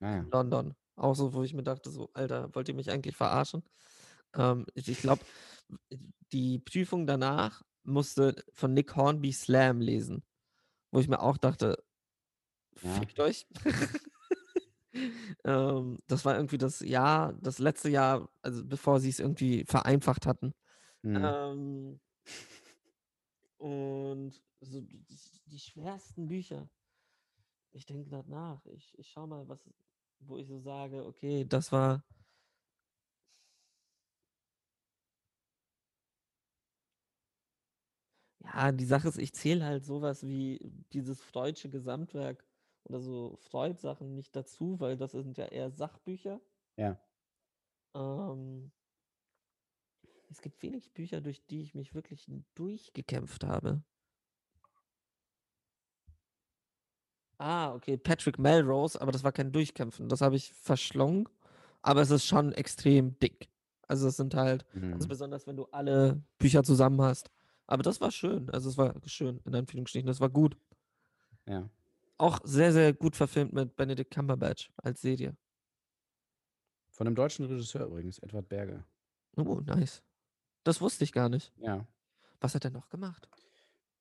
Naja. 0.00 0.20
in 0.22 0.30
London. 0.30 0.74
Auch 0.96 1.14
so, 1.14 1.34
wo 1.34 1.42
ich 1.42 1.54
mir 1.54 1.62
dachte, 1.62 1.90
so, 1.90 2.10
Alter, 2.14 2.54
wollt 2.54 2.68
ihr 2.68 2.74
mich 2.74 2.90
eigentlich 2.90 3.16
verarschen? 3.16 3.62
Ähm, 4.34 4.66
ich 4.74 4.88
ich 4.88 5.00
glaube, 5.00 5.22
die 6.32 6.58
Prüfung 6.58 7.06
danach 7.06 7.62
musste 7.84 8.42
von 8.52 8.74
Nick 8.74 8.96
Hornby 8.96 9.32
Slam 9.32 9.80
lesen. 9.80 10.22
Wo 10.90 11.00
ich 11.00 11.08
mir 11.08 11.20
auch 11.20 11.36
dachte, 11.36 11.82
Ja. 12.82 12.94
fickt 12.94 13.20
euch. 13.20 13.46
ähm, 15.44 15.98
das 16.06 16.24
war 16.24 16.36
irgendwie 16.36 16.58
das 16.58 16.80
Jahr, 16.80 17.32
das 17.34 17.58
letzte 17.58 17.90
Jahr, 17.90 18.28
also 18.42 18.64
bevor 18.64 19.00
sie 19.00 19.08
es 19.10 19.18
irgendwie 19.18 19.64
vereinfacht 19.64 20.26
hatten. 20.26 20.54
Mhm. 21.02 21.20
Ähm, 21.24 22.00
und 23.58 24.42
so 24.60 24.80
die, 24.80 25.04
die 25.46 25.58
schwersten 25.58 26.26
Bücher. 26.26 26.68
Ich 27.72 27.86
denke 27.86 28.08
gerade 28.08 28.30
nach. 28.30 28.64
Ich, 28.66 28.96
ich 28.98 29.10
schau 29.10 29.26
mal, 29.26 29.48
was, 29.48 29.58
wo 30.20 30.38
ich 30.38 30.46
so 30.46 30.58
sage, 30.60 31.04
okay, 31.04 31.44
das 31.44 31.72
war. 31.72 32.04
Ja, 38.44 38.72
die 38.72 38.84
Sache 38.84 39.08
ist, 39.08 39.18
ich 39.18 39.32
zähle 39.32 39.64
halt 39.64 39.84
sowas 39.84 40.26
wie 40.26 40.60
dieses 40.92 41.20
Freudsche 41.22 41.68
Gesamtwerk 41.68 42.44
oder 42.84 43.00
so 43.00 43.36
Freud-Sachen 43.36 44.14
nicht 44.14 44.36
dazu, 44.36 44.78
weil 44.80 44.96
das 44.96 45.12
sind 45.12 45.38
ja 45.38 45.46
eher 45.46 45.70
Sachbücher. 45.70 46.40
Ja. 46.76 46.98
Ähm, 47.94 48.70
es 50.30 50.42
gibt 50.42 50.62
wenig 50.62 50.92
Bücher, 50.92 51.20
durch 51.20 51.46
die 51.46 51.62
ich 51.62 51.74
mich 51.74 51.94
wirklich 51.94 52.26
durchgekämpft 52.54 53.44
habe. 53.44 53.82
Ah, 57.38 57.74
okay, 57.74 57.96
Patrick 57.96 58.38
Melrose, 58.38 59.00
aber 59.00 59.12
das 59.12 59.24
war 59.24 59.32
kein 59.32 59.52
Durchkämpfen. 59.52 60.08
Das 60.08 60.20
habe 60.20 60.36
ich 60.36 60.52
verschlungen, 60.52 61.28
aber 61.82 62.00
es 62.00 62.10
ist 62.10 62.24
schon 62.26 62.52
extrem 62.52 63.18
dick. 63.18 63.48
Also 63.88 64.08
es 64.08 64.16
sind 64.16 64.34
halt, 64.34 64.64
also 64.90 65.06
Mhm. 65.06 65.08
besonders 65.08 65.46
wenn 65.46 65.56
du 65.56 65.64
alle 65.66 66.22
Bücher 66.38 66.62
zusammen 66.62 67.00
hast. 67.02 67.30
Aber 67.66 67.82
das 67.82 68.00
war 68.00 68.10
schön. 68.10 68.50
Also 68.50 68.68
es 68.68 68.76
war 68.76 68.94
schön, 69.06 69.40
in 69.44 69.54
Anführungsstrichen. 69.54 70.06
Das 70.06 70.20
war 70.20 70.28
gut. 70.28 70.56
Ja. 71.46 71.68
Auch 72.18 72.40
sehr, 72.44 72.72
sehr 72.72 72.92
gut 72.92 73.16
verfilmt 73.16 73.52
mit 73.52 73.76
Benedict 73.76 74.12
Cumberbatch 74.12 74.70
als 74.76 75.00
Serie. 75.00 75.36
Von 76.90 77.06
einem 77.06 77.16
deutschen 77.16 77.46
Regisseur 77.46 77.86
übrigens, 77.86 78.18
Edward 78.18 78.48
Berge. 78.48 78.84
Oh, 79.36 79.60
nice. 79.64 80.02
Das 80.62 80.80
wusste 80.80 81.04
ich 81.04 81.12
gar 81.12 81.28
nicht. 81.28 81.52
Ja. 81.56 81.86
Was 82.40 82.54
hat 82.54 82.64
er 82.64 82.70
noch 82.70 82.88
gemacht? 82.88 83.28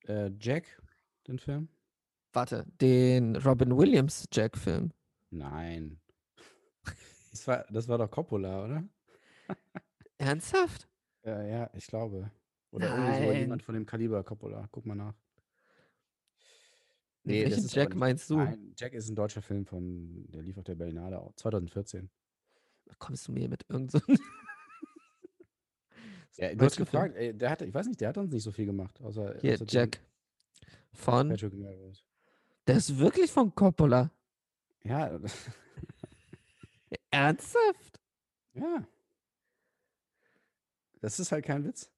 Äh, 0.07 0.31
Jack, 0.39 0.81
den 1.27 1.39
Film? 1.39 1.69
Warte, 2.33 2.65
den 2.81 3.35
Robin 3.37 3.75
Williams 3.77 4.25
Jack-Film. 4.31 4.91
Nein. 5.29 5.99
Das 7.31 7.47
war, 7.47 7.65
das 7.71 7.87
war 7.87 7.97
doch 7.97 8.11
Coppola, 8.11 8.65
oder? 8.65 8.83
Ernsthaft? 10.19 10.87
Ja, 11.23 11.41
ja, 11.41 11.69
ich 11.73 11.87
glaube. 11.87 12.29
Oder 12.73 12.89
irgendwie 12.89 13.13
so 13.25 13.31
Nein. 13.31 13.39
jemand 13.39 13.63
von 13.63 13.75
dem 13.75 13.85
Kaliber 13.85 14.23
Coppola. 14.23 14.67
Guck 14.71 14.85
mal 14.85 14.95
nach. 14.95 15.13
Nee, 17.23 17.45
Welchen 17.45 17.67
Jack 17.67 17.89
nicht- 17.89 17.97
meinst 17.99 18.29
du? 18.29 18.37
Nein, 18.37 18.73
Jack 18.77 18.93
ist 18.93 19.09
ein 19.09 19.15
deutscher 19.15 19.41
Film 19.41 19.65
von, 19.65 20.25
der 20.31 20.41
lief 20.41 20.57
auf 20.57 20.63
der 20.65 20.75
Berlinale 20.75 21.19
auch, 21.19 21.33
2014. 21.35 22.09
Kommst 22.99 23.27
du 23.27 23.31
mir 23.31 23.47
mit 23.47 23.63
irgend 23.69 23.91
so 23.91 23.99
Ja, 26.37 26.53
du 26.55 26.65
hast 26.65 26.75
gefragt, 26.77 27.15
ey, 27.15 27.33
der 27.33 27.51
hat, 27.51 27.61
ich 27.61 27.73
weiß 27.73 27.87
nicht, 27.87 28.01
der 28.01 28.09
hat 28.09 28.17
uns 28.17 28.33
nicht 28.33 28.43
so 28.43 28.51
viel 28.51 28.65
gemacht, 28.65 28.99
außer, 29.01 29.37
Hier, 29.39 29.53
außer 29.53 29.65
Jack. 29.67 30.01
Von. 30.91 31.29
Patrick 31.29 31.53
Melrose. 31.53 32.01
Der 32.67 32.77
ist 32.77 32.97
wirklich 32.97 33.31
von 33.31 33.53
Coppola. 33.55 34.11
Ja, 34.83 35.17
Ernsthaft? 37.11 37.99
ja. 38.53 38.85
Das 40.99 41.19
ist 41.19 41.31
halt 41.31 41.45
kein 41.45 41.63
Witz. 41.65 41.89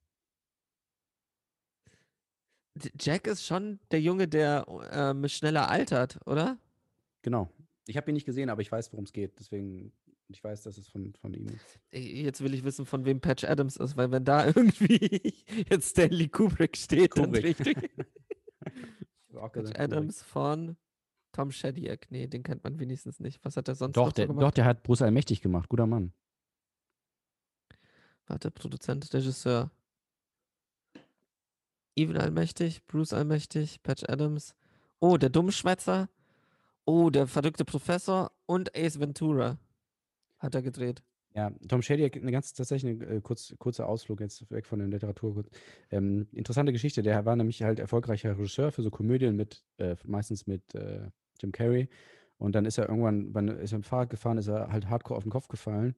Jack 3.00 3.26
ist 3.26 3.44
schon 3.44 3.78
der 3.90 4.00
Junge, 4.00 4.28
der 4.28 4.66
ähm, 4.90 5.28
schneller 5.28 5.70
altert, 5.70 6.18
oder? 6.26 6.58
Genau. 7.22 7.50
Ich 7.86 7.96
habe 7.96 8.10
ihn 8.10 8.14
nicht 8.14 8.26
gesehen, 8.26 8.50
aber 8.50 8.62
ich 8.62 8.70
weiß, 8.70 8.92
worum 8.92 9.04
es 9.04 9.12
geht. 9.12 9.38
Deswegen, 9.38 9.92
ich 10.28 10.42
weiß, 10.42 10.62
dass 10.62 10.76
es 10.76 10.88
von, 10.88 11.14
von 11.14 11.32
ihm 11.34 11.46
ist. 11.48 11.80
Jetzt 11.92 12.42
will 12.42 12.52
ich 12.54 12.64
wissen, 12.64 12.84
von 12.86 13.04
wem 13.04 13.20
Patch 13.20 13.44
Adams 13.44 13.76
ist, 13.76 13.96
weil 13.96 14.10
wenn 14.10 14.24
da 14.24 14.46
irgendwie 14.54 15.34
jetzt 15.70 15.90
Stanley 15.90 16.28
Kubrick 16.28 16.76
steht, 16.76 17.12
Kubrick. 17.12 17.56
dann 17.56 17.66
richtig. 17.66 17.90
Patch 19.52 19.78
Adams 19.78 20.22
von 20.22 20.76
Tom 21.32 21.52
Shadyac. 21.52 22.10
Nee, 22.10 22.26
den 22.26 22.42
kennt 22.42 22.64
man 22.64 22.78
wenigstens 22.80 23.20
nicht. 23.20 23.44
Was 23.44 23.56
hat 23.56 23.68
er 23.68 23.74
sonst 23.74 23.96
Doch 23.96 24.06
noch 24.06 24.12
so 24.12 24.14
der, 24.14 24.26
gemacht? 24.28 24.42
doch, 24.42 24.50
der 24.50 24.64
hat 24.64 24.82
Bruce 24.82 25.02
allmächtig 25.02 25.42
gemacht. 25.42 25.68
Guter 25.68 25.86
Mann. 25.86 26.12
Warte, 28.26 28.50
Produzent, 28.50 29.12
Regisseur. 29.12 29.70
Evan 31.96 32.18
Allmächtig, 32.18 32.86
Bruce 32.86 33.14
Allmächtig, 33.14 33.82
Patch 33.82 34.04
Adams. 34.06 34.54
Oh, 35.00 35.16
der 35.16 35.30
Dummschwätzer. 35.30 36.08
Oh, 36.84 37.10
der 37.10 37.26
verrückte 37.26 37.64
Professor 37.64 38.30
und 38.44 38.76
Ace 38.76 39.00
Ventura 39.00 39.58
hat 40.38 40.54
er 40.54 40.62
gedreht. 40.62 41.02
Ja, 41.34 41.50
Tom 41.68 41.82
Shady, 41.82 42.10
eine 42.20 42.32
ganz 42.32 42.52
tatsächlich 42.52 43.00
ein 43.00 43.16
äh, 43.16 43.20
kurz, 43.20 43.54
kurzer 43.58 43.88
Ausflug 43.88 44.20
jetzt 44.20 44.50
weg 44.50 44.66
von 44.66 44.78
der 44.78 44.88
Literatur. 44.88 45.44
Ähm, 45.90 46.28
interessante 46.32 46.72
Geschichte. 46.72 47.02
Der 47.02 47.24
war 47.24 47.34
nämlich 47.34 47.62
halt 47.62 47.78
erfolgreicher 47.78 48.38
Regisseur 48.38 48.72
für 48.72 48.82
so 48.82 48.90
Komödien 48.90 49.34
mit, 49.34 49.64
äh, 49.78 49.96
meistens 50.04 50.46
mit 50.46 50.74
äh, 50.74 51.10
Jim 51.40 51.52
Carrey. 51.52 51.88
Und 52.38 52.54
dann 52.54 52.66
ist 52.66 52.78
er 52.78 52.88
irgendwann, 52.88 53.34
wann 53.34 53.48
ist 53.48 53.72
er 53.72 53.76
im 53.76 53.82
Fahrrad 53.82 54.10
gefahren, 54.10 54.38
ist 54.38 54.48
er 54.48 54.68
halt 54.68 54.88
hardcore 54.88 55.16
auf 55.16 55.24
den 55.24 55.32
Kopf 55.32 55.48
gefallen 55.48 55.94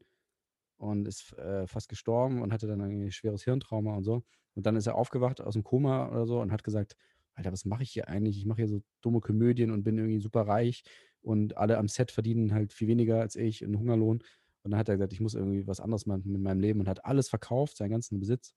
und 0.79 1.07
ist 1.07 1.37
äh, 1.39 1.66
fast 1.66 1.89
gestorben 1.89 2.43
und 2.43 2.53
hatte 2.53 2.66
dann 2.66 2.81
ein 2.81 3.11
schweres 3.11 3.45
Hirntrauma 3.45 3.97
und 3.97 4.05
so. 4.05 4.22
Und 4.55 4.66
dann 4.66 4.76
ist 4.76 4.87
er 4.87 4.95
aufgewacht 4.95 5.41
aus 5.41 5.55
dem 5.55 5.64
Koma 5.64 6.09
oder 6.09 6.26
so 6.26 6.41
und 6.41 6.51
hat 6.51 6.64
gesagt, 6.64 6.97
Alter, 7.35 7.53
was 7.53 7.64
mache 7.64 7.83
ich 7.83 7.91
hier 7.91 8.09
eigentlich? 8.09 8.39
Ich 8.39 8.47
mache 8.47 8.62
hier 8.62 8.68
so 8.68 8.83
dumme 9.01 9.20
Komödien 9.20 9.70
und 9.70 9.85
bin 9.85 9.99
irgendwie 9.99 10.20
super 10.20 10.43
reich 10.43 10.83
und 11.20 11.57
alle 11.57 11.79
am 11.79 11.89
Set 11.89 12.11
verdienen 12.11 12.53
halt 12.53 12.72
viel 12.72 12.89
weniger 12.89 13.20
als 13.20 13.37
ich, 13.37 13.62
einen 13.62 13.79
Hungerlohn. 13.79 14.22
Und 14.62 14.70
dann 14.72 14.79
hat 14.79 14.89
er 14.89 14.97
gesagt, 14.97 15.12
ich 15.12 15.20
muss 15.20 15.35
irgendwie 15.35 15.66
was 15.66 15.81
anderes 15.81 16.07
machen 16.07 16.22
mit 16.24 16.41
meinem 16.41 16.61
Leben 16.61 16.81
und 16.81 16.89
hat 16.89 17.05
alles 17.05 17.29
verkauft, 17.29 17.76
seinen 17.76 17.91
ganzen 17.91 18.18
Besitz 18.18 18.55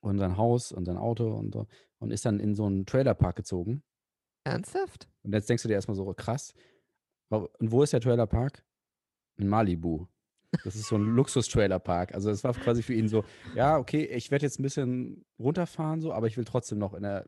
und 0.00 0.18
sein 0.18 0.36
Haus 0.36 0.72
und 0.72 0.84
sein 0.86 0.96
Auto 0.96 1.32
und 1.32 1.54
so 1.54 1.66
und 1.98 2.10
ist 2.10 2.24
dann 2.24 2.40
in 2.40 2.54
so 2.54 2.66
einen 2.66 2.86
Trailerpark 2.86 3.36
gezogen. 3.36 3.82
Ernsthaft? 4.44 5.08
Und 5.22 5.32
jetzt 5.32 5.48
denkst 5.48 5.62
du 5.62 5.68
dir 5.68 5.74
erstmal 5.74 5.96
so, 5.96 6.12
krass. 6.14 6.54
Und 7.28 7.72
wo 7.72 7.82
ist 7.82 7.92
der 7.92 8.00
Trailerpark? 8.00 8.64
In 9.38 9.48
Malibu. 9.48 10.06
Das 10.64 10.74
ist 10.74 10.86
so 10.88 10.96
ein 10.96 11.04
Luxus-Trailerpark. 11.04 12.14
Also 12.14 12.30
es 12.30 12.44
war 12.44 12.52
quasi 12.54 12.82
für 12.82 12.94
ihn 12.94 13.08
so, 13.08 13.24
ja, 13.54 13.78
okay, 13.78 14.04
ich 14.04 14.30
werde 14.30 14.44
jetzt 14.46 14.58
ein 14.58 14.62
bisschen 14.62 15.24
runterfahren, 15.38 16.00
so, 16.00 16.12
aber 16.12 16.26
ich 16.26 16.36
will 16.36 16.44
trotzdem 16.44 16.78
noch 16.78 16.94
in 16.94 17.04
einer 17.04 17.24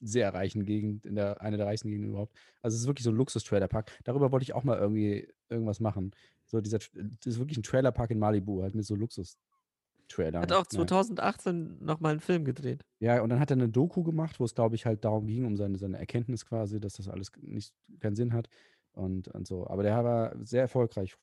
sehr 0.00 0.32
reichen 0.34 0.64
Gegend, 0.64 1.06
in 1.06 1.14
der 1.14 1.40
einer 1.40 1.56
der 1.56 1.66
reichsten 1.66 1.88
Gegenden 1.88 2.10
überhaupt. 2.10 2.34
Also 2.62 2.74
es 2.74 2.82
ist 2.82 2.86
wirklich 2.86 3.04
so 3.04 3.10
ein 3.10 3.16
Luxus-Trailerpark. 3.16 3.90
Darüber 4.04 4.32
wollte 4.32 4.44
ich 4.44 4.54
auch 4.54 4.64
mal 4.64 4.78
irgendwie 4.78 5.28
irgendwas 5.48 5.80
machen. 5.80 6.12
So 6.46 6.60
dieser, 6.60 6.78
das 6.78 7.26
ist 7.26 7.38
wirklich 7.38 7.58
ein 7.58 7.62
Trailerpark 7.62 8.10
in 8.10 8.18
Malibu, 8.18 8.62
halt 8.62 8.74
mit 8.74 8.84
so 8.84 8.94
Luxus-Trailern. 8.94 10.42
Hat 10.42 10.52
auch 10.52 10.64
Ja. 10.64 10.78
2018 10.78 11.78
nochmal 11.84 12.12
einen 12.12 12.20
Film 12.20 12.44
gedreht. 12.44 12.84
Ja, 13.00 13.22
und 13.22 13.30
dann 13.30 13.40
hat 13.40 13.50
er 13.50 13.56
eine 13.56 13.68
Doku 13.68 14.02
gemacht, 14.02 14.40
wo 14.40 14.44
es, 14.44 14.54
glaube 14.54 14.74
ich, 14.74 14.86
halt 14.86 15.04
darum 15.04 15.26
ging, 15.26 15.44
um 15.44 15.56
seine, 15.56 15.78
seine 15.78 15.98
Erkenntnis 15.98 16.44
quasi, 16.46 16.80
dass 16.80 16.94
das 16.94 17.08
alles 17.08 17.30
nicht 17.40 17.72
keinen 18.00 18.16
Sinn 18.16 18.32
hat 18.32 18.48
und, 18.92 19.28
und 19.28 19.46
so. 19.46 19.66
Aber 19.66 19.82
der 19.82 20.04
war 20.04 20.34
sehr 20.44 20.62
erfolgreich 20.62 21.16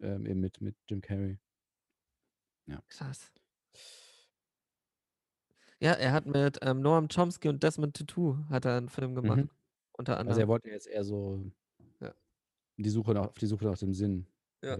ähm, 0.00 0.26
eben 0.26 0.40
mit, 0.40 0.60
mit 0.60 0.76
Jim 0.88 1.00
Carrey. 1.00 1.38
Krass. 2.88 3.32
Ja, 5.78 5.92
er 5.92 6.12
hat 6.12 6.26
mit 6.26 6.58
ähm, 6.62 6.80
Noam 6.80 7.08
Chomsky 7.08 7.48
und 7.48 7.62
Desmond 7.62 7.96
Tutu 7.96 8.38
hat 8.48 8.64
er 8.64 8.76
einen 8.76 8.88
Film 8.88 9.14
gemacht. 9.14 9.38
Mhm. 9.38 9.50
Unter 9.92 10.14
Also 10.16 10.20
anderem. 10.30 10.40
er 10.40 10.48
wollte 10.48 10.70
jetzt 10.70 10.86
eher 10.86 11.04
so 11.04 11.44
Ja. 12.00 12.14
die 12.76 12.90
Suche 12.90 13.12
nach, 13.12 13.26
auf 13.28 13.34
die 13.38 13.46
Suche 13.46 13.66
nach 13.66 13.78
dem 13.78 13.92
Sinn. 13.94 14.26
Ja. 14.62 14.78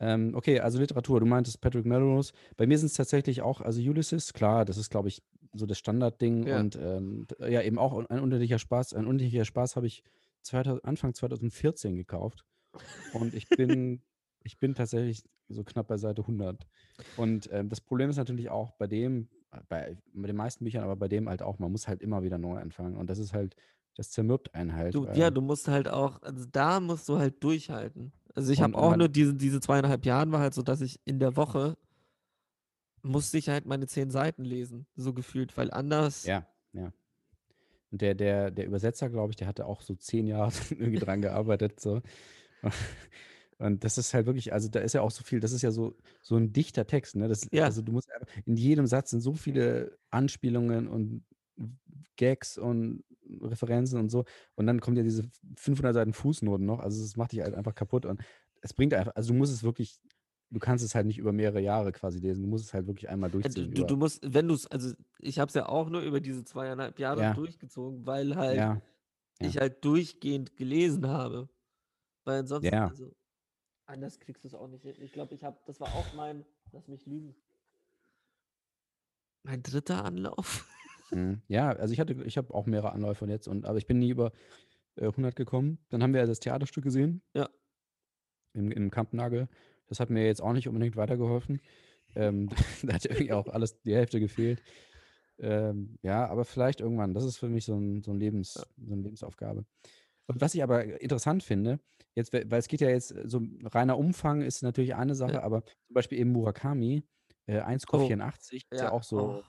Ähm, 0.00 0.34
okay, 0.34 0.60
also 0.60 0.78
Literatur. 0.78 1.20
Du 1.20 1.26
meintest 1.26 1.60
Patrick 1.60 1.84
Melrose. 1.86 2.32
Bei 2.56 2.66
mir 2.66 2.78
sind 2.78 2.86
es 2.86 2.94
tatsächlich 2.94 3.42
auch, 3.42 3.60
also 3.60 3.80
Ulysses, 3.80 4.32
klar, 4.32 4.64
das 4.64 4.76
ist, 4.76 4.90
glaube 4.90 5.08
ich, 5.08 5.22
so 5.52 5.66
das 5.66 5.78
Standardding. 5.78 6.46
Ja. 6.46 6.58
Und 6.60 6.76
ähm, 6.76 7.26
ja, 7.38 7.62
eben 7.62 7.78
auch 7.78 7.92
ein 8.08 8.20
unendlicher 8.20 8.58
Spaß. 8.58 8.94
Ein 8.94 9.06
unendlicher 9.06 9.44
Spaß 9.44 9.76
habe 9.76 9.86
ich 9.86 10.02
2000, 10.42 10.84
Anfang 10.84 11.14
2014 11.14 11.96
gekauft. 11.96 12.44
Und 13.12 13.34
ich 13.34 13.48
bin, 13.48 14.02
ich 14.42 14.58
bin 14.58 14.74
tatsächlich 14.74 15.24
so 15.48 15.64
knapp 15.64 15.88
bei 15.88 15.96
Seite 15.96 16.22
100. 16.22 16.66
Und 17.16 17.48
ähm, 17.52 17.68
das 17.68 17.80
Problem 17.80 18.10
ist 18.10 18.16
natürlich 18.16 18.50
auch 18.50 18.72
bei 18.72 18.86
dem, 18.86 19.28
bei, 19.68 19.96
bei 20.12 20.26
den 20.26 20.36
meisten 20.36 20.64
Büchern, 20.64 20.84
aber 20.84 20.96
bei 20.96 21.08
dem 21.08 21.28
halt 21.28 21.42
auch, 21.42 21.58
man 21.58 21.72
muss 21.72 21.88
halt 21.88 22.02
immer 22.02 22.22
wieder 22.22 22.38
neu 22.38 22.58
anfangen. 22.58 22.96
Und 22.96 23.10
das 23.10 23.18
ist 23.18 23.32
halt, 23.32 23.56
das 23.96 24.10
zermürbt 24.10 24.54
einen 24.54 24.74
halt. 24.74 24.94
Du, 24.94 25.06
ja, 25.14 25.30
du 25.30 25.40
musst 25.40 25.68
halt 25.68 25.88
auch, 25.88 26.22
also 26.22 26.44
da 26.50 26.80
musst 26.80 27.08
du 27.08 27.18
halt 27.18 27.42
durchhalten. 27.42 28.12
Also 28.34 28.52
ich 28.52 28.62
habe 28.62 28.78
auch 28.78 28.96
nur 28.96 29.08
diese, 29.08 29.34
diese 29.34 29.60
zweieinhalb 29.60 30.06
Jahren 30.06 30.30
war 30.30 30.40
halt 30.40 30.54
so, 30.54 30.62
dass 30.62 30.80
ich 30.80 31.00
in 31.04 31.18
der 31.18 31.36
Woche 31.36 31.76
musste 33.02 33.38
ich 33.38 33.48
halt 33.48 33.66
meine 33.66 33.86
zehn 33.86 34.10
Seiten 34.10 34.44
lesen, 34.44 34.86
so 34.94 35.12
gefühlt, 35.12 35.56
weil 35.56 35.70
anders, 35.70 36.24
Ja, 36.26 36.46
ja. 36.72 36.92
Und 37.90 38.02
der, 38.02 38.14
der, 38.14 38.50
der 38.50 38.66
Übersetzer, 38.66 39.10
glaube 39.10 39.32
ich, 39.32 39.36
der 39.36 39.48
hatte 39.48 39.66
auch 39.66 39.82
so 39.82 39.94
zehn 39.94 40.26
Jahre 40.26 40.52
irgendwie 40.70 40.98
dran 40.98 41.22
gearbeitet. 41.22 41.80
So. 41.80 42.02
Und 43.58 43.84
das 43.84 43.98
ist 43.98 44.14
halt 44.14 44.24
wirklich, 44.26 44.52
also 44.54 44.68
da 44.68 44.80
ist 44.80 44.94
ja 44.94 45.02
auch 45.02 45.10
so 45.10 45.22
viel, 45.22 45.38
das 45.40 45.52
ist 45.52 45.60
ja 45.62 45.70
so, 45.70 45.94
so 46.22 46.36
ein 46.36 46.52
dichter 46.52 46.86
Text, 46.86 47.14
ne? 47.16 47.28
Das, 47.28 47.46
Ja. 47.52 47.64
Also 47.64 47.82
du 47.82 47.92
musst 47.92 48.08
in 48.46 48.56
jedem 48.56 48.86
Satz 48.86 49.10
sind 49.10 49.20
so 49.20 49.34
viele 49.34 49.98
Anspielungen 50.10 50.88
und 50.88 51.24
Gags 52.16 52.56
und 52.56 53.04
Referenzen 53.42 53.98
und 54.00 54.08
so. 54.10 54.24
Und 54.54 54.66
dann 54.66 54.80
kommt 54.80 54.96
ja 54.96 55.02
diese 55.02 55.24
500 55.56 55.92
Seiten 55.94 56.14
Fußnoten 56.14 56.64
noch. 56.64 56.80
Also 56.80 57.04
es 57.04 57.16
macht 57.16 57.32
dich 57.32 57.40
halt 57.42 57.54
einfach 57.54 57.74
kaputt. 57.74 58.06
Und 58.06 58.22
es 58.62 58.72
bringt 58.72 58.94
einfach, 58.94 59.14
also 59.14 59.32
du 59.32 59.38
musst 59.38 59.52
es 59.52 59.62
wirklich, 59.62 60.00
du 60.50 60.58
kannst 60.58 60.82
es 60.82 60.94
halt 60.94 61.06
nicht 61.06 61.18
über 61.18 61.32
mehrere 61.32 61.60
Jahre 61.60 61.92
quasi 61.92 62.18
lesen. 62.18 62.42
Du 62.42 62.48
musst 62.48 62.64
es 62.64 62.72
halt 62.74 62.86
wirklich 62.86 63.10
einmal 63.10 63.30
du, 63.30 63.40
durchziehen. 63.40 63.72
du, 63.74 63.80
über- 63.82 63.86
du 63.86 63.96
musst, 63.98 64.20
wenn 64.26 64.48
du 64.48 64.54
es, 64.54 64.66
also 64.68 64.94
ich 65.18 65.38
habe 65.38 65.48
es 65.50 65.54
ja 65.54 65.68
auch 65.68 65.90
nur 65.90 66.00
über 66.00 66.20
diese 66.20 66.44
zweieinhalb 66.44 66.98
Jahre 66.98 67.20
Ja. 67.20 67.34
durchgezogen, 67.34 68.06
weil 68.06 68.36
halt 68.36 68.56
ja, 68.56 68.80
ja. 69.40 69.46
ich 69.46 69.58
halt 69.58 69.84
durchgehend 69.84 70.56
gelesen 70.56 71.06
habe. 71.06 71.50
Weil 72.24 72.40
ansonsten, 72.40 72.74
Ja. 72.74 72.88
also 72.88 73.10
anders 73.86 74.18
kriegst 74.20 74.44
du 74.44 74.48
es 74.48 74.54
auch 74.54 74.68
nicht 74.68 74.82
hin. 74.82 74.94
Ich 75.00 75.12
glaube, 75.12 75.34
ich 75.34 75.44
habe, 75.44 75.58
das 75.66 75.80
war 75.80 75.88
auch 75.94 76.14
mein, 76.14 76.44
lass 76.72 76.88
mich 76.88 77.06
lügen, 77.06 77.34
mein 79.42 79.62
dritter 79.62 80.04
Anlauf. 80.04 80.66
Mhm. 81.10 81.42
Ja, 81.48 81.70
also 81.70 81.92
ich 81.92 82.00
hatte, 82.00 82.12
ich 82.24 82.36
habe 82.36 82.54
auch 82.54 82.66
mehrere 82.66 82.92
Anläufe 82.92 83.26
jetzt, 83.26 83.48
und, 83.48 83.64
aber 83.64 83.78
ich 83.78 83.86
bin 83.86 83.98
nie 83.98 84.10
über 84.10 84.32
äh, 84.96 85.06
100 85.06 85.34
gekommen. 85.34 85.78
Dann 85.88 86.02
haben 86.02 86.14
wir 86.14 86.26
das 86.26 86.40
Theaterstück 86.40 86.84
gesehen. 86.84 87.22
Ja. 87.34 87.48
Im, 88.52 88.70
im 88.70 88.90
Kampnagel. 88.90 89.48
Das 89.88 89.98
hat 89.98 90.10
mir 90.10 90.24
jetzt 90.26 90.42
auch 90.42 90.52
nicht 90.52 90.68
unbedingt 90.68 90.96
weitergeholfen. 90.96 91.60
Ähm, 92.14 92.48
da 92.82 92.94
hat 92.94 93.06
irgendwie 93.06 93.32
auch 93.32 93.48
alles 93.48 93.80
die 93.82 93.94
Hälfte 93.94 94.20
gefehlt. 94.20 94.62
Ähm, 95.38 95.98
ja, 96.02 96.26
aber 96.28 96.44
vielleicht 96.44 96.80
irgendwann. 96.80 97.14
Das 97.14 97.24
ist 97.24 97.38
für 97.38 97.48
mich 97.48 97.64
so, 97.64 97.74
ein, 97.76 98.02
so, 98.02 98.12
ein 98.12 98.20
Lebens, 98.20 98.54
so 98.54 98.92
eine 98.92 99.02
Lebensaufgabe. 99.02 99.64
Und 100.30 100.40
was 100.40 100.54
ich 100.54 100.62
aber 100.62 101.00
interessant 101.02 101.42
finde, 101.42 101.80
jetzt, 102.14 102.32
weil 102.32 102.52
es 102.52 102.68
geht 102.68 102.80
ja 102.80 102.88
jetzt, 102.88 103.10
äh, 103.10 103.28
so 103.28 103.40
reiner 103.64 103.98
Umfang 103.98 104.42
ist 104.42 104.62
natürlich 104.62 104.94
eine 104.94 105.16
Sache, 105.16 105.32
Ja. 105.34 105.42
aber 105.42 105.64
zum 105.64 105.94
Beispiel 105.94 106.18
eben 106.20 106.30
Murakami, 106.30 107.02
äh, 107.46 107.60
1,84 107.60 108.66
ist 108.70 108.80
ja 108.80 108.92
auch 108.92 109.02
so. 109.02 109.18
oh. 109.18 109.42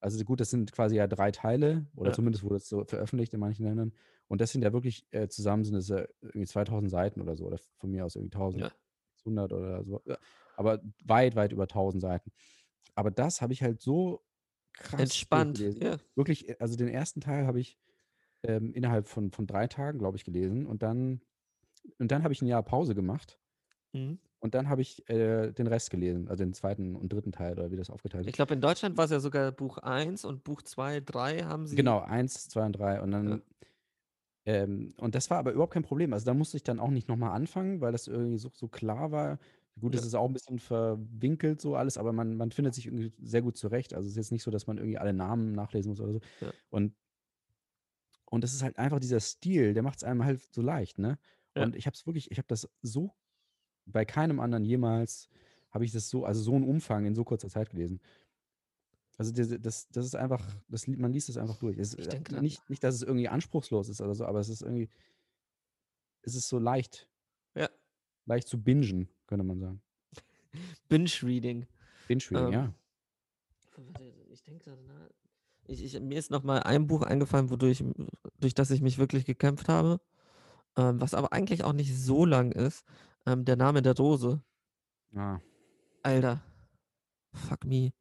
Also 0.00 0.24
gut, 0.24 0.40
das 0.40 0.48
sind 0.48 0.72
quasi 0.72 0.96
ja 0.96 1.06
drei 1.06 1.30
Teile 1.32 1.86
oder 1.94 2.10
Ja. 2.10 2.14
zumindest 2.14 2.42
wurde 2.44 2.56
es 2.56 2.66
so 2.68 2.82
veröffentlicht 2.84 3.34
in 3.34 3.40
manchen 3.40 3.66
Ländern. 3.66 3.92
Und 4.26 4.40
das 4.40 4.50
sind 4.52 4.62
ja 4.62 4.72
wirklich 4.72 5.06
äh, 5.10 5.28
zusammen 5.28 5.64
sind 5.64 5.76
es 5.76 5.88
ja 5.88 6.06
irgendwie 6.22 6.46
2000 6.46 6.90
Seiten 6.90 7.20
oder 7.20 7.36
so 7.36 7.44
oder 7.44 7.58
von 7.76 7.90
mir 7.90 8.06
aus 8.06 8.16
irgendwie 8.16 8.34
1100 8.34 9.52
oder 9.52 9.84
so. 9.84 10.00
Ja, 10.06 10.16
Aber 10.56 10.80
weit, 11.04 11.36
weit 11.36 11.52
über 11.52 11.64
1000 11.68 12.00
Seiten. 12.00 12.32
Aber 12.94 13.10
das 13.10 13.42
habe 13.42 13.52
ich 13.52 13.62
halt 13.62 13.82
so 13.82 14.24
krass 14.72 14.98
Entspannt. 15.00 15.58
Ja. 15.58 15.98
Wirklich, 16.14 16.48
äh, 16.48 16.56
also 16.58 16.74
den 16.76 16.88
ersten 16.88 17.20
Teil 17.20 17.46
habe 17.46 17.60
ich 17.60 17.78
ähm, 18.44 18.72
innerhalb 18.74 19.08
von, 19.08 19.30
von 19.32 19.46
drei 19.46 19.66
Tagen, 19.68 19.98
glaube 19.98 20.16
ich, 20.16 20.24
gelesen. 20.24 20.66
Und 20.66 20.82
dann, 20.82 21.22
und 21.98 22.12
dann 22.12 22.24
habe 22.24 22.34
ich 22.34 22.42
ein 22.42 22.46
Jahr 22.48 22.62
Pause 22.64 22.94
gemacht. 22.94 23.40
Mhm. 23.94 24.18
Und 24.40 24.54
dann 24.54 24.68
habe 24.68 24.82
ich 24.82 25.08
äh, 25.08 25.52
den 25.52 25.66
Rest 25.68 25.90
gelesen, 25.90 26.28
also 26.28 26.44
den 26.44 26.52
zweiten 26.52 26.96
und 26.96 27.12
dritten 27.12 27.32
Teil 27.32 27.52
oder 27.54 27.70
wie 27.70 27.76
das 27.76 27.90
aufgeteilt 27.90 28.26
Ich 28.26 28.34
ist. 28.34 28.36
glaube, 28.36 28.54
in 28.54 28.60
Deutschland 28.60 28.96
war 28.96 29.04
es 29.06 29.10
ja 29.10 29.20
sogar 29.20 29.52
Buch 29.52 29.78
1 29.78 30.24
und 30.24 30.44
Buch 30.44 30.62
2, 30.62 31.00
3 31.00 31.42
haben 31.44 31.66
sie. 31.66 31.76
Genau, 31.76 32.00
eins, 32.00 32.48
zwei 32.48 32.66
und 32.66 32.72
drei. 32.72 33.00
Und 33.00 33.10
dann, 33.12 33.28
Ja. 33.30 33.40
ähm, 34.44 34.94
und 34.98 35.14
das 35.14 35.30
war 35.30 35.38
aber 35.38 35.52
überhaupt 35.52 35.72
kein 35.74 35.82
Problem. 35.84 36.12
Also 36.12 36.26
da 36.26 36.34
musste 36.34 36.56
ich 36.56 36.64
dann 36.64 36.80
auch 36.80 36.90
nicht 36.90 37.08
nochmal 37.08 37.32
anfangen, 37.32 37.80
weil 37.80 37.92
das 37.92 38.08
irgendwie 38.08 38.38
so, 38.38 38.50
so 38.52 38.68
klar 38.68 39.12
war. 39.12 39.38
Gut, 39.80 39.94
es 39.94 40.02
Ja. 40.02 40.06
ist 40.06 40.14
auch 40.14 40.26
ein 40.26 40.32
bisschen 40.34 40.58
verwinkelt 40.58 41.60
so 41.60 41.76
alles, 41.76 41.96
aber 41.96 42.12
man, 42.12 42.36
man 42.36 42.50
findet 42.50 42.74
sich 42.74 42.86
irgendwie 42.86 43.12
sehr 43.22 43.42
gut 43.42 43.56
zurecht. 43.56 43.94
Also 43.94 44.06
es 44.06 44.12
ist 44.12 44.16
jetzt 44.16 44.32
nicht 44.32 44.42
so, 44.42 44.50
dass 44.50 44.66
man 44.66 44.78
irgendwie 44.78 44.98
alle 44.98 45.12
Namen 45.14 45.52
nachlesen 45.52 45.90
muss 45.90 46.00
oder 46.00 46.12
so. 46.14 46.20
Ja. 46.40 46.52
Und, 46.70 46.94
und 48.32 48.42
das 48.42 48.54
ist 48.54 48.62
halt 48.62 48.78
einfach 48.78 48.98
dieser 48.98 49.20
Stil, 49.20 49.74
der 49.74 49.82
macht 49.82 49.98
es 49.98 50.04
einem 50.04 50.24
halt 50.24 50.40
so 50.54 50.62
leicht, 50.62 50.98
ne? 50.98 51.18
Ja. 51.54 51.64
Und 51.64 51.76
ich 51.76 51.84
habe 51.86 51.94
es 51.94 52.06
wirklich, 52.06 52.30
ich 52.30 52.38
habe 52.38 52.48
das 52.48 52.66
so 52.80 53.14
bei 53.84 54.06
keinem 54.06 54.40
anderen 54.40 54.64
jemals 54.64 55.28
habe 55.70 55.84
ich 55.84 55.92
das 55.92 56.08
so, 56.08 56.24
also 56.24 56.40
so 56.40 56.54
einen 56.54 56.64
Umfang 56.66 57.04
in 57.04 57.14
so 57.14 57.24
kurzer 57.24 57.50
Zeit 57.50 57.68
gelesen. 57.68 58.00
Also 59.18 59.32
diese- 59.32 59.60
das, 59.60 59.86
das 59.90 60.06
ist 60.06 60.14
einfach, 60.16 60.42
das, 60.68 60.86
man 60.86 61.12
liest 61.12 61.28
es 61.28 61.36
einfach 61.36 61.58
durch. 61.58 61.76
Es, 61.76 61.92
Ich 61.94 62.06
äh, 62.06 62.10
denke 62.10 62.40
nicht, 62.40 62.68
nicht, 62.70 62.82
dass 62.82 62.94
es 62.94 63.02
irgendwie 63.02 63.28
anspruchslos 63.28 63.90
ist 63.90 64.00
oder 64.00 64.14
so, 64.14 64.24
aber 64.24 64.40
es 64.40 64.48
ist 64.48 64.62
irgendwie, 64.62 64.88
es 66.22 66.34
ist 66.34 66.48
so 66.48 66.58
leicht, 66.58 67.06
Ja. 67.54 67.68
leicht 68.24 68.48
zu 68.48 68.62
bingen, 68.62 69.08
könnte 69.26 69.44
man 69.44 69.60
sagen. 69.60 69.82
Binge-Reading. 70.88 71.66
Binge-Reading, 72.08 72.46
Ähm, 72.46 72.52
ja. 72.52 72.74
Ich 74.30 74.42
denke 74.42 74.70
nach. 74.86 75.10
Ich, 75.72 75.82
ich, 75.82 76.00
mir 76.00 76.18
ist 76.18 76.30
noch 76.30 76.42
mal 76.42 76.62
ein 76.62 76.86
Buch 76.86 77.02
eingefallen, 77.02 77.48
wodurch, 77.48 77.82
durch 78.38 78.54
das 78.54 78.70
ich 78.70 78.82
mich 78.82 78.98
wirklich 78.98 79.24
gekämpft 79.24 79.68
habe, 79.68 80.00
ähm, 80.76 81.00
was 81.00 81.14
aber 81.14 81.32
eigentlich 81.32 81.64
auch 81.64 81.72
nicht 81.72 81.96
so 81.96 82.26
lang 82.26 82.52
ist. 82.52 82.84
Ähm, 83.24 83.46
der 83.46 83.56
Name 83.56 83.80
der 83.80 83.96
Rose. 83.96 84.42
Ah, 85.14 85.40
Alter, 86.02 86.42
fuck 87.32 87.64
me. 87.64 87.92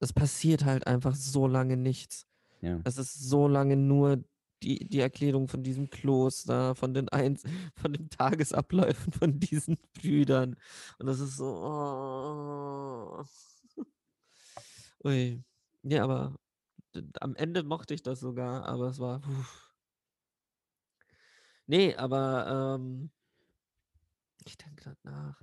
Es 0.00 0.12
passiert 0.12 0.64
halt 0.64 0.86
einfach 0.86 1.14
so 1.14 1.46
lange 1.46 1.76
nichts. 1.76 2.26
ja. 2.60 2.80
Es 2.84 2.98
ist 2.98 3.14
so 3.14 3.46
lange 3.46 3.76
nur 3.76 4.24
die, 4.62 4.88
die 4.88 5.00
Erklärung 5.00 5.46
von 5.46 5.62
diesem 5.62 5.90
Kloster, 5.90 6.74
von 6.74 6.92
den 6.92 7.08
Eins, 7.08 7.44
von 7.76 7.92
den 7.92 8.10
Tagesabläufen 8.10 9.12
von 9.12 9.38
diesen 9.38 9.78
Brüdern. 9.94 10.56
Und 10.98 11.06
das 11.06 11.20
ist 11.20 11.36
so. 11.36 11.46
Oh. 11.46 13.24
Ui. 15.04 15.42
Ja, 15.82 16.04
aber 16.04 16.34
am 17.20 17.34
Ende 17.36 17.62
mochte 17.62 17.94
ich 17.94 18.02
das 18.02 18.20
sogar, 18.20 18.64
aber 18.66 18.88
es 18.88 18.98
war. 18.98 19.20
Puh. 19.20 19.30
Nee, 21.66 21.94
aber 21.94 22.76
ähm, 22.78 23.10
ich 24.44 24.56
denke 24.58 24.82
gerade 24.82 24.98
nach. 25.04 25.42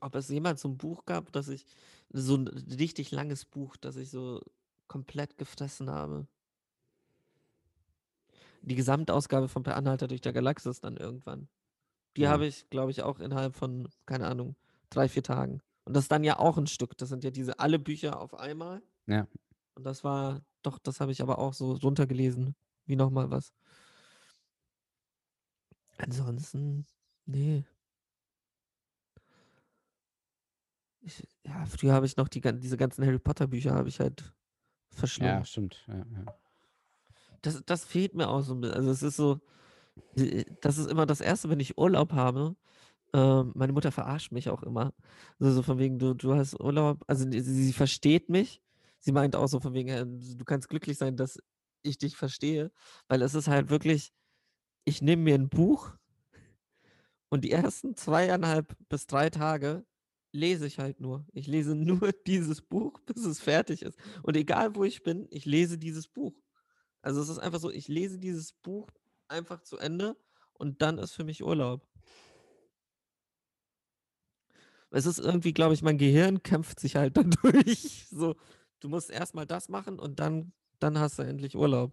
Ob 0.00 0.14
es 0.14 0.28
jemals 0.28 0.60
so 0.60 0.68
ein 0.68 0.76
Buch 0.76 1.04
gab, 1.06 1.32
das 1.32 1.48
ich, 1.48 1.64
so 2.10 2.36
ein 2.36 2.46
richtig 2.48 3.10
langes 3.10 3.44
Buch, 3.44 3.76
das 3.76 3.96
ich 3.96 4.10
so 4.10 4.42
komplett 4.86 5.38
gefressen 5.38 5.90
habe. 5.90 6.26
Die 8.62 8.74
Gesamtausgabe 8.74 9.48
von 9.48 9.62
Per 9.62 9.76
Anhalter 9.76 10.08
durch 10.08 10.20
der 10.20 10.32
Galaxis 10.32 10.80
dann 10.80 10.96
irgendwann. 10.96 11.48
Die 12.16 12.22
Ja. 12.22 12.30
habe 12.30 12.46
ich, 12.46 12.68
glaube 12.70 12.90
ich, 12.90 13.02
auch 13.02 13.20
innerhalb 13.20 13.54
von, 13.54 13.88
keine 14.04 14.26
Ahnung, 14.26 14.56
drei, 14.90 15.08
vier 15.08 15.22
Tagen. 15.22 15.62
Und 15.84 15.94
das 15.94 16.04
ist 16.04 16.12
dann 16.12 16.24
ja 16.24 16.38
auch 16.38 16.58
ein 16.58 16.66
Stück. 16.66 16.96
Das 16.98 17.08
sind 17.08 17.24
ja 17.24 17.30
diese 17.30 17.60
alle 17.60 17.78
Bücher 17.78 18.20
auf 18.20 18.34
einmal. 18.34 18.82
Ja. 19.06 19.26
Und 19.78 19.84
das 19.84 20.02
war, 20.02 20.42
doch, 20.62 20.80
das 20.80 21.00
habe 21.00 21.12
ich 21.12 21.22
aber 21.22 21.38
auch 21.38 21.54
so 21.54 21.74
runtergelesen, 21.74 22.56
wie 22.86 22.96
nochmal 22.96 23.30
was. 23.30 23.52
Ansonsten, 25.98 26.84
nee. 27.26 27.64
Ich, 31.00 31.24
ja, 31.46 31.64
früher 31.66 31.92
habe 31.92 32.06
ich 32.06 32.16
noch 32.16 32.26
die, 32.26 32.40
diese 32.40 32.76
ganzen 32.76 33.06
Harry 33.06 33.20
Potter 33.20 33.46
Bücher 33.46 33.72
habe 33.72 33.88
ich 33.88 34.00
halt 34.00 34.34
verschlungen. 34.90 35.38
Ja, 35.38 35.44
stimmt. 35.44 35.84
Ja, 35.86 35.98
ja. 35.98 36.38
Das, 37.42 37.62
das 37.64 37.84
fehlt 37.84 38.16
mir 38.16 38.28
auch 38.30 38.40
so 38.40 38.54
ein 38.54 38.60
bisschen. 38.60 38.76
Also 38.76 38.90
es 38.90 39.02
ist 39.04 39.16
so, 39.16 39.40
äh, 40.16 40.44
das 40.60 40.78
ist 40.78 40.90
immer 40.90 41.06
das 41.06 41.20
Erste, 41.20 41.50
wenn 41.50 41.60
ich 41.60 41.78
Urlaub 41.78 42.14
habe. 42.14 42.56
Ähm, 43.12 43.52
meine 43.54 43.72
Mutter 43.72 43.92
verarscht 43.92 44.32
mich 44.32 44.50
auch 44.50 44.64
immer. 44.64 44.92
So, 45.38 45.52
so 45.52 45.62
von 45.62 45.78
wegen, 45.78 46.00
du, 46.00 46.14
du 46.14 46.34
hast 46.34 46.58
Urlaub, 46.58 47.04
also 47.06 47.30
sie, 47.30 47.40
sie 47.42 47.72
versteht 47.72 48.28
mich. 48.28 48.60
Sie 49.00 49.12
meint 49.12 49.36
auch 49.36 49.46
so 49.48 49.60
von 49.60 49.74
wegen, 49.74 49.88
äh, 49.88 50.04
du 50.36 50.44
kannst 50.44 50.68
glücklich 50.68 50.98
sein, 50.98 51.16
dass 51.16 51.38
ich 51.82 51.98
dich 51.98 52.16
verstehe. 52.16 52.70
Weil 53.08 53.22
es 53.22 53.34
ist 53.34 53.48
halt 53.48 53.70
wirklich, 53.70 54.12
ich 54.84 55.02
nehme 55.02 55.22
mir 55.22 55.34
ein 55.34 55.48
Buch 55.48 55.96
und 57.28 57.44
die 57.44 57.50
ersten 57.50 57.94
zweieinhalb 57.94 58.76
bis 58.88 59.06
drei 59.06 59.30
Tage 59.30 59.84
lese 60.32 60.66
ich 60.66 60.78
halt 60.78 61.00
nur. 61.00 61.26
Ich 61.32 61.46
lese 61.46 61.74
nur 61.74 62.12
dieses 62.26 62.62
Buch, 62.62 62.98
bis 63.00 63.24
es 63.24 63.40
fertig 63.40 63.82
ist. 63.82 63.98
Und 64.22 64.36
egal 64.36 64.74
wo 64.74 64.84
ich 64.84 65.02
bin, 65.02 65.26
ich 65.30 65.44
lese 65.44 65.78
dieses 65.78 66.08
Buch. 66.08 66.34
Also 67.02 67.20
es 67.20 67.28
ist 67.28 67.38
einfach 67.38 67.60
so, 67.60 67.70
ich 67.70 67.88
lese 67.88 68.18
dieses 68.18 68.52
Buch 68.52 68.88
einfach 69.28 69.62
zu 69.62 69.78
Ende 69.78 70.16
und 70.54 70.82
dann 70.82 70.98
ist 70.98 71.12
für 71.12 71.24
mich 71.24 71.44
Urlaub. 71.44 71.86
Es 74.90 75.06
ist 75.06 75.18
irgendwie, 75.18 75.52
glaube 75.52 75.74
ich, 75.74 75.82
mein 75.82 75.98
Gehirn 75.98 76.42
kämpft 76.42 76.80
sich 76.80 76.96
halt 76.96 77.16
dadurch. 77.16 78.06
So, 78.10 78.36
du 78.80 78.88
musst 78.88 79.10
erstmal 79.10 79.46
das 79.46 79.68
machen 79.68 79.98
und 79.98 80.18
dann, 80.20 80.52
dann 80.80 80.98
hast 80.98 81.18
du 81.18 81.22
endlich 81.22 81.56
Urlaub. 81.56 81.92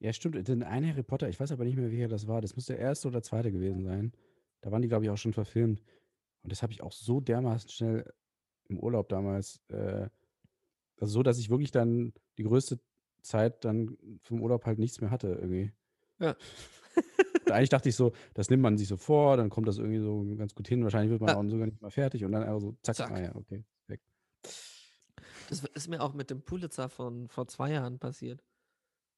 Ja, 0.00 0.12
stimmt. 0.12 0.46
Den 0.48 0.62
einen 0.62 0.88
Harry 0.88 1.02
Potter, 1.02 1.28
ich 1.28 1.38
weiß 1.40 1.52
aber 1.52 1.64
nicht 1.64 1.76
mehr, 1.76 1.90
welcher 1.90 2.08
das 2.08 2.26
war. 2.26 2.40
Das 2.40 2.56
muss 2.56 2.66
der 2.66 2.78
erste 2.78 3.08
oder 3.08 3.22
zweite 3.22 3.50
gewesen 3.52 3.84
sein. 3.84 4.12
Da 4.60 4.70
waren 4.70 4.82
die, 4.82 4.88
glaube 4.88 5.04
ich, 5.04 5.10
auch 5.10 5.16
schon 5.16 5.32
verfilmt. 5.32 5.82
Und 6.42 6.52
das 6.52 6.62
habe 6.62 6.72
ich 6.72 6.82
auch 6.82 6.92
so 6.92 7.20
dermaßen 7.20 7.70
schnell 7.70 8.12
im 8.68 8.78
Urlaub 8.78 9.08
damals, 9.08 9.60
äh, 9.68 10.08
also 11.00 11.12
so, 11.14 11.22
dass 11.22 11.38
ich 11.38 11.48
wirklich 11.50 11.70
dann 11.70 12.12
die 12.38 12.42
größte 12.44 12.80
Zeit 13.22 13.64
dann 13.64 13.96
vom 14.22 14.42
Urlaub 14.42 14.64
halt 14.66 14.78
nichts 14.78 15.00
mehr 15.00 15.10
hatte 15.10 15.28
irgendwie. 15.28 15.72
Ja. 16.18 16.36
Eigentlich 17.50 17.68
dachte 17.70 17.88
ich 17.88 17.96
so, 17.96 18.12
das 18.34 18.48
nimmt 18.50 18.62
man 18.62 18.76
sich 18.78 18.88
so 18.88 18.96
vor, 18.96 19.36
dann 19.36 19.50
kommt 19.50 19.68
das 19.68 19.78
irgendwie 19.78 19.98
so 20.00 20.24
ganz 20.36 20.54
gut 20.54 20.68
hin. 20.68 20.82
Wahrscheinlich 20.82 21.10
wird 21.10 21.20
man 21.20 21.30
Ja. 21.30 21.36
auch 21.36 21.44
sogar 21.50 21.66
nicht 21.66 21.80
mal 21.82 21.90
fertig 21.90 22.24
und 22.24 22.32
dann 22.32 22.42
einfach 22.42 22.60
so, 22.60 22.76
zack, 22.82 22.96
Zack. 22.96 23.10
ah 23.10 23.20
ja, 23.20 23.34
okay. 23.34 23.64
Das 25.48 25.62
ist 25.64 25.88
mir 25.88 26.00
auch 26.02 26.14
mit 26.14 26.30
dem 26.30 26.42
Pulitzer 26.42 26.88
von 26.88 27.28
vor 27.28 27.46
zwei 27.48 27.72
Jahren 27.72 27.98
passiert. 27.98 28.44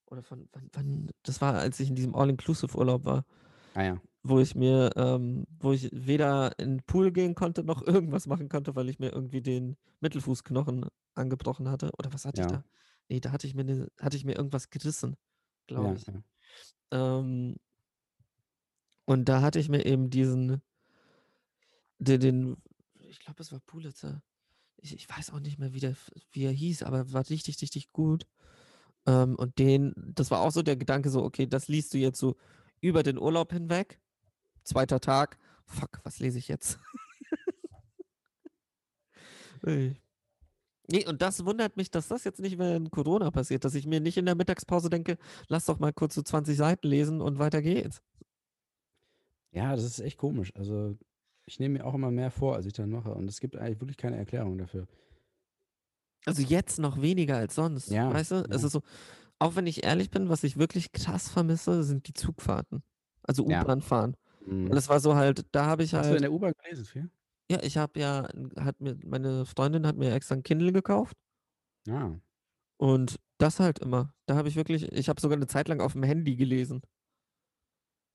Oder 0.07 0.23
von 0.23 0.49
wann, 0.53 0.71
wann 0.73 1.11
das 1.25 1.41
war, 1.41 1.55
als 1.57 1.81
ich 1.81 1.89
in 1.91 1.97
diesem 1.97 2.15
All-Inclusive-Urlaub 2.15 3.05
war, 3.05 3.25
Ah 3.75 3.83
ja, 3.85 4.01
wo 4.23 4.41
ich 4.41 4.55
mir, 4.55 4.91
ähm, 4.97 5.47
wo 5.61 5.73
ich 5.73 5.89
weder 5.93 6.59
in 6.59 6.79
den 6.79 6.83
Pool 6.85 7.13
gehen 7.13 7.35
konnte, 7.35 7.63
noch 7.65 7.83
irgendwas 7.87 8.27
machen 8.27 8.49
konnte, 8.49 8.75
weil 8.75 8.89
ich 8.89 8.99
mir 8.99 9.11
irgendwie 9.13 9.43
den 9.43 9.77
Mittelfußknochen 10.01 10.87
angebrochen 11.15 11.69
hatte. 11.71 11.91
Oder 11.99 12.13
was 12.13 12.25
hatte 12.25 12.41
ich 12.41 12.47
Ja. 12.47 12.49
da? 12.49 12.65
Nee, 13.09 13.21
da 13.21 13.33
hatte 13.33 13.47
ich 13.47 13.55
mir, 13.55 13.65
ne, 13.65 13.89
hatte 14.01 14.17
ich 14.17 14.25
mir 14.25 14.35
irgendwas 14.37 14.71
gerissen, 14.71 15.17
glaube 15.69 15.89
ja, 15.89 15.95
ich. 15.97 16.05
Ähm, 16.93 17.57
und 19.05 19.29
da 19.29 19.41
hatte 19.43 19.59
ich 19.59 19.69
mir 19.69 19.85
eben 19.87 20.11
diesen, 20.11 20.63
den, 21.99 22.21
den 22.21 22.57
ich 23.01 23.21
glaube, 23.21 23.43
es 23.43 23.53
war 23.53 23.61
Pulitzer. 23.61 24.23
Ich, 24.87 24.95
ich 24.95 25.09
weiß 25.09 25.31
auch 25.31 25.41
nicht 25.41 25.59
mehr, 25.59 25.73
wie, 25.73 25.81
der, 25.81 25.97
wie 26.33 26.45
er 26.45 26.53
hieß, 26.53 26.83
aber 26.85 27.13
war 27.13 27.29
richtig, 27.29 27.61
richtig 27.61 27.93
gut. 27.93 28.27
Ähm, 29.07 29.37
und 29.37 29.59
den, 29.59 29.95
das 30.15 30.31
war 30.31 30.41
auch 30.41 30.53
so 30.53 30.63
der 30.63 30.77
Gedanke, 30.77 31.11
so, 31.11 31.25
okay, 31.25 31.47
das 31.47 31.69
liest 31.69 31.93
du 31.93 31.99
jetzt 31.99 32.19
so 32.19 32.37
über 32.81 33.03
den 33.03 33.19
Urlaub 33.19 33.53
hinweg. 33.53 34.01
Zweiter 34.65 35.01
Tag. 35.01 35.39
Fuck, 35.65 36.01
was 36.05 36.21
lese 36.21 36.39
ich 36.39 36.49
jetzt? 36.49 36.79
Nee, 40.89 41.05
und 41.07 41.21
das 41.21 41.45
wundert 41.45 41.77
mich, 41.77 41.91
dass 41.91 42.07
das 42.07 42.23
jetzt 42.23 42.39
nicht 42.39 42.59
mehr 42.59 42.77
in 42.77 42.91
Corona 42.93 43.33
passiert, 43.33 43.65
dass 43.65 43.75
ich 43.75 43.87
mir 43.87 43.99
nicht 44.01 44.19
in 44.19 44.27
der 44.27 44.37
Mittagspause 44.37 44.89
denke, 44.89 45.19
lass 45.49 45.67
doch 45.67 45.81
mal 45.81 45.93
kurz 45.93 46.15
so 46.15 46.23
20 46.23 46.57
Seiten 46.57 46.87
lesen 46.87 47.21
und 47.21 47.41
weiter 47.41 47.61
geht's. 47.61 48.01
Ja, 49.51 49.75
das 49.75 49.85
ist 49.85 49.99
echt 49.99 50.19
komisch. 50.19 50.53
Also, 50.55 50.97
ich 51.47 51.59
nehme 51.61 51.79
mir 51.79 51.85
auch 51.87 51.95
immer 51.95 52.11
mehr 52.11 52.31
vor, 52.31 52.55
als 52.57 52.67
ich 52.67 52.73
dann 52.75 52.91
mache. 52.91 53.15
Und 53.15 53.29
es 53.29 53.41
gibt 53.41 53.57
eigentlich 53.57 53.81
wirklich 53.81 53.97
keine 53.97 54.17
Erklärung 54.17 54.59
dafür. 54.59 54.87
Also 56.25 56.43
jetzt 56.43 56.79
noch 56.79 57.01
weniger 57.01 57.37
als 57.37 57.55
sonst. 57.55 57.91
Ja, 57.91 58.13
weißt 58.13 58.33
du? 58.33 58.37
Es 58.51 58.63
ja. 58.63 58.67
ist 58.67 58.73
so, 58.73 58.81
auch 59.41 59.57
wenn 59.57 59.67
ich 59.67 59.85
ehrlich 59.85 60.11
bin, 60.11 60.29
was 60.31 60.45
ich 60.45 60.57
wirklich 60.59 60.93
krass 60.93 61.29
vermisse, 61.31 61.85
sind 61.85 62.09
die 62.09 62.15
Zugfahrten. 62.15 62.83
Also 63.23 63.45
Ja. 63.47 63.63
U-Bahn 63.63 63.83
fahren. 63.83 64.17
Mhm. 64.47 64.71
Weil 64.71 64.79
es 64.79 64.89
war 64.89 65.01
so 65.01 65.17
halt, 65.17 65.47
da 65.53 65.67
habe 65.67 65.85
ich 65.85 65.95
Hast 65.95 66.11
du 66.11 66.17
in 66.17 66.23
halt, 66.23 66.23
der 66.23 66.33
U-Bahn 66.33 66.53
gelesen, 66.63 66.85
viel? 66.85 67.11
ja, 67.51 67.63
ich 67.63 67.77
habe 67.77 67.99
ja, 68.01 68.29
hat 68.59 68.81
mir, 68.81 68.97
meine 69.05 69.47
Freundin 69.47 69.87
hat 69.87 69.97
mir 69.97 70.13
extra 70.15 70.35
ein 70.35 70.43
Kindle 70.43 70.73
gekauft 70.73 71.17
Ja. 71.87 72.21
und 72.79 73.17
das 73.39 73.61
halt 73.61 73.79
immer. 73.81 74.15
Da 74.27 74.37
habe 74.37 74.49
ich 74.49 74.57
wirklich, 74.57 74.91
ich 74.93 75.09
habe 75.09 75.21
sogar 75.21 75.37
eine 75.37 75.47
Zeit 75.47 75.69
lang 75.69 75.81
auf 75.81 75.93
dem 75.93 76.03
Handy 76.03 76.37
gelesen. 76.37 76.83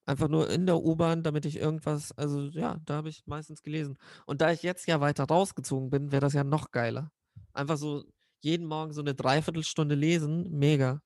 Einfach 0.05 0.27
nur 0.27 0.49
in 0.49 0.65
der 0.65 0.81
U-Bahn, 0.81 1.21
damit 1.23 1.45
ich 1.45 1.57
irgendwas, 1.57 2.11
also 2.17 2.41
ja, 2.41 2.79
da 2.85 2.95
habe 2.95 3.09
ich 3.09 3.25
meistens 3.27 3.61
gelesen. 3.61 3.97
Und 4.25 4.41
da 4.41 4.51
ich 4.51 4.63
jetzt 4.63 4.87
ja 4.87 4.99
weiter 4.99 5.25
rausgezogen 5.25 5.89
bin, 5.89 6.11
wäre 6.11 6.21
das 6.21 6.33
ja 6.33 6.43
noch 6.43 6.71
geiler. 6.71 7.11
Einfach 7.53 7.77
so 7.77 8.03
jeden 8.39 8.65
Morgen 8.65 8.93
so 8.93 9.01
eine 9.01 9.13
Dreiviertelstunde 9.13 9.93
lesen, 9.93 10.49
mega. 10.51 11.01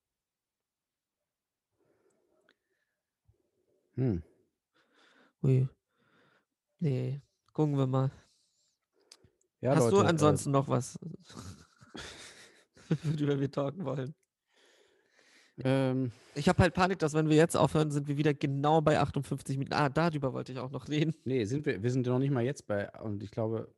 Hm. 3.96 4.22
Ui. 5.42 5.68
Nee, 6.78 7.20
gucken 7.52 7.76
wir 7.76 7.86
mal. 7.86 8.10
Ja, 9.60 9.74
Hast 9.74 9.90
du 9.90 9.96
Leute, 9.96 10.06
äh, 10.06 10.10
ansonsten 10.10 10.50
noch 10.50 10.68
was, 10.68 10.98
worüber 13.02 13.40
wir 13.40 13.50
talken 13.50 13.84
wollen? 13.84 14.14
Ähm, 15.64 16.12
Ich 16.34 16.48
habe 16.48 16.62
halt 16.62 16.74
Panik, 16.74 16.98
dass 16.98 17.14
wenn 17.14 17.28
wir 17.28 17.36
jetzt 17.36 17.56
aufhören, 17.56 17.90
sind 17.90 18.08
wir 18.08 18.16
wieder 18.16 18.34
genau 18.34 18.80
bei 18.80 18.98
58 18.98 19.58
Minuten. 19.58 19.74
Ah, 19.74 19.88
darüber 19.88 20.32
wollte 20.32 20.52
ich 20.52 20.58
auch 20.58 20.70
noch 20.70 20.88
reden. 20.88 21.14
nee, 21.24 21.44
sind 21.44 21.66
wir, 21.66 21.82
wir 21.82 21.90
sind 21.90 22.06
noch 22.06 22.18
nicht 22.18 22.30
mal 22.30 22.44
jetzt 22.44 22.66
bei, 22.66 22.90
und 23.00 23.22
ich 23.22 23.30
glaube, 23.30 23.72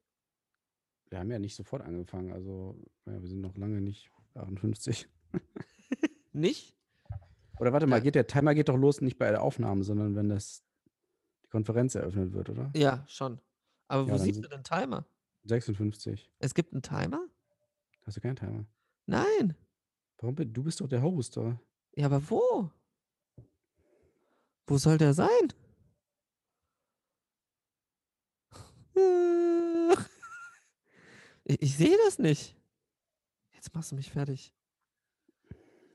wir 1.11 1.19
haben 1.19 1.31
ja 1.31 1.39
nicht 1.39 1.55
sofort 1.55 1.83
angefangen. 1.83 2.33
Also, 2.33 2.77
ja, 3.07 3.21
wir 3.21 3.29
sind 3.29 3.41
noch 3.41 3.57
lange 3.57 3.81
nicht 3.81 4.11
58. 4.35 5.09
Nicht? 6.33 6.75
Oder 7.59 7.73
warte 7.73 7.87
mal, 7.87 8.01
geht 8.01 8.15
der 8.15 8.27
Timer 8.27 8.55
geht 8.55 8.69
doch 8.69 8.77
los 8.77 9.01
nicht 9.01 9.19
bei 9.19 9.31
der 9.31 9.43
Aufnahme, 9.43 9.83
sondern 9.83 10.15
wenn 10.15 10.29
das 10.29 10.63
die 11.45 11.49
Konferenz 11.49 11.95
eröffnet 11.97 12.33
wird, 12.33 12.51
oder? 12.51 12.71
Ja, 12.77 13.05
schon. 13.09 13.41
Aber 13.89 14.07
Ja, 14.07 14.15
wo 14.15 14.19
siehst 14.19 14.45
du 14.45 14.49
den 14.49 14.63
Timer? 14.63 15.05
56. 15.45 16.31
Es 16.39 16.55
gibt 16.55 16.73
einen 16.73 16.83
Timer? 16.83 17.21
Hast 18.05 18.17
du 18.17 18.21
keinen 18.21 18.37
Timer? 18.37 18.65
Nein. 19.07 19.57
Warum? 20.19 20.37
Du 20.37 20.63
bist 20.63 20.81
doch 20.81 20.87
der 20.89 21.03
Host, 21.03 21.37
oder? 21.39 21.61
Ja, 21.99 22.07
aber 22.07 22.31
wo? 22.31 22.71
Wo 24.69 24.79
soll 24.79 24.99
der 24.99 25.15
sein? 25.15 25.53
Ich, 31.45 31.63
ich 31.63 31.77
sehe 31.79 31.97
das 32.05 32.19
nicht. 32.19 32.55
Jetzt 33.53 33.75
machst 33.75 33.91
du 33.91 33.97
mich 33.97 34.11
fertig. 34.11 34.55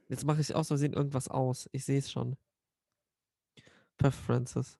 Jetzt 0.09 0.25
mache 0.25 0.41
ich 0.41 0.55
aus 0.55 0.69
Versehen 0.69 0.93
irgendwas 0.93 1.27
aus. 1.27 1.69
Ich 1.71 1.85
sehe 1.85 1.99
es 1.99 2.11
schon. 2.11 2.37
Preferences. 3.97 4.79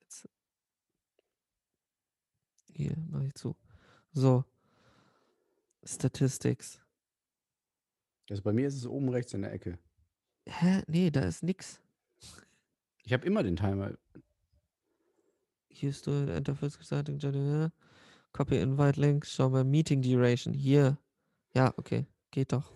Jetzt. 0.00 0.28
Hier, 2.74 2.94
mache 3.08 3.28
ich 3.28 3.34
zu. 3.34 3.56
So. 4.12 4.44
Statistics. 5.82 6.78
Also 8.28 8.42
bei 8.42 8.52
mir 8.52 8.68
ist 8.68 8.76
es 8.76 8.86
oben 8.86 9.08
rechts 9.08 9.32
in 9.32 9.40
der 9.40 9.52
Ecke. 9.54 9.78
Hä? 10.46 10.82
Nee, 10.86 11.10
da 11.10 11.20
ist 11.20 11.42
nix. 11.42 11.80
Ich 13.04 13.12
habe 13.12 13.26
immer 13.26 13.42
den 13.42 13.56
Timer. 13.56 13.92
Hier 15.68 15.90
ist 15.90 16.06
du 16.06 16.10
Interface 16.10 16.78
Gestaltung. 16.78 17.18
ja. 17.18 17.70
Copy 18.32 18.58
Invite 18.58 19.00
Link. 19.00 19.26
Schau 19.26 19.50
mal. 19.50 19.64
Meeting 19.64 20.02
Duration. 20.02 20.54
Hier. 20.54 20.98
Ja, 21.54 21.74
okay. 21.76 22.06
Geht 22.30 22.52
doch. 22.52 22.70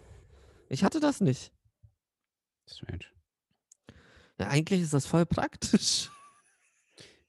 Ich 0.68 0.84
hatte 0.84 1.00
das 1.00 1.20
nicht. 1.20 1.52
Strange. 2.68 3.06
Ja, 4.38 4.48
eigentlich 4.48 4.82
ist 4.82 4.92
das 4.92 5.06
voll 5.06 5.24
praktisch. 5.24 6.10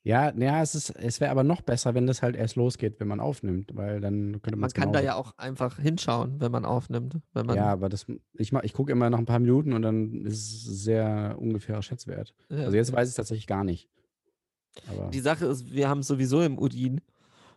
Ja, 0.08 0.32
naja, 0.32 0.62
es, 0.62 0.74
ist, 0.74 0.90
es 0.92 1.20
wäre 1.20 1.32
aber 1.32 1.44
noch 1.44 1.62
besser, 1.62 1.94
wenn 1.94 2.08
das 2.08 2.22
halt 2.22 2.36
erst 2.38 2.56
losgeht, 2.56 3.00
wenn 3.00 3.08
man 3.10 3.20
aufnimmt, 3.20 3.76
weil 3.76 4.00
dann 4.00 4.42
könnte 4.42 4.58
Man 4.58 4.72
kann 4.72 4.94
da 4.94 5.02
ja 5.02 5.16
auch 5.16 5.38
einfach 5.38 5.78
hinschauen, 5.80 6.40
wenn 6.40 6.52
man 6.52 6.64
aufnimmt. 6.64 7.18
Wenn 7.34 7.46
man, 7.46 7.58
Ja, 7.58 7.72
aber 7.74 7.90
das, 7.90 8.06
ich, 8.34 8.52
mach- 8.54 8.64
ich 8.64 8.72
gucke 8.74 8.92
immer 8.92 9.10
nach 9.10 9.18
ein 9.20 9.26
paar 9.26 9.40
Minuten 9.40 9.74
und 9.74 9.82
dann 9.82 10.26
ist 10.26 10.38
es 10.40 10.64
sehr 10.84 11.36
ungefährer 11.38 11.82
Schätzwert. 11.82 12.34
Ja, 12.50 12.60
Also 12.66 12.78
jetzt 12.78 12.94
weiß 12.94 13.08
ich 13.08 13.12
es 13.12 13.16
tatsächlich 13.16 13.48
gar 13.48 13.66
nicht. 13.66 13.90
Aber 14.88 15.10
Die 15.10 15.20
Sache 15.20 15.46
ist, 15.46 15.72
wir 15.72 15.90
haben 15.90 16.04
sowieso 16.04 16.42
im 16.42 16.58
Urin, 16.58 17.02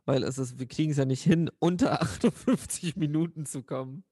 weil 0.04 0.24
es 0.24 0.38
ist, 0.38 0.58
wir 0.58 0.66
kriegen 0.66 0.90
es 0.90 0.96
ja 0.96 1.04
nicht 1.04 1.22
hin, 1.22 1.50
unter 1.60 2.02
58 2.02 2.96
Minuten 2.96 3.46
zu 3.46 3.62
kommen. 3.62 4.02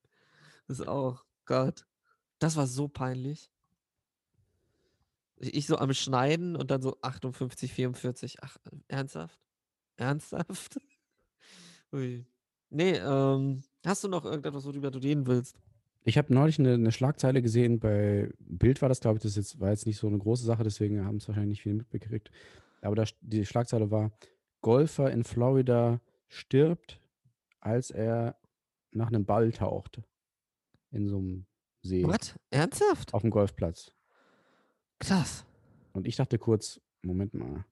Das 0.69 0.79
ist 0.79 0.87
auch, 0.87 1.25
Gott. 1.45 1.87
Das 2.39 2.55
war 2.57 2.69
so 2.69 2.87
peinlich. 2.87 3.51
Ich 5.41 5.67
so 5.67 5.79
am 5.79 5.93
Schneiden 5.93 6.57
und 6.57 6.71
dann 6.71 6.83
so 6.83 6.97
58, 7.03 7.73
44. 7.73 8.37
Ach, 8.43 8.57
ernsthaft? 8.89 9.39
Ernsthaft? 9.97 10.79
Ui. 11.93 12.27
Nee, 12.71 12.97
ähm, 12.97 13.63
hast 13.85 14.05
du 14.05 14.09
noch 14.09 14.25
irgendetwas, 14.25 14.65
worüber 14.65 14.91
du 14.91 14.99
reden 14.99 15.27
willst? 15.27 15.57
ich 16.09 16.17
habe 16.17 16.33
neulich 16.33 16.59
eine, 16.59 16.75
eine 16.75 16.93
Schlagzeile 16.93 17.43
gesehen, 17.43 17.81
bei 17.81 18.31
Bild 18.41 18.81
war 18.81 18.89
das, 18.89 19.01
glaube 19.01 19.19
ich, 19.19 19.23
das 19.23 19.37
jetzt, 19.37 19.61
war 19.61 19.71
jetzt 19.71 19.87
nicht 19.87 19.99
so 19.99 20.07
eine 20.07 20.19
große 20.19 20.45
Sache, 20.45 20.63
deswegen 20.65 21.05
haben 21.05 21.17
es 21.19 21.29
wahrscheinlich 21.29 21.51
nicht 21.51 21.63
viele 21.63 21.75
mitbekriegt. 21.77 22.31
Aber 22.81 22.97
da, 22.97 23.05
die 23.21 23.45
Schlagzeile 23.45 23.91
war, 23.91 24.13
Golfer 24.63 25.11
in 25.11 25.25
Florida 25.25 26.01
stirbt, 26.29 27.01
als 27.61 27.91
er 27.91 28.37
nach 28.91 29.09
einem 29.09 29.27
Ball 29.27 29.53
taucht. 29.53 30.01
In 30.91 31.09
so 31.09 31.19
einem 31.19 31.47
See. 31.83 32.05
Was? 32.07 32.35
Ernsthaft? 32.51 33.13
Auf 33.13 33.23
dem 33.23 33.31
Golfplatz. 33.31 33.93
Krass. 34.99 35.45
Und 35.93 36.07
ich 36.07 36.17
dachte 36.17 36.39
kurz, 36.39 36.81
Moment 37.03 37.35
mal. 37.35 37.65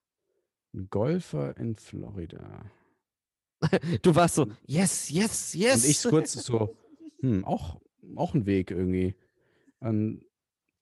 Ein 0.74 0.89
Golfer 0.91 1.57
in 1.57 1.77
Florida. 1.77 2.70
Du 4.03 4.14
warst 4.14 4.35
so, 4.35 4.49
yes, 4.66 5.09
yes, 5.09 5.55
yes. 5.55 5.85
Und 5.85 5.91
ich 5.91 6.03
kurz 6.03 6.33
so, 6.33 6.77
hm, 7.20 7.45
auch, 7.45 7.81
auch 8.14 8.35
ein 8.35 8.45
Weg 8.47 8.70
irgendwie. 8.70 9.16
Und, 9.81 10.22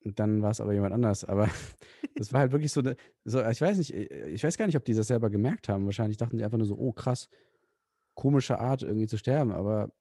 dann 0.02 0.42
war 0.42 0.50
es 0.50 0.60
aber 0.60 0.74
jemand 0.74 0.92
anders. 0.92 1.24
Aber 1.24 1.48
das 2.16 2.32
war 2.32 2.40
halt 2.40 2.52
wirklich 2.52 2.72
so, 2.72 2.80
eine, 2.80 2.96
so, 3.24 3.42
ich 3.46 3.60
weiß 3.60 3.78
nicht, 3.78 3.94
ich 3.94 4.44
weiß 4.44 4.58
gar 4.58 4.66
nicht, 4.66 4.76
ob 4.76 4.84
die 4.84 4.92
das 4.92 5.06
selber 5.06 5.30
gemerkt 5.30 5.68
haben. 5.68 5.86
Wahrscheinlich 5.86 6.18
dachten 6.18 6.36
die 6.36 6.44
einfach 6.44 6.58
nur 6.58 6.66
so, 6.66 6.76
oh 6.76 6.92
krass, 6.92 7.28
komische 8.14 8.58
Art 8.58 8.82
irgendwie 8.82 9.06
zu 9.06 9.16
sterben. 9.16 9.52
Aber 9.52 9.92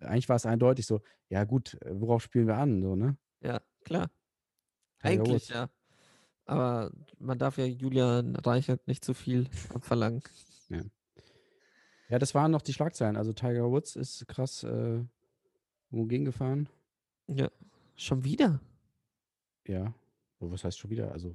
eigentlich 0.00 0.28
war 0.28 0.36
es 0.36 0.46
eindeutig 0.46 0.86
so, 0.86 1.00
ja 1.28 1.44
gut, 1.44 1.76
worauf 1.86 2.22
spielen 2.22 2.46
wir 2.46 2.56
an? 2.56 2.82
So, 2.82 2.96
ne? 2.96 3.16
Ja, 3.40 3.60
klar. 3.84 4.10
Eigentlich 5.00 5.48
ja. 5.48 5.68
Aber 6.44 6.90
man 7.18 7.38
darf 7.38 7.56
ja 7.58 7.64
Julian 7.64 8.36
Reichert 8.36 8.86
nicht 8.88 9.04
zu 9.04 9.14
viel 9.14 9.48
abverlangen. 9.74 10.22
Ja, 12.08 12.18
das 12.18 12.34
waren 12.34 12.50
noch 12.50 12.60
die 12.62 12.74
Schlagzeilen. 12.74 13.16
Also 13.16 13.32
Tiger 13.32 13.70
Woods 13.70 13.96
ist 13.96 14.28
krass 14.28 14.64
äh, 14.64 15.02
wogegen 15.90 16.26
gefahren. 16.26 16.68
Ja. 17.26 17.50
Schon 17.96 18.24
wieder? 18.24 18.60
Ja. 19.66 19.94
Oh, 20.40 20.50
was 20.50 20.64
heißt 20.64 20.78
schon 20.78 20.90
wieder? 20.90 21.10
Also, 21.12 21.34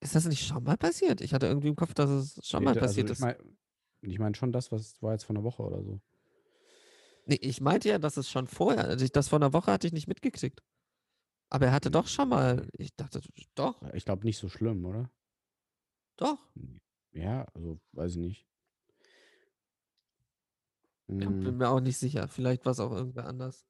Ist 0.00 0.14
das 0.14 0.26
nicht 0.26 0.46
schon 0.46 0.62
mal 0.62 0.76
passiert? 0.76 1.20
Ich 1.20 1.32
hatte 1.34 1.46
irgendwie 1.46 1.68
im 1.68 1.76
Kopf, 1.76 1.94
dass 1.94 2.10
es 2.10 2.38
schon 2.46 2.60
nee, 2.60 2.66
mal 2.66 2.74
da- 2.74 2.80
passiert 2.80 3.10
also 3.10 3.12
ist. 3.12 3.18
ich 3.18 3.24
mein, 3.24 3.56
ich 4.02 4.18
meine 4.18 4.34
schon 4.36 4.52
das, 4.52 4.70
was 4.70 5.02
war 5.02 5.12
jetzt 5.12 5.24
vor 5.24 5.34
einer 5.34 5.42
Woche 5.44 5.62
oder 5.64 5.82
so. 5.82 6.00
Nee, 7.24 7.38
ich 7.40 7.60
meinte 7.60 7.88
ja, 7.88 7.98
dass 7.98 8.16
es 8.16 8.30
schon 8.30 8.46
vorher, 8.46 8.84
also 8.84 9.04
ich, 9.04 9.10
das 9.10 9.28
vor 9.28 9.38
einer 9.40 9.52
Woche 9.52 9.72
hatte 9.72 9.86
ich 9.88 9.92
nicht 9.92 10.06
mitgekriegt. 10.06 10.62
Aber 11.48 11.66
er 11.66 11.72
hatte 11.72 11.90
doch 11.90 12.08
schon 12.08 12.28
mal, 12.28 12.68
ich 12.76 12.94
dachte, 12.96 13.20
doch, 13.54 13.80
Ich 13.94 14.04
glaube 14.04 14.24
nicht 14.24 14.38
so 14.38 14.48
schlimm, 14.48 14.84
oder? 14.84 15.10
doch. 16.16 16.38
Ja, 17.12 17.46
also 17.54 17.78
weiß 17.92 18.12
ich 18.12 18.18
nicht. 18.18 18.46
Mm, 21.08 21.18
bin 21.44 21.56
mir 21.56 21.68
auch 21.68 21.80
nicht 21.80 21.98
sicher. 21.98 22.26
Vielleicht 22.28 22.64
war 22.64 22.72
es 22.72 22.80
auch 22.80 22.90
irgendwer 22.92 23.26
anders. 23.26 23.64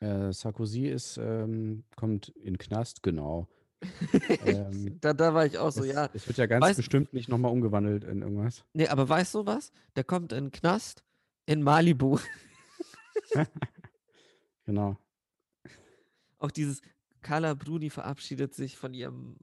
äh, 0.00 0.32
Sarkozy 0.32 0.88
ist, 0.88 1.16
ähm, 1.18 1.84
kommt 1.96 2.28
in 2.30 2.54
den 2.54 2.58
Knast, 2.58 3.02
genau. 3.02 3.48
Ähm, 4.44 4.98
da, 5.00 5.12
da 5.12 5.34
war 5.34 5.44
ich 5.46 5.58
auch 5.58 5.70
so, 5.70 5.82
es, 5.84 5.92
ja. 5.92 6.08
es 6.12 6.26
wird 6.26 6.38
ja 6.38 6.46
ganz 6.46 6.64
Weißt- 6.64 6.76
bestimmt 6.76 7.12
nicht 7.12 7.28
nochmal 7.28 7.52
umgewandelt 7.52 8.04
in 8.04 8.22
irgendwas. 8.22 8.64
Nee, 8.72 8.88
aber 8.88 9.08
weißt 9.08 9.34
du 9.34 9.46
was? 9.46 9.72
Der 9.96 10.04
kommt 10.04 10.32
in 10.32 10.46
den 10.46 10.50
Knast 10.52 11.02
in 11.46 11.62
Malibu. 11.62 12.18
Genau. 14.64 14.96
auch 16.38 16.50
dieses 16.52 16.80
Carla 17.22 17.54
Bruni 17.54 17.90
verabschiedet 17.90 18.54
sich 18.54 18.76
von 18.76 18.94
ihrem 18.94 19.36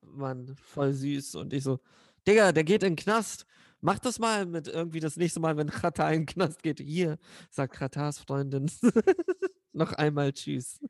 Mann 0.00 0.54
voll 0.56 0.92
süß 0.92 1.36
und 1.36 1.52
ich 1.52 1.64
so, 1.64 1.78
Digga, 2.26 2.52
der 2.52 2.64
geht 2.64 2.82
in 2.82 2.92
den 2.92 2.96
Knast. 2.96 3.46
Mach 3.80 3.98
das 3.98 4.18
mal 4.18 4.46
mit 4.46 4.68
irgendwie 4.68 5.00
das 5.00 5.16
nächste 5.16 5.38
Mal, 5.38 5.56
wenn 5.56 5.68
Katar 5.68 6.12
in 6.12 6.22
den 6.22 6.26
Knast 6.26 6.62
geht. 6.62 6.80
Hier, 6.80 7.18
sagt 7.50 7.74
Katars 7.74 8.18
Freundin. 8.18 8.70
Noch 9.72 9.92
einmal 9.92 10.32
Tschüss. 10.32 10.80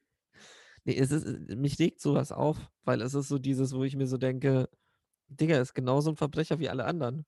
Nee, 0.84 0.96
es 0.96 1.10
ist, 1.10 1.26
mich 1.56 1.78
regt 1.78 2.00
sowas 2.00 2.30
auf, 2.30 2.70
weil 2.84 3.02
es 3.02 3.12
ist 3.14 3.28
so 3.28 3.38
dieses, 3.38 3.74
wo 3.74 3.82
ich 3.82 3.96
mir 3.96 4.06
so 4.06 4.16
denke, 4.16 4.68
Digga, 5.28 5.60
ist 5.60 5.74
genauso 5.74 6.10
ein 6.10 6.16
Verbrecher 6.16 6.60
wie 6.60 6.68
alle 6.68 6.84
anderen. 6.84 7.26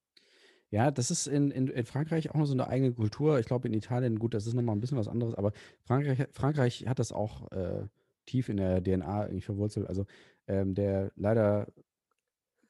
Ja, 0.71 0.91
das 0.91 1.11
ist 1.11 1.27
in, 1.27 1.51
in, 1.51 1.67
in 1.69 1.85
Frankreich 1.85 2.31
auch 2.31 2.35
noch 2.35 2.47
so 2.47 2.53
eine 2.53 2.69
eigene 2.69 2.93
Kultur. 2.93 3.41
Ich 3.41 3.47
glaube, 3.47 3.69
in 3.69 3.75
Italien, 3.75 4.19
gut, 4.19 4.35
das 4.35 4.47
ist 4.47 4.55
nochmal 4.55 4.77
ein 4.77 4.81
bisschen 4.81 4.99
was 4.99 5.09
anderes, 5.09 5.35
aber 5.35 5.53
Frankreich, 5.85 6.29
Frankreich 6.31 6.87
hat 6.87 6.99
das 6.99 7.11
auch 7.11 7.51
äh, 7.53 7.89
tief 8.29 8.49
in 8.49 8.59
der 8.59 8.83
DNA 8.83 9.25
irgendwie 9.27 9.41
verwurzelt. 9.41 9.87
Also 9.89 10.07
ähm, 10.47 10.75
der 10.75 11.11
leider 11.17 11.67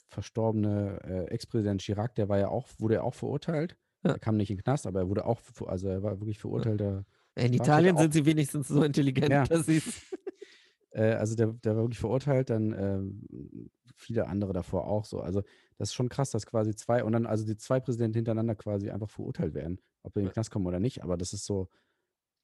verstorbene 0.08 1.00
äh, 1.04 1.24
Ex-Präsident 1.34 1.82
Chirac, 1.82 2.14
der 2.14 2.28
war 2.28 2.38
ja 2.38 2.48
auch, 2.48 2.68
wurde 2.78 2.94
ja 2.94 3.02
auch 3.02 3.14
verurteilt. 3.14 3.76
Ja. 4.04 4.12
Er 4.12 4.18
kam 4.18 4.36
nicht 4.36 4.50
in 4.50 4.56
den 4.56 4.62
Knast, 4.62 4.86
aber 4.86 5.00
er 5.00 5.08
wurde 5.08 5.26
auch, 5.26 5.40
also 5.66 5.88
er 5.88 6.02
war 6.02 6.20
wirklich 6.20 6.38
verurteilter. 6.38 7.04
In 7.34 7.52
Straftäter 7.54 7.54
Italien 7.64 7.96
sind 7.98 8.12
sie 8.14 8.26
wenigstens 8.26 8.68
so 8.68 8.82
intelligent, 8.82 9.30
Ja. 9.30 9.44
dass 9.44 9.66
sie 9.66 9.82
Äh, 10.90 11.12
also 11.12 11.36
der, 11.36 11.48
der 11.48 11.76
war 11.76 11.82
wirklich 11.84 11.98
verurteilt, 11.98 12.48
dann 12.48 12.72
ähm, 12.72 13.70
viele 13.94 14.26
andere 14.26 14.54
davor 14.54 14.86
auch 14.86 15.04
so. 15.04 15.20
Also 15.20 15.42
das 15.76 15.90
ist 15.90 15.94
schon 15.94 16.08
krass, 16.08 16.30
dass 16.30 16.46
quasi 16.46 16.74
zwei, 16.74 17.04
und 17.04 17.12
dann 17.12 17.26
also 17.26 17.44
die 17.44 17.56
zwei 17.58 17.78
Präsidenten 17.78 18.14
hintereinander 18.16 18.54
quasi 18.54 18.90
einfach 18.90 19.10
verurteilt 19.10 19.52
werden, 19.54 19.80
ob 20.02 20.14
sie 20.14 20.20
in 20.20 20.24
den 20.24 20.28
Ja. 20.30 20.32
Knast 20.32 20.50
kommen 20.50 20.66
oder 20.66 20.80
nicht. 20.80 21.02
Aber 21.04 21.18
das 21.18 21.34
ist 21.34 21.44
so, 21.44 21.68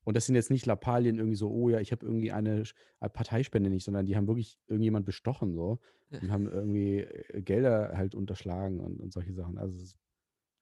und 0.05 0.17
das 0.17 0.27
sind 0.27 0.35
jetzt 0.35 0.51
nicht 0.51 0.67
Lappalien 0.67 1.19
irgendwie 1.19 1.37
so, 1.37 1.51
oh 1.51 1.69
ja, 1.71 1.81
ich 1.81 1.93
habe 1.93 2.05
irgendwie 2.05 2.33
eine 2.33 2.65
äh, 3.01 3.09
Parteispende 3.09 3.71
nicht, 3.71 3.85
sondern 3.85 4.07
die 4.07 4.17
haben 4.17 4.27
wirklich 4.27 4.59
irgendjemand 4.67 5.07
bestochen 5.07 5.55
so 5.55 5.81
und 6.11 6.31
haben 6.31 6.49
irgendwie 6.49 7.01
äh, 7.01 7.43
Gelder 7.43 7.93
halt 7.97 8.15
unterschlagen 8.15 8.81
und, 8.81 9.01
und 9.01 9.13
solche 9.13 9.33
Sachen. 9.33 9.59
Also 9.59 9.77
es 9.77 9.83
ist 9.83 9.99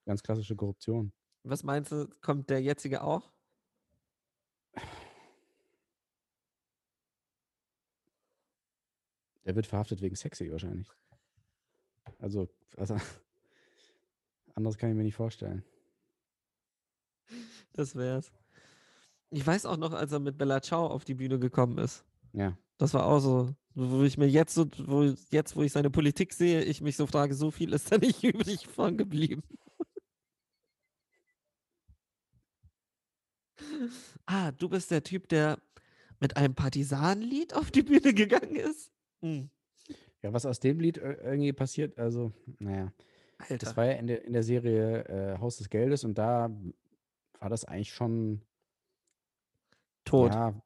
ganz 0.05 0.23
klassische 0.23 0.55
Korruption. 0.55 1.11
Was 1.43 1.63
meinst 1.63 1.91
du, 1.91 2.07
kommt 2.21 2.49
der 2.49 2.61
jetzige 2.61 3.03
auch? 3.03 3.31
Der 9.45 9.55
wird 9.55 9.67
verhaftet 9.67 10.01
wegen 10.01 10.15
sexy 10.15 10.49
wahrscheinlich. 10.49 10.89
Also, 12.19 12.47
also 12.77 12.95
anderes 14.55 14.77
kann 14.77 14.89
ich 14.89 14.95
mir 14.95 15.03
nicht 15.03 15.15
vorstellen. 15.15 15.63
Das 17.73 17.95
wär's. 17.95 18.31
Ich 19.33 19.45
weiß 19.45 19.65
auch 19.65 19.77
noch, 19.77 19.93
als 19.93 20.11
er 20.11 20.19
mit 20.19 20.37
Bella 20.37 20.61
Ciao 20.61 20.85
auf 20.87 21.05
die 21.05 21.15
Bühne 21.15 21.39
gekommen 21.39 21.77
ist. 21.79 22.03
Ja. 22.33 22.55
Das 22.77 22.93
war 22.93 23.05
auch 23.05 23.19
so, 23.19 23.49
wo 23.73 24.03
ich 24.03 24.17
mir 24.17 24.27
jetzt 24.29 24.53
so, 24.53 24.67
wo 24.85 25.03
jetzt, 25.31 25.55
wo 25.55 25.63
ich 25.63 25.71
seine 25.71 25.89
Politik 25.89 26.33
sehe, 26.33 26.61
ich 26.63 26.81
mich 26.81 26.95
so 26.97 27.07
frage, 27.07 27.33
so 27.33 27.49
viel 27.51 27.73
ist 27.73 27.91
da 27.91 27.97
nicht 27.97 28.23
übrig 28.23 28.67
von 28.67 28.97
geblieben. 28.97 29.41
Ah, 34.25 34.51
du 34.51 34.69
bist 34.69 34.91
der 34.91 35.03
Typ, 35.03 35.27
der 35.29 35.57
mit 36.19 36.37
einem 36.37 36.55
Partisanenlied 36.55 37.53
auf 37.55 37.71
die 37.71 37.83
Bühne 37.83 38.13
gegangen 38.13 38.55
ist? 38.55 38.91
Hm, 39.21 39.49
Ja, 40.21 40.31
was 40.33 40.45
aus 40.45 40.59
dem 40.59 40.79
Lied 40.79 40.97
ir 40.97 41.21
irgendwie 41.23 41.53
passiert, 41.53 41.97
also, 41.99 42.31
naja, 42.59 42.91
Das 43.39 43.51
Alter. 43.51 43.77
war 43.77 43.85
ja 43.85 43.91
in 43.93 44.07
der 44.07 44.23
in 44.25 44.33
der 44.33 44.43
Serie, 44.43 45.03
äh, 45.05 45.39
Haus 45.39 45.57
des 45.57 45.69
Geldes 45.69 46.03
und 46.03 46.17
da 46.17 46.49
war 47.39 47.49
das 47.49 47.65
eigentlich 47.65 47.93
schon 47.93 48.41
Tot. 50.07 50.33
ja 50.33 50.63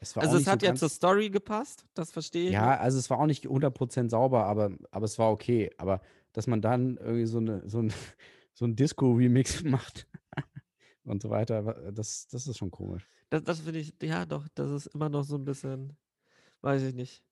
es 0.00 0.16
Also, 0.18 0.36
es 0.36 0.46
nicht 0.46 0.50
so 0.50 0.56
hat 0.56 0.62
ja 0.62 0.74
zur 0.74 0.88
Story 0.88 1.28
gepasst, 1.30 1.84
das 1.94 2.10
verstehe 2.10 2.50
ich 2.50 2.58
ja, 2.58 2.76
also, 2.78 2.98
es 2.98 3.10
war 3.10 3.18
auch 3.18 3.26
nicht 3.26 3.44
100 3.48 3.76
sauber, 4.10 4.44
aber 4.46 4.70
aber 4.92 5.04
es 5.04 5.18
war 5.18 5.30
okay. 5.32 5.70
Aber 5.78 6.00
dass 6.32 6.46
man 6.46 6.60
dann 6.62 6.96
irgendwie 6.96 7.26
so 7.26 7.40
'ne 7.40 7.62
so 7.66 7.78
'n 7.80 7.92
so 8.54 8.64
'n 8.66 8.76
Disco-Remix 8.76 9.62
macht 9.64 10.06
und 11.04 11.22
so 11.22 11.30
weiter, 11.30 11.92
das 11.92 12.28
das 12.28 12.46
ist 12.48 12.58
schon 12.58 12.70
komisch. 12.72 13.08
Das 13.32 13.42
das 13.42 13.60
finde 13.60 13.80
ich 13.80 13.94
ja 14.02 14.24
doch, 14.24 14.46
das 14.54 14.70
ist 14.70 14.86
immer 14.94 15.08
noch 15.08 15.24
so 15.24 15.34
'n 15.36 15.44
bisschen 15.44 15.96
weiß 16.62 16.82
ich 16.84 16.94
nicht. 16.94 17.25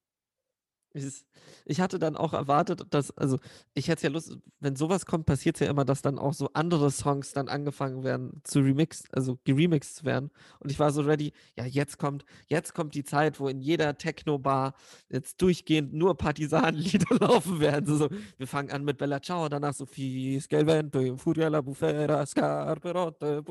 Es 0.97 1.25
ich 1.67 1.81
hatte 1.81 1.99
dann 1.99 2.17
auch 2.17 2.33
erwartet, 2.33 2.87
dass 2.91 3.11
also, 3.17 3.39
ich 3.75 3.89
hätte 3.89 4.05
ja 4.05 4.11
Lust 4.11 4.39
wenn 4.61 4.77
so 4.77 4.89
was 4.89 5.07
kommt, 5.07 5.27
passiert's 5.27 5.61
ja 5.61 5.69
immer, 5.69 5.85
dass 5.85 6.03
dann 6.03 6.19
auch 6.19 6.33
so 6.35 6.51
andere 6.55 6.91
Songs 6.91 7.33
dann 7.33 7.49
angefangen 7.49 8.05
werden 8.05 8.41
zu 8.45 8.61
remix 8.61 9.05
also, 9.13 9.39
geremixed 9.45 9.97
zu 9.97 10.05
werden. 10.05 10.31
Und 10.61 10.71
ich 10.71 10.79
war 10.79 10.93
so 10.93 11.03
ready: 11.03 11.33
„Ja, 11.57 11.65
jetzt 11.65 11.99
kommt 11.99 12.25
jetzt 12.47 12.75
kommt 12.75 12.95
die 12.95 13.05
Zeit, 13.05 13.41
wo 13.41 13.49
in 13.49 13.61
jeder 13.61 13.97
Techno-Bar 13.99 14.75
jetzt 15.11 15.43
durchgehend 15.43 15.93
nur 15.95 16.17
Partisanenlieder 16.17 17.17
laufen 17.21 17.61
werden.“ 17.61 17.87
So 17.87 17.97
so, 17.97 18.09
wir 18.39 18.47
fangen 18.47 18.71
an 18.71 18.85
mit 18.85 18.99
Bella 18.99 19.21
Ciao, 19.21 19.49
danach 19.49 19.75
so: 19.75 19.87
in 19.97 21.19
furia 21.19 21.49
la 21.49 21.61
bufera, 21.61 22.25
scarpe 22.27 22.93
rotte, 22.93 23.43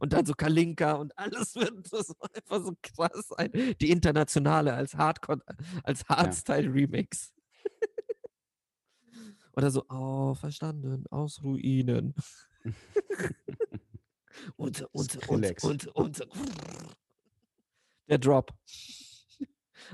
Und 0.00 0.12
dann 0.12 0.26
so 0.26 0.34
Kalinka 0.34 0.92
und 0.94 1.16
alles 1.18 1.54
wird 1.56 1.86
so 1.88 1.98
einfach 2.34 2.64
so 2.64 2.74
krass 2.82 3.28
sein. 3.36 3.50
Die 3.80 3.90
Internationale 3.90 4.74
als 4.74 4.94
Hardcore 4.94 5.40
als 5.84 6.04
Ja. 6.08 6.16
Hardstyle-Remix. 6.16 7.32
Oder 9.56 9.70
so: 9.70 9.86
„Auferstanden 9.88 11.06
aus 11.08 11.42
Ruinen.“ 11.42 12.14
Und 14.56 14.82
und 14.92 15.28
und 15.28 15.60
und 15.60 15.86
und 15.88 16.28
der 18.08 18.18
Drop. 18.18 18.52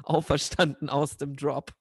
Auferstanden 0.04 0.88
aus 0.88 1.16
dem 1.16 1.36
Drop. 1.36 1.72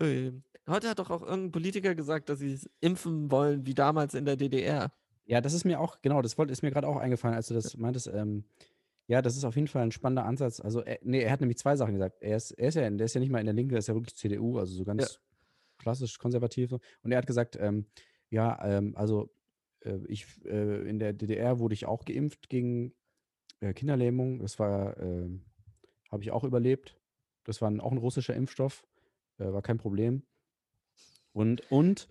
Heute 0.00 0.88
hat 0.88 0.98
doch 0.98 1.10
auch 1.10 1.22
irgend 1.22 1.46
'n 1.46 1.52
Politiker 1.52 1.94
gesagt, 1.94 2.28
dass 2.28 2.40
sie's 2.40 2.68
impfen 2.80 3.30
wollen 3.30 3.66
wie 3.66 3.74
damals 3.74 4.14
in 4.14 4.24
der 4.24 4.36
DDR. 4.36 4.92
Ja, 5.30 5.42
das 5.42 5.52
ist 5.52 5.64
mir 5.66 5.78
auch 5.78 6.00
genau, 6.00 6.22
das 6.22 6.38
wollte 6.38 6.52
ist 6.52 6.62
mir 6.62 6.70
grad 6.70 6.86
auch 6.86 6.96
eingefallen, 6.96 7.36
als 7.36 7.48
du 7.48 7.54
das 7.54 7.76
meintest. 7.76 8.06
Ähm, 8.06 8.44
ja, 9.08 9.20
das 9.20 9.36
ist 9.36 9.44
auf 9.44 9.56
jeden 9.56 9.68
Fall 9.68 9.82
'n 9.84 9.92
spannender 9.92 10.24
Ansatz. 10.24 10.58
Also, 10.60 10.80
er 10.82 10.98
ne, 11.02 11.18
er 11.22 11.30
hat 11.32 11.40
nämlich 11.40 11.58
2 11.58 11.76
Sachen 11.76 11.94
gesagt. 11.94 12.16
Er 12.22 12.36
ist 12.36 12.52
er 12.52 12.68
ist 12.68 12.74
ja 12.76 12.88
der 12.90 13.04
ist 13.06 13.14
ja 13.14 13.20
nicht 13.20 13.30
mal 13.30 13.40
in 13.40 13.46
der 13.46 13.54
Linke, 13.54 13.74
er 13.74 13.78
ist 13.80 13.88
ja 13.88 13.94
wirklich 13.94 14.16
CDU, 14.16 14.58
also 14.58 14.74
so 14.74 14.84
Ja. 14.98 15.08
ganz 15.08 15.20
klassisch 15.78 16.18
konservativ. 16.18 16.72
Und 17.02 17.12
er 17.12 17.18
hat 17.18 17.26
gesagt, 17.26 17.56
ähm, 17.60 17.86
ja, 18.30 18.58
ähm, 18.64 18.94
also, 18.96 19.34
äh, 19.84 19.98
ich 20.08 20.26
äh, 20.46 20.88
in 20.88 20.98
der 21.00 21.12
DDR 21.14 21.58
wurde 21.60 21.74
ich 21.74 21.86
auch 21.86 22.04
geimpft 22.06 22.48
gegen, 22.50 22.94
äh, 23.60 23.74
Kinderlähmung. 23.74 24.40
Das 24.40 24.58
war, 24.60 24.98
ähm 24.98 25.46
habe 26.12 26.22
ich 26.24 26.30
auch 26.32 26.44
überlebt. 26.44 26.98
Das 27.44 27.62
war 27.62 27.68
'n 27.70 27.80
auch 27.80 27.92
'n 27.92 27.98
russischer 27.98 28.34
Impfstoff, 28.36 28.84
äh, 29.38 29.52
war 29.52 29.62
kein 29.62 29.78
Problem. 29.78 30.24
Und 31.36 31.62
und 31.70 32.08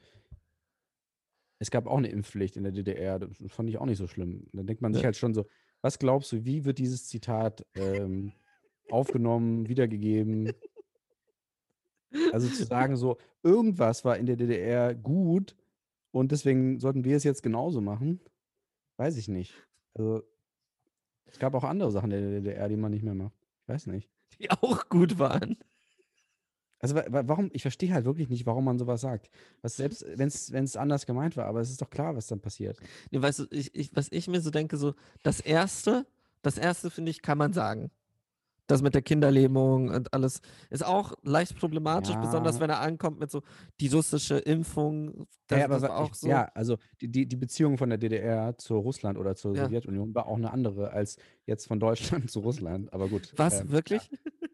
es 1.60 1.72
gab 1.72 1.88
auch 1.88 2.00
'ne 2.00 2.10
Impfpflicht 2.10 2.58
in 2.58 2.64
der 2.64 2.72
DDR. 2.74 3.20
Das 3.20 3.38
fand 3.48 3.70
ich 3.70 3.78
auch 3.80 3.86
nicht 3.86 3.98
so 3.98 4.08
schlimm. 4.08 4.48
Dann 4.54 4.68
denkt 4.68 4.82
man 4.82 4.94
sich 4.94 5.04
Ja. 5.04 5.06
halt 5.06 5.16
schon 5.18 5.34
so: 5.34 5.46
„Was 5.82 6.00
glaubst 6.00 6.32
du, 6.32 6.46
wie 6.46 6.66
wird 6.66 6.80
dieses 6.80 7.08
Zitat, 7.08 7.66
ähm, 7.76 8.34
aufgenommen, 8.90 9.68
wiedergegeben?“ 9.70 10.56
Also, 12.32 12.50
zu 12.50 12.66
sagen 12.66 12.98
so, 12.98 13.18
irgendwas 13.44 14.04
war 14.04 14.18
in 14.18 14.26
der 14.26 14.36
DDR 14.36 14.94
gut 14.96 15.56
und 16.12 16.32
deswegen 16.32 16.80
sollten 16.80 17.06
wir 17.06 17.16
es 17.18 17.24
jetzt 17.24 17.42
genauso 17.44 17.80
machen, 17.82 18.22
weiß 18.98 19.18
ich 19.18 19.28
nicht. 19.30 19.62
Also 19.96 20.24
es 21.26 21.40
gab 21.40 21.56
auch 21.56 21.64
andere 21.66 21.92
Sachen 21.92 22.12
in 22.12 22.22
der 22.32 22.42
DDR, 22.42 22.70
die 22.70 22.78
man 22.78 22.92
nicht 22.92 23.04
mehr 23.04 23.16
macht. 23.16 23.36
Ich 23.64 23.70
weiß 23.70 23.88
nicht. 23.88 24.10
Die 24.40 24.52
auch 24.52 24.90
gut 24.90 25.20
waren. 25.20 25.58
Also, 26.82 26.96
wa 26.96 27.04
wa 27.10 27.24
warum 27.28 27.50
ich 27.54 27.64
verstehe 27.64 27.94
halt 27.94 28.06
wirklich 28.06 28.30
nicht, 28.30 28.46
warum 28.46 28.66
man 28.66 28.78
so 28.78 28.86
was 28.88 29.02
sagt. 29.02 29.30
Was 29.62 29.78
selbst 29.78 30.06
wenn's 30.18 30.52
wenn's 30.52 30.76
anders 30.76 31.06
gemeint 31.06 31.36
war, 31.36 31.46
aber 31.46 31.60
es 31.62 31.72
ist 31.72 31.82
doch 31.82 31.90
klar, 31.90 32.16
was 32.16 32.28
dann 32.28 32.40
passiert. 32.42 32.82
Ne, 33.12 33.22
weißt 33.22 33.40
du, 33.40 33.46
ich 33.52 33.74
ich 33.76 33.92
was 33.96 34.08
ich 34.12 34.28
mir 34.28 34.42
so 34.42 34.50
denke, 34.52 34.78
so 34.78 34.94
das 35.24 35.40
erste 35.40 36.06
das 36.44 36.58
erste, 36.58 36.90
finde 36.92 37.12
ich, 37.12 37.22
kann 37.22 37.38
man 37.38 37.52
sagen. 37.54 37.92
Das 38.68 38.82
mit 38.84 38.96
der 38.96 39.02
Kinderlähmung 39.04 39.90
und 39.92 40.14
alles 40.14 40.42
ist 40.72 40.86
auch 40.86 41.14
leicht 41.24 41.58
problematisch, 41.58 42.18
besonders 42.20 42.60
Ja. 42.60 42.62
wenn 42.62 42.70
er 42.72 42.82
ankommt 42.82 43.20
mit 43.20 43.32
so 43.32 43.44
die 43.82 43.90
russische 43.90 44.38
Impfung. 44.40 45.28
Ja, 45.52 45.58
Das 45.58 45.60
ja, 45.60 45.66
aber 45.66 45.80
das 45.80 45.90
auch 45.90 46.14
ich 46.14 46.16
so. 46.16 46.44
ja, 46.44 46.52
also 46.56 46.78
die 47.02 47.26
die 47.28 47.36
Beziehung 47.38 47.78
von 47.78 47.88
der 47.90 47.98
DDR 47.98 48.58
zu 48.58 48.78
Russland 48.78 49.18
oder 49.18 49.36
zur 49.36 49.56
Ja. 49.56 49.72
Sowjetunion 49.72 50.14
war 50.14 50.28
auch 50.28 50.38
'ne 50.38 50.52
andere 50.52 50.92
als 50.92 51.18
jetzt 51.46 51.68
von 51.68 51.80
Deutschland 51.80 52.30
zu 52.32 52.42
Russland. 52.42 52.92
Aber 52.92 53.08
gut, 53.08 53.34
Was, 53.36 53.62
ähm, 53.62 53.70
wirklich? 53.70 54.10
ja. 54.12 54.50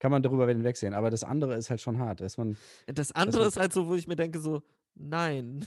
Kann 0.00 0.10
man 0.10 0.22
darüber 0.22 0.48
hinwegsehen. 0.48 0.94
Aber 0.94 1.10
das 1.10 1.24
andere 1.24 1.54
ist 1.56 1.68
halt 1.70 1.80
schon 1.82 1.98
hart, 1.98 2.20
dass 2.22 2.38
man 2.38 2.58
Das 2.86 3.12
andere 3.12 3.44
man 3.44 3.46
ist 3.46 3.56
halt 3.56 3.72
so, 3.72 3.86
wo 3.88 3.94
ich 3.94 4.06
mir 4.06 4.16
denke 4.16 4.40
so: 4.40 4.62
„Nein.“ 4.94 5.66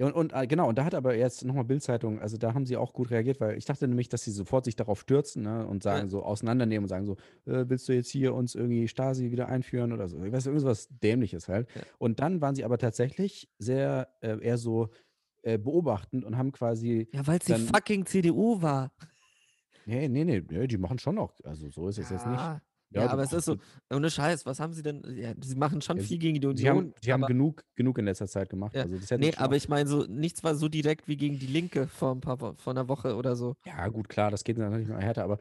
Ja, 0.00 0.06
und 0.06 0.14
und, 0.14 0.32
ah, 0.34 0.46
genau, 0.46 0.66
und 0.68 0.78
da 0.78 0.84
hat 0.86 0.94
aber 0.94 1.14
jetzt 1.14 1.44
noch 1.44 1.54
mal 1.54 1.62
Bild-Zeitung 1.64 2.20
also, 2.20 2.38
da 2.38 2.54
haben 2.54 2.64
sie 2.64 2.78
auch 2.78 2.94
gut 2.94 3.10
reagiert, 3.10 3.38
weil 3.38 3.58
ich 3.58 3.66
dachte 3.66 3.86
nämlich, 3.86 4.08
dass 4.08 4.24
sie 4.24 4.30
sofort 4.30 4.64
sich 4.64 4.74
darauf 4.74 5.00
stürzen, 5.02 5.42
ne, 5.42 5.66
und 5.66 5.82
sagen 5.82 6.08
Ja. 6.08 6.08
so 6.08 6.22
auseinandernehmen 6.22 6.84
und 6.84 6.88
sagen 6.88 7.04
so: 7.04 7.16
„Äh, 7.44 7.68
willst 7.68 7.86
du 7.86 7.92
jetzt 7.92 8.08
hier 8.10 8.32
uns 8.34 8.54
irgendwie 8.54 8.88
Stasi 8.88 9.30
wieder 9.30 9.48
einführen?“ 9.48 9.92
oder 9.92 10.08
so. 10.08 10.22
Ich 10.24 10.32
weiß 10.32 10.46
irgend 10.46 10.62
so 10.62 10.68
was 10.68 10.88
Dämliches 10.88 11.48
halt. 11.48 11.68
Ja. 11.74 11.84
Und 11.98 12.18
dann 12.20 12.40
waren 12.40 12.54
sie 12.54 12.64
aber 12.64 12.78
tatsächlich 12.78 13.50
sehr, 13.58 14.08
äh, 14.22 14.38
eher 14.42 14.56
so, 14.56 14.88
äh, 15.42 15.58
beobachtend 15.58 16.24
und 16.24 16.38
haben 16.38 16.52
quasi 16.52 17.08
Ja, 17.12 17.26
weil's 17.26 17.46
die 17.46 17.54
dann 17.54 17.56
fucking 17.56 18.06
CDU 18.06 18.62
war. 18.62 18.92
Ne, 19.86 20.08
ne, 20.08 20.24
ne, 20.24 20.40
ne, 20.42 20.66
die 20.68 20.78
machen 20.78 20.98
schon 20.98 21.14
noch 21.14 21.34
also, 21.44 21.70
so 21.70 21.88
ist 21.88 21.98
es 21.98 22.08
jetzt 22.10 22.26
nicht. 22.26 22.50
Ja. 22.50 22.60
Ja, 22.92 23.04
Ja, 23.04 23.08
aber 23.08 23.22
es 23.22 23.32
ist 23.32 23.44
so 23.44 23.56
ohne 23.92 24.10
Scheiß, 24.10 24.46
was 24.46 24.58
haben 24.58 24.72
sie 24.72 24.82
denn 24.82 25.02
ja, 25.16 25.32
sie 25.40 25.54
machen 25.54 25.80
schon 25.80 25.98
Ja, 25.98 26.00
viel 26.00 26.18
gegen 26.18 26.40
die 26.40 26.46
sie 26.52 26.68
haben 26.68 26.84
Union, 26.84 26.92
sie 27.00 27.12
haben 27.12 27.26
genug 27.26 27.64
genug 27.76 27.98
in 27.98 28.04
letzter 28.06 28.26
Zeit 28.28 28.48
gemacht. 28.50 28.74
Ja. 28.74 28.84
Also, 28.84 29.00
Ne, 29.16 29.36
schon 29.36 29.36
aber 29.36 29.56
ich 29.56 29.68
meine 29.68 29.88
so, 29.88 30.04
nichts 30.06 30.44
war 30.44 30.54
so 30.54 30.68
direkt 30.68 31.08
wie 31.08 31.16
gegen 31.16 31.38
die 31.40 31.46
Linke 31.48 31.88
vor 31.88 32.12
'n 32.12 32.20
paar 32.20 32.38
vor 32.56 32.72
'ner 32.72 32.88
Woche 32.88 33.16
oder 33.16 33.34
so. 33.34 33.54
Ja, 33.66 33.88
gut, 33.88 34.08
klar, 34.08 34.30
das 34.30 34.42
geht 34.44 34.56
natürlich 34.56 34.88
noch 34.88 34.98
härter, 35.00 35.22
aber, 35.22 35.38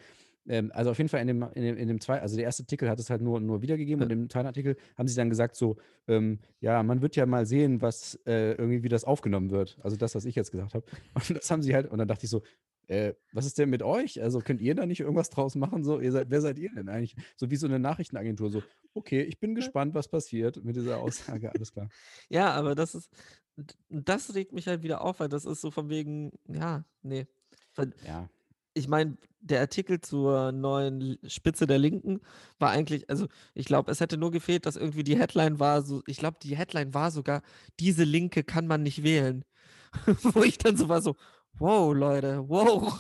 ähm, 0.48 0.72
also, 0.74 0.92
auf 0.92 0.98
jeden 0.98 1.10
Fall 1.10 1.22
in 1.22 1.28
dem 1.28 1.42
in 1.54 1.62
dem 1.64 1.78
in 1.78 1.88
dem 1.88 2.02
zwei 2.02 2.20
also, 2.22 2.36
der 2.36 2.46
erste 2.46 2.64
Artikel 2.64 2.90
hat 2.90 3.00
es 3.00 3.10
halt 3.10 3.22
nur 3.22 3.40
nur 3.40 3.62
wiedergegeben 3.62 4.02
Ja. 4.02 4.06
und 4.06 4.12
im 4.12 4.30
zweiten 4.30 4.48
Artikel 4.48 4.76
haben 4.98 5.08
sie 5.08 5.16
dann 5.16 5.30
gesagt 5.30 5.56
so, 5.56 5.78
ähm, 6.08 6.40
ja, 6.60 6.84
man 6.84 7.02
wird 7.02 7.16
ja 7.16 7.26
mal 7.26 7.46
sehen, 7.46 7.82
was, 7.82 8.16
äh, 8.26 8.54
irgendwie 8.56 8.84
wie 8.84 8.90
das 8.90 9.06
aufgenommen 9.06 9.52
wird. 9.52 9.78
Also, 9.84 9.96
das, 9.96 10.16
was 10.16 10.26
ich 10.26 10.36
jetzt 10.36 10.52
gesagt 10.52 10.74
habe. 10.74 10.86
Und 11.14 11.38
das 11.38 11.50
haben 11.52 11.62
sie 11.62 11.74
halt 11.74 11.88
und 11.90 11.98
dann 11.98 12.08
dachte 12.10 12.26
ich 12.26 12.30
so: 12.30 12.42
„Äh, 12.90 13.14
was 13.32 13.46
ist 13.46 13.58
denn 13.60 13.70
mit 13.70 13.84
euch? 13.84 14.22
Also, 14.22 14.42
könnt 14.42 14.62
ihr 14.62 14.76
da 14.76 14.86
nicht 14.88 15.00
irgendwas 15.02 15.30
draus 15.30 15.56
machen 15.56 15.84
so? 15.84 16.00
Ihr 16.00 16.12
seid 16.12 16.32
wer 16.32 16.42
seid 16.42 16.60
ihr 16.60 16.72
denn 16.74 16.90
eigentlich?“ 16.90 17.16
So 17.38 17.52
wie 17.52 17.56
so 17.58 17.68
'ne 17.68 17.80
Nachrichtenagentur 17.80 18.50
so: 18.50 18.66
„Okay, 18.94 19.22
ich 19.24 19.40
bin 19.40 19.56
gespannt, 19.56 19.94
was 19.96 20.10
passiert 20.10 20.64
mit 20.64 20.76
dieser 20.76 20.98
Aussage, 21.00 21.52
alles 21.52 21.72
klar.“ 21.74 21.92
Ja, 22.30 22.52
aber 22.54 22.76
das 22.76 22.96
ist 22.96 23.12
das 23.90 24.36
regt 24.36 24.54
mich 24.54 24.68
halt 24.68 24.84
wieder 24.84 25.02
auf, 25.02 25.20
weil 25.20 25.30
das 25.30 25.46
ist 25.46 25.62
so 25.62 25.72
von 25.72 25.90
wegen 25.90 26.32
ja, 26.48 26.86
ne. 27.02 27.28
Weil 27.76 27.94
Ja. 28.02 28.30
ich 28.76 28.88
meine, 28.90 29.18
der 29.42 29.62
Artikel 29.62 30.02
zur 30.02 30.52
neuen 30.54 31.18
Spitze 31.28 31.68
der 31.68 31.80
Linken 31.80 32.22
war 32.60 32.72
eigentlich 32.72 33.10
also, 33.10 33.28
ich 33.56 33.66
glaube, 33.68 33.92
es 33.92 34.02
hätte 34.02 34.18
nur 34.18 34.32
gefehlt, 34.32 34.66
dass 34.68 34.78
irgendwie 34.78 35.04
die 35.04 35.18
Headline 35.20 35.60
war 35.60 35.84
so 35.84 36.04
ich 36.08 36.18
glaube, 36.20 36.38
die 36.44 36.58
Headline 36.58 36.94
war 36.96 37.12
sogar: 37.12 37.44
„Diese 37.80 38.04
Linke 38.06 38.44
kann 38.46 38.68
man 38.68 38.84
nicht 38.84 39.04
wählen.“ 39.04 39.46
Wo 40.36 40.44
ich 40.44 40.58
dann 40.60 40.78
so 40.78 40.90
war 40.90 41.02
so: 41.04 41.16
„Wow, 41.60 41.94
Leute, 41.94 42.48
wow.“ 42.50 43.00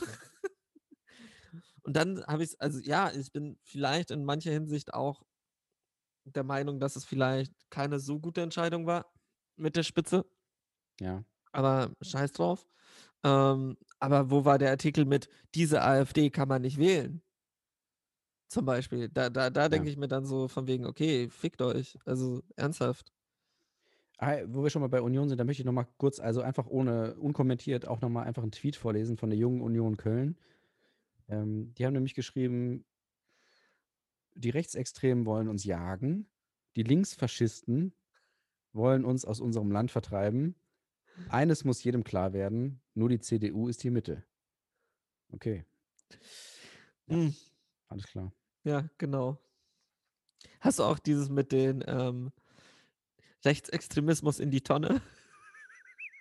Und 1.84 1.95
dann 1.95 2.24
habe 2.28 2.43
ich's 2.43 2.55
also, 2.55 2.80
ja, 2.80 3.12
ich 3.12 3.32
bin 3.32 3.57
vielleicht 3.64 4.12
in 4.12 4.26
mancher 4.26 4.51
Hinsicht 4.51 4.93
auch 4.93 5.24
der 6.26 6.43
Meinung, 6.43 6.80
dass 6.80 6.95
es 6.95 7.05
vielleicht 7.05 7.53
keine 7.70 7.99
so 7.99 8.20
gute 8.20 8.41
Entscheidung 8.41 8.86
war 8.86 9.14
mit 9.55 9.76
der 9.76 9.84
Spitze. 9.84 10.26
Ja. 10.99 11.24
Aber 11.53 11.91
scheiß 12.01 12.34
drauf. 12.34 12.68
Ähm, 13.24 13.78
aber 13.99 14.32
wo 14.32 14.45
war 14.45 14.57
der 14.57 14.72
Artikel 14.72 15.05
mit: 15.05 15.30
„Diese 15.55 15.82
AfD 15.84 16.30
kann 16.30 16.47
man 16.49 16.62
nicht 16.64 16.78
wählen?“ 16.78 17.22
Zum 18.51 18.66
Beispiel. 18.66 19.10
Da 19.10 19.30
da 19.30 19.51
da 19.51 19.70
denke 19.70 19.88
Ja. 19.88 19.91
ich 19.91 19.97
mir 19.97 20.07
dann 20.07 20.26
so 20.26 20.47
von 20.47 20.66
wegen: 20.68 20.86
„Okay, 20.88 21.30
fickt 21.30 21.62
euch.“ 21.62 21.99
Also, 22.05 22.41
ernsthaft. 22.55 23.12
Wo 24.22 24.63
wir 24.63 24.70
schon 24.70 24.82
mal 24.82 24.89
bei 24.89 25.01
Union 25.01 25.30
sind, 25.30 25.38
da 25.38 25.45
möchte 25.45 25.61
ich 25.61 25.65
noch 25.65 25.72
mal 25.74 25.88
kurz 25.97 26.20
also, 26.20 26.41
einfach 26.41 26.67
ohne 26.67 27.15
unkommentiert 27.15 27.88
auch 27.88 28.01
noch 28.01 28.09
mal 28.09 28.24
einfach 28.24 28.43
'n 28.43 28.51
Tweet 28.51 28.76
vorlesen 28.76 29.17
von 29.17 29.30
der 29.30 29.39
Jungen 29.39 29.61
Union 29.61 29.95
Köln. 29.97 30.38
Ähm, 31.30 31.74
die 31.76 31.86
haben 31.86 31.93
nämlich 31.93 32.15
geschrieben 32.15 32.86
„Die 34.36 34.49
Rechtsextremen 34.51 35.26
wollen 35.26 35.47
uns 35.47 35.63
jagen. 35.65 36.28
Die 36.76 36.84
Linksfaschisten 36.84 37.93
wollen 38.74 39.05
uns 39.05 39.26
aus 39.26 39.39
unserem 39.41 39.72
Land 39.72 39.91
vertreiben. 39.91 40.55
Eines 41.28 41.65
muss 41.65 41.84
jedem 41.84 42.03
klar 42.03 42.34
werden, 42.34 42.82
nur 42.95 43.09
die 43.09 43.20
CDU 43.20 43.67
ist 43.70 43.84
die 43.84 43.91
Mitte. 43.91 44.26
Okay, 45.34 45.63
Ja. 47.07 47.15
Hm, 47.15 47.34
alles 47.89 48.07
klar. 48.07 48.32
ja, 48.63 48.89
genau. 48.97 49.39
Hast 50.61 50.80
du 50.80 50.84
auch 50.84 50.99
dieses 50.99 51.30
mit 51.30 51.51
den 51.51 51.84
ähm, 51.88 52.32
Rechtsextremismus 53.46 54.40
in 54.40 54.52
die 54.52 54.62
Tonne 54.62 55.02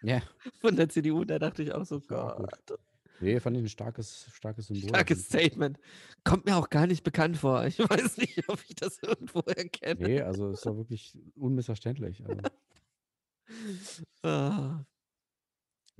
Ja, 0.03 0.23
von 0.61 0.77
der 0.77 0.89
CDU? 0.89 1.25
Da 1.25 1.39
dachte 1.39 1.63
ich 1.63 1.73
auch 1.73 1.85
so. 1.85 2.01
Gott, 2.01 2.79
nee, 3.21 3.41
fand 3.41 3.57
ich 3.57 3.65
ein 3.65 3.69
starkes, 3.69 4.29
starkes 4.33 4.67
Symbol. 4.69 4.89
starkes 4.89 5.25
Statement. 5.25 5.79
Kommt 6.25 6.45
mir 6.47 6.57
auch 6.57 6.71
gar 6.71 6.87
nicht 6.87 7.03
bekannt 7.03 7.37
vor. 7.39 7.65
Ich 7.67 7.79
weiß 7.79 8.19
nicht, 8.19 8.49
ob 8.49 8.63
ich 8.69 8.75
das 8.77 8.99
irgendwo 9.03 9.41
erkenne. 9.41 10.07
Nee, 10.07 10.21
also 10.21 10.51
ist 10.51 10.65
doch 10.67 10.77
wirklich 10.77 11.19
unmissverständlich. 11.35 12.25
Also, 12.27 12.43
Ah. 14.23 14.85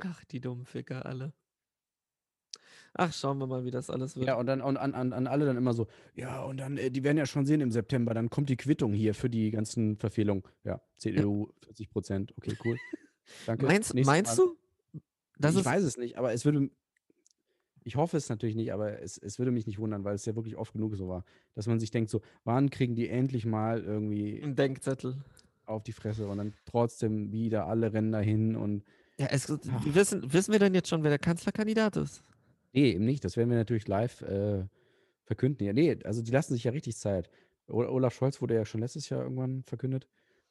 Ach, 0.01 0.25
die 0.27 0.41
dummen 0.41 0.67
Ficker 0.67 1.07
alle. 1.07 1.33
Ach, 3.01 3.13
schauen 3.13 3.39
wir 3.39 3.47
mal, 3.47 3.65
wie 3.65 3.71
das 3.71 3.91
alles 3.91 4.17
wird. 4.17 4.27
ja, 4.27 4.35
und 4.35 4.47
dann 4.47 4.61
und 4.61 4.77
an, 4.77 4.93
an, 4.93 5.13
an 5.13 5.29
alle 5.29 5.47
dann 5.47 5.57
immer 5.57 5.73
so, 5.73 5.87
ja, 6.17 6.43
und 6.43 6.57
dann, 6.57 6.77
äh, 6.77 6.91
die 6.91 7.05
werden 7.05 7.17
ja 7.17 7.27
schon 7.27 7.47
sehen 7.47 7.61
im 7.61 7.71
September, 7.71 8.13
dann 8.13 8.29
kommt 8.29 8.49
die 8.49 8.57
Quittung 8.57 8.93
hier 8.93 9.15
für 9.15 9.31
die 9.31 9.53
ganzen 9.53 9.97
Verfehlungen. 9.97 10.43
Ja, 10.65 10.81
CDU 10.97 11.49
40 11.63 11.91
Prozent, 11.91 12.35
okay, 12.37 12.57
cool. 12.65 12.77
Danke. 13.47 13.67
Meinst, 13.67 13.95
meinst 13.95 14.37
du? 14.37 14.57
Das 15.39 15.55
ich 15.55 15.65
weiß 15.65 15.85
es 15.85 15.97
nicht, 15.97 16.19
aber 16.19 16.33
es 16.33 16.45
würde. 16.45 16.71
Ich 17.85 17.95
hoffe 17.95 18.17
es 18.17 18.29
natürlich 18.29 18.57
nicht, 18.57 18.73
aber 18.73 19.01
es, 19.01 19.17
es 19.17 19.39
würde 19.39 19.53
mich 19.53 19.69
nicht 19.69 19.79
wundern, 19.79 20.03
weil 20.03 20.17
es 20.17 20.27
ja 20.27 20.35
wirklich 20.35 20.57
oft 20.57 20.73
genug 20.73 20.97
so 20.97 21.09
war, 21.09 21.25
dass 21.55 21.69
man 21.69 21.79
sich 21.79 21.93
denkt, 21.93 22.11
so, 22.11 22.21
wann 22.43 22.69
kriegen 22.69 22.97
die 22.97 23.09
endlich 23.09 23.47
mal 23.47 23.83
irgendwie 23.85 24.43
ein 24.43 24.57
Denkzettel. 24.57 25.17
auf 25.67 25.85
die 25.85 25.93
Fresse 25.93 26.27
und 26.27 26.39
dann 26.39 26.53
trotzdem 26.65 27.31
wieder 27.31 27.69
alle 27.69 27.93
rennen 27.93 28.11
dahin 28.11 28.57
und. 28.57 28.83
Ja, 29.19 29.29
es, 29.31 29.49
Ach. 29.49 29.85
wir 29.85 29.95
wissen, 29.95 30.33
wissen 30.33 30.51
wir 30.51 30.59
denn 30.59 30.75
jetzt 30.75 30.89
schon, 30.89 31.05
wer 31.05 31.11
der 31.11 31.21
Kanzlerkandidat 31.21 31.97
ist? 31.97 32.25
Nee, 32.79 32.93
eben 32.93 33.05
nicht. 33.05 33.25
Das 33.25 33.37
werden 33.37 33.51
wir 33.51 33.57
natürlich 33.57 33.89
live 33.89 34.23
äh, 34.23 34.65
verkünden. 35.25 35.67
Ja, 35.67 35.73
nee, 35.73 35.99
also 36.05 36.23
die 36.23 36.31
lassen 36.31 36.55
sich 36.55 36.65
ja 36.65 36.71
richtig 36.71 36.97
Zeit. 36.97 37.29
Olaf 37.67 38.15
Scholz 38.15 38.41
wurde 38.41 38.55
ja 38.55 38.65
schon 38.65 38.81
letztes 38.81 39.09
Jahr 39.09 39.23
irgendwann 39.23 39.63
verkündet. 39.65 40.09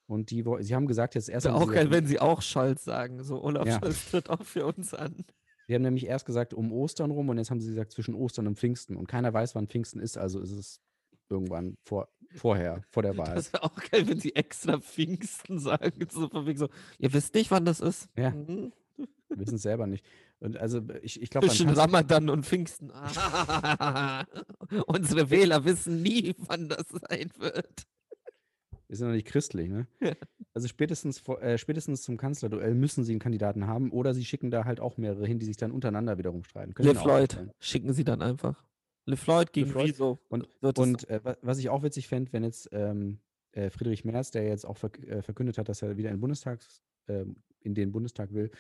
Und 0.08 0.30
die, 0.32 0.44
sie 0.60 0.76
haben 0.76 0.88
gesagt, 0.88 1.16
jetzt 1.16 1.30
erst. 1.30 1.48
Auch 1.48 1.72
geil, 1.72 1.90
wenn 1.92 2.06
sie 2.06 2.20
auch 2.20 2.42
Scholz 2.42 2.84
sagen. 2.84 3.24
So, 3.24 3.42
Olaf 3.42 3.68
Ja. 3.68 3.80
Scholz 3.80 4.12
tritt 4.12 4.30
auch 4.30 4.44
für 4.44 4.66
uns 4.66 4.94
an. 4.94 5.26
Sie 5.68 5.76
haben 5.76 5.82
nämlich 5.82 6.06
erst 6.06 6.26
gesagt, 6.26 6.54
um 6.54 6.72
Ostern 6.72 7.12
rum 7.12 7.28
und 7.28 7.38
jetzt 7.38 7.52
haben 7.52 7.60
sie 7.60 7.70
gesagt, 7.70 7.92
zwischen 7.92 8.16
Ostern 8.16 8.48
und 8.48 8.58
Pfingsten. 8.58 8.96
Und 8.96 9.08
keiner 9.08 9.34
weiß, 9.34 9.56
wann 9.56 9.68
Pfingsten 9.68 10.00
ist, 10.00 10.18
also 10.18 10.40
ist 10.40 10.52
es 10.52 10.82
irgendwann 11.30 11.78
vor, 11.84 12.08
vorher, 12.36 12.84
vor 12.90 13.04
der 13.04 13.18
Wahl. 13.18 13.36
Das 13.36 13.52
wäre 13.52 13.64
auch 13.64 13.76
geil, 13.92 14.08
wenn 14.08 14.20
sie 14.20 14.34
extra 14.36 14.80
Pfingsten 14.80 15.60
sagen. 15.60 16.08
So 16.10 16.30
von 16.30 16.46
wegen 16.46 16.58
so, 16.58 16.70
ihr 17.00 17.12
wisst 17.12 17.34
nicht, 17.34 17.52
wann 17.52 17.66
das 17.66 17.82
ist. 17.82 18.08
Ja. 18.18 18.32
Mhm. 18.32 18.72
Wir 19.30 19.40
wissen 19.40 19.56
es 19.56 19.62
selber 19.64 19.88
nicht. 19.88 20.06
Und 20.40 20.58
also 20.58 20.82
ich, 21.02 21.22
ich 21.22 21.30
glaube, 21.30 21.48
Zwischen 21.48 21.70
Ramadan 21.70 22.30
und 22.30 22.46
Pfingsten. 22.46 22.92
Unsere 24.88 25.30
Wähler 25.30 25.66
wissen 25.66 26.02
nie, 26.02 26.36
wann 26.40 26.70
das 26.70 26.86
sein 27.10 27.32
wird. 27.38 27.88
wir 28.88 28.96
sind 28.98 29.08
noch 29.08 29.14
nicht 29.16 29.28
christlich, 29.28 29.70
ne? 29.70 29.88
Ja. 30.00 30.14
Also 30.54 30.68
spätestens, 30.68 31.20
vor, 31.20 31.42
äh, 31.42 31.58
spätestens 31.58 32.04
zum 32.04 32.18
Kanzlerduell 32.18 32.74
müssen 32.76 33.04
sie 33.04 33.14
einen 33.14 33.20
Kandidaten 33.20 33.68
haben 33.68 33.92
oder 33.92 34.14
sie 34.14 34.26
schicken 34.26 34.50
da 34.52 34.66
halt 34.66 34.80
auch 34.80 34.98
mehrere 34.98 35.26
hin, 35.26 35.40
die 35.40 35.46
sich 35.46 35.58
dann 35.58 35.72
untereinander 35.72 36.18
wiederum 36.18 36.44
streiten. 36.44 36.74
Le 36.78 36.94
Floyd 36.96 37.32
vorstellen. 37.34 37.52
schicken 37.60 37.94
sie 37.94 38.04
dann 38.04 38.22
einfach. 38.22 38.64
Le 39.06 39.18
Floyd 39.18 39.54
gegen 39.54 39.70
Floyd 39.70 39.90
Rezo. 39.90 40.20
Und, 40.30 40.48
und 40.62 41.10
äh, 41.10 41.24
wa- 41.24 41.38
was 41.42 41.60
ich 41.60 41.70
auch 41.70 41.82
witzig 41.84 42.08
fände, 42.08 42.34
wenn 42.34 42.44
jetzt 42.44 42.70
ähm, 42.72 43.20
äh, 43.54 43.70
Friedrich 43.70 44.04
Merz, 44.04 44.32
der 44.32 44.44
jetzt 44.48 44.66
auch 44.66 44.78
äh, 44.84 45.22
verkündet 45.22 45.58
hat, 45.58 45.70
dass 45.70 45.82
er 45.82 45.96
wieder 45.98 46.10
in, 46.12 46.20
Bundestags, 46.20 46.82
ähm, 47.08 47.38
in 47.62 47.74
den 47.74 47.92
Bundestag 47.92 48.34
will, 48.34 48.52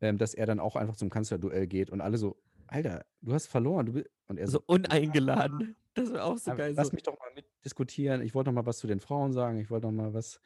ähm, 0.00 0.18
dass 0.18 0.34
er 0.34 0.46
dann 0.46 0.60
auch 0.60 0.76
einfach 0.76 0.96
zum 0.96 1.10
Kanzlerduell 1.10 1.66
geht 1.66 1.90
und 1.90 2.00
alle 2.00 2.18
so, 2.18 2.40
Alter, 2.66 3.04
du 3.22 3.32
hast 3.32 3.46
verloren. 3.46 3.86
Du 3.86 3.92
bi-" 3.94 4.04
und 4.26 4.38
er 4.38 4.48
so 4.48 4.62
uneingeladen. 4.66 5.76
Das 5.94 6.12
wäre 6.12 6.22
auch 6.22 6.38
so 6.38 6.52
"Aber 6.52 6.58
geil. 6.58 6.74
lass 6.76 6.88
So. 6.88 6.92
mich 6.94 7.02
doch 7.02 7.18
mal 7.18 7.32
mitdiskutieren. 7.34 8.22
Ich 8.22 8.32
wollte 8.32 8.50
noch 8.50 8.54
mal 8.62 8.66
was 8.66 8.78
zu 8.78 8.86
den 8.86 9.00
Frauen 9.00 9.32
sagen. 9.32 9.58
Ich 9.58 9.68
wollte 9.68 9.86
noch 9.88 9.92
mal 9.92 10.14
was 10.14 10.38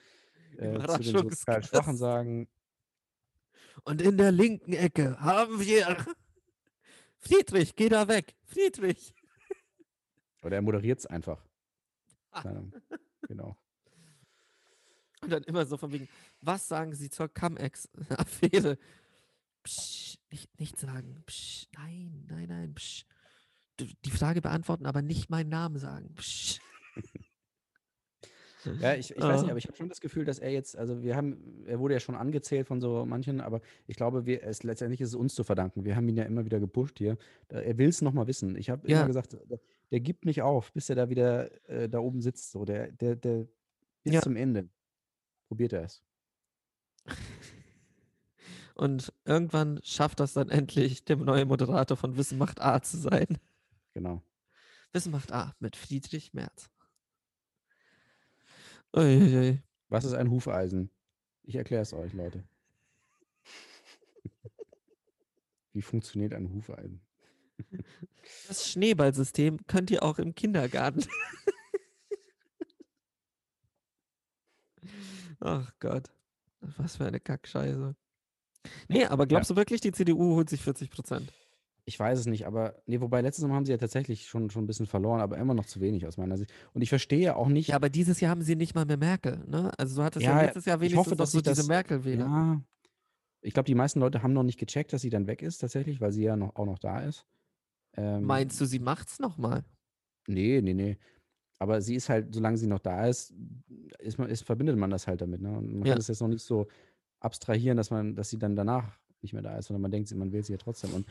äh, 0.57 0.79
zu 0.89 0.99
den 1.01 1.13
sozial. 1.29 1.63
Schwachen 1.63 1.95
sagen. 1.95 2.49
Und 3.85 4.01
in 4.01 4.17
der 4.17 4.33
linken 4.33 4.73
Ecke 4.73 5.21
haben 5.21 5.61
wir 5.61 5.95
Friedrich, 7.19 7.77
geh 7.77 7.91
da 7.91 8.09
weg. 8.09 8.35
Friedrich. 8.47 9.13
Oder 10.43 10.57
er 10.57 10.63
moderiert 10.63 11.01
es 11.01 11.07
einfach. 11.07 11.45
Ah. 12.31 12.41
Keine 12.43 12.59
Ahnung. 12.59 12.73
genau. 13.29 13.57
Und 15.21 15.31
dann 15.33 15.43
immer 15.45 15.67
so 15.67 15.77
von 15.77 15.93
wegen, 15.93 16.09
was 16.41 16.67
sagen 16.67 16.95
Sie 16.95 17.11
zur 17.11 17.29
Cum-Ex-Affäre? 17.29 18.79
Psch, 19.65 20.19
nicht, 20.31 20.59
nicht 20.61 20.79
sagen. 20.79 21.23
Psch, 21.27 21.67
nein, 21.77 22.25
nein, 22.29 22.49
nein. 22.49 22.75
Psch. 22.75 23.05
Die 23.81 24.11
Frage 24.11 24.41
beantworten, 24.43 24.87
aber 24.87 25.03
nicht 25.03 25.31
meinen 25.31 25.49
Namen 25.49 25.79
sagen. 25.79 26.15
Psch. 26.15 26.61
Ja, 28.81 28.95
ich, 28.95 29.11
ich 29.11 29.17
weiß 29.21 29.41
nicht, 29.41 29.49
Ah. 29.49 29.51
aber 29.51 29.59
ich 29.59 29.67
habe 29.67 29.77
schon 29.77 29.89
das 29.89 30.01
Gefühl, 30.01 30.25
dass 30.25 30.39
er 30.39 30.53
jetzt, 30.53 30.77
also 30.77 31.03
wir 31.03 31.17
haben, 31.17 31.65
er 31.67 31.81
wurde 31.81 31.95
ja 31.95 32.01
schon 32.01 32.15
angezählt 32.15 32.69
von 32.69 32.81
so 32.81 33.05
manchen, 33.05 33.41
aber 33.41 33.61
ich 33.89 33.97
glaube, 33.97 34.25
wir, 34.25 34.45
es, 34.45 34.63
letztendlich 34.63 35.01
ist 35.01 35.09
es 35.09 35.15
uns 35.17 35.35
zu 35.35 35.43
verdanken. 35.43 35.85
Wir 35.85 35.97
haben 35.97 36.09
ihn 36.09 36.17
ja 36.17 36.23
immer 36.23 36.45
wieder 36.45 36.61
gepusht 36.61 36.99
hier. 36.99 37.19
Er 37.49 37.77
will 37.77 37.89
es 37.89 38.03
nochmal 38.03 38.29
wissen. 38.29 38.55
Ich 38.55 38.71
habe 38.71 38.89
Ja. 38.89 38.99
immer 38.99 39.09
gesagt, 39.09 39.33
der, 39.51 39.59
der 39.91 39.99
gibt 40.01 40.25
nicht 40.27 40.43
auf, 40.43 40.73
bis 40.73 40.89
er 40.89 40.95
da 40.95 41.09
wieder 41.11 41.51
äh, 41.69 41.89
da 41.89 41.99
oben 41.99 42.21
sitzt. 42.21 42.53
So, 42.53 42.65
der, 42.65 42.93
der, 42.93 43.17
der 43.17 43.49
bis 44.05 44.15
Ja. 44.15 44.23
zum 44.23 44.37
Ende 44.37 44.69
probiert 45.49 45.73
er 45.73 45.83
es. 45.83 46.05
Und 48.83 49.13
irgendwann 49.25 49.81
schafft 49.85 50.19
das 50.19 50.33
dann 50.33 50.49
endlich, 50.49 51.05
der 51.05 51.15
neue 51.15 51.45
Moderator 51.45 51.97
von 51.97 52.17
Wissen 52.17 52.37
macht 52.37 52.61
A 52.61 52.83
zu 52.83 52.97
sein. 52.97 53.39
Genau. 53.93 54.25
Wissen 54.91 55.13
macht 55.13 55.31
A 55.31 55.55
mit 55.61 55.77
Friedrich 55.77 56.35
Merz. 56.35 56.69
Uiuiui. 58.93 59.63
Was 59.89 60.05
ist 60.05 60.15
ein 60.15 60.33
Hufeisen? 60.33 60.91
Ich 61.45 61.55
erkläre 61.55 61.83
es 61.83 61.93
euch, 61.93 62.13
Leute. 62.13 62.43
Wie 65.73 65.83
funktioniert 65.83 66.35
ein 66.35 66.53
Hufeisen? 66.53 67.01
Das 68.47 68.71
Schneeballsystem 68.71 69.67
könnt 69.67 69.91
ihr 69.91 70.05
auch 70.05 70.19
im 70.19 70.35
Kindergarten. 70.35 71.05
Ach 75.41 75.73
Gott. 75.81 76.13
Was 76.61 76.97
für 76.97 77.07
eine 77.07 77.19
Kackscheiße. 77.19 77.97
Nee, 78.89 79.05
aber 79.07 79.27
glaubst 79.27 79.51
du 79.51 79.57
wirklich, 79.57 79.81
die 79.81 79.93
CDU 79.93 80.37
holt 80.37 80.49
sich 80.51 80.61
40 80.63 80.91
Prozent? 80.91 81.33
Ich 81.85 81.99
weiß 81.99 82.17
es 82.21 82.27
nicht, 82.27 82.47
aber 82.47 82.81
nee, 82.87 83.01
wobei 83.01 83.21
letztes 83.23 83.45
Mal 83.45 83.55
haben 83.55 83.65
sie 83.67 83.73
ja 83.73 83.79
tatsächlich 83.79 84.27
schon, 84.29 84.51
schon 84.51 84.63
ein 84.63 84.67
bisschen 84.69 84.87
verloren, 84.87 85.21
aber 85.21 85.37
immer 85.39 85.53
noch 85.55 85.65
zu 85.67 85.81
wenig 85.81 86.07
aus 86.07 86.17
meiner 86.17 86.37
Sicht. 86.39 86.53
Und 86.75 86.83
ich 86.83 86.89
verstehe 86.89 87.19
ja 87.21 87.35
auch 87.35 87.49
nicht, 87.49 87.69
Ja, 87.71 87.77
aber 87.77 87.89
dieses 87.91 88.21
Jahr 88.21 88.31
haben 88.31 88.43
sie 88.43 88.55
nicht 88.55 88.75
mal 88.77 88.85
mehr 88.85 88.97
Merkel, 88.97 89.43
ne? 89.49 89.73
Also 89.79 89.97
du 89.97 90.03
hattest 90.05 90.25
ja, 90.25 90.37
Ja, 90.37 90.43
letztes 90.47 90.65
Jahr 90.65 90.77
ich 90.77 90.81
wenigstens 90.83 90.99
hoffe, 90.99 91.11
noch 91.11 91.17
dass 91.17 91.33
so 91.33 91.41
diese 91.41 91.57
das- 91.57 91.67
Merkel-Wähler. 91.67 92.25
Ja, 92.25 92.63
ich 93.41 93.53
glaube, 93.53 93.67
die 93.67 93.75
meisten 93.75 93.99
Leute 93.99 94.23
haben 94.23 94.33
noch 94.33 94.45
nicht 94.45 94.61
gecheckt, 94.61 94.93
dass 94.93 95.03
sie 95.03 95.11
dann 95.11 95.27
weg 95.27 95.43
ist, 95.43 95.59
tatsächlich, 95.59 96.01
weil 96.01 96.13
sie 96.13 96.23
ja 96.23 96.37
noch, 96.37 96.55
auch 96.55 96.67
noch 96.67 96.79
da 96.79 97.01
ist. 97.01 97.27
Ähm, 97.97 98.23
Meinst 98.23 98.61
du, 98.61 98.65
sie 98.65 98.79
macht's 98.79 99.19
nochmal? 99.19 99.65
Nee, 100.29 100.61
nee, 100.63 100.75
nee. 100.75 100.97
Aber 101.59 101.81
sie 101.83 101.97
ist 101.97 102.09
halt, 102.09 102.33
solange 102.33 102.57
sie 102.59 102.69
noch 102.69 102.79
da 102.79 103.07
ist, 103.09 103.35
ist, 103.99 104.19
man, 104.19 104.29
ist 104.29 104.45
verbindet 104.45 104.77
man 104.77 104.91
das 104.91 105.09
halt 105.09 105.21
damit. 105.21 105.41
Ne? 105.43 105.51
Und 105.51 105.73
man 105.75 105.85
Ja. 105.87 105.93
kann 105.95 105.99
das 105.99 106.07
jetzt 106.09 106.21
noch 106.21 106.29
nicht 106.29 106.45
so 106.45 106.69
abstrahieren, 107.25 107.77
dass 107.77 107.91
man, 107.91 108.15
dass 108.15 108.31
sie 108.31 108.39
dann 108.39 108.57
danach 108.57 108.99
nicht 109.21 109.33
mehr 109.33 109.43
da 109.43 109.57
ist, 109.57 109.67
sondern 109.67 109.83
man 109.83 109.91
denkt, 109.91 110.09
sie- 110.09 110.17
man 110.17 110.33
will 110.33 110.43
sie 110.43 110.53
ja 110.53 110.59
trotzdem. 110.59 110.93
Und 110.95 111.07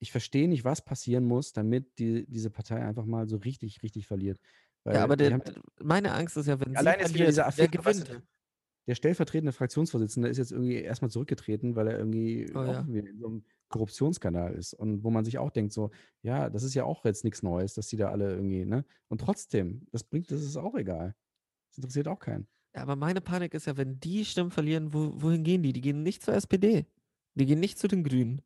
ich 0.00 0.12
verstehe 0.12 0.48
nicht, 0.48 0.64
was 0.64 0.82
passieren 0.82 1.24
muss, 1.24 1.52
damit 1.52 1.98
die, 1.98 2.26
diese 2.26 2.50
Partei 2.50 2.82
einfach 2.84 3.04
mal 3.04 3.28
so 3.28 3.36
richtig, 3.36 3.82
richtig 3.82 4.06
verliert. 4.06 4.40
Weil 4.84 4.94
Ja, 4.96 5.04
aber 5.04 5.16
der, 5.16 5.32
haben- 5.34 5.42
meine 5.82 6.12
Angst 6.14 6.36
ist 6.36 6.46
ja, 6.46 6.58
wenn 6.58 6.74
Allein 6.76 6.94
sie 6.94 7.00
jetzt 7.00 7.14
wieder 7.14 7.24
verliert, 7.24 7.28
diese 7.28 7.40
wer 7.40 7.46
Affäre, 7.46 7.84
weißt 7.84 8.04
gewinnt? 8.06 8.26
der 8.86 8.94
stellvertretende 8.94 9.52
Fraktionsvorsitzende 9.52 10.28
ist 10.28 10.38
jetzt 10.38 10.52
irgendwie 10.52 10.76
erstmal 10.76 11.10
zurückgetreten, 11.10 11.76
weil 11.76 11.86
er 11.88 11.98
irgendwie 11.98 12.50
Oh 12.54 12.64
ja. 12.64 12.80
in 12.80 13.18
so 13.20 13.26
einem 13.28 13.44
Korruptionsskandal 13.68 14.54
ist. 14.54 14.72
Und 14.72 15.04
wo 15.04 15.10
man 15.10 15.24
sich 15.24 15.38
auch 15.38 15.50
denkt, 15.50 15.72
so, 15.72 15.90
ja, 16.22 16.48
das 16.50 16.64
ist 16.64 16.74
ja 16.74 16.84
auch 16.84 17.04
jetzt 17.04 17.22
nichts 17.22 17.42
Neues, 17.42 17.74
dass 17.74 17.86
die 17.88 17.96
da 17.98 18.10
alle 18.10 18.30
irgendwie, 18.34 18.64
ne? 18.64 18.84
Und 19.08 19.20
trotzdem, 19.20 19.86
das 19.92 20.02
bringt, 20.02 20.30
das 20.32 20.40
ist 20.42 20.56
auch 20.56 20.74
egal. 20.74 21.14
Das 21.68 21.78
interessiert 21.78 22.08
auch 22.08 22.18
keinen. 22.18 22.48
Ja, 22.74 22.82
aber 22.82 22.96
meine 22.96 23.20
Panik 23.20 23.54
ist 23.54 23.66
ja, 23.66 23.76
wenn 23.76 23.98
die 24.00 24.24
Stimmen 24.24 24.50
verlieren, 24.50 24.92
wo, 24.92 25.12
wohin 25.20 25.42
gehen 25.44 25.62
die? 25.62 25.72
Die 25.72 25.80
gehen 25.80 26.02
nicht 26.02 26.22
zur 26.22 26.34
SPD. 26.34 26.86
Die 27.34 27.46
gehen 27.46 27.60
nicht 27.60 27.78
zu 27.78 27.88
den 27.88 28.04
Grünen. 28.04 28.42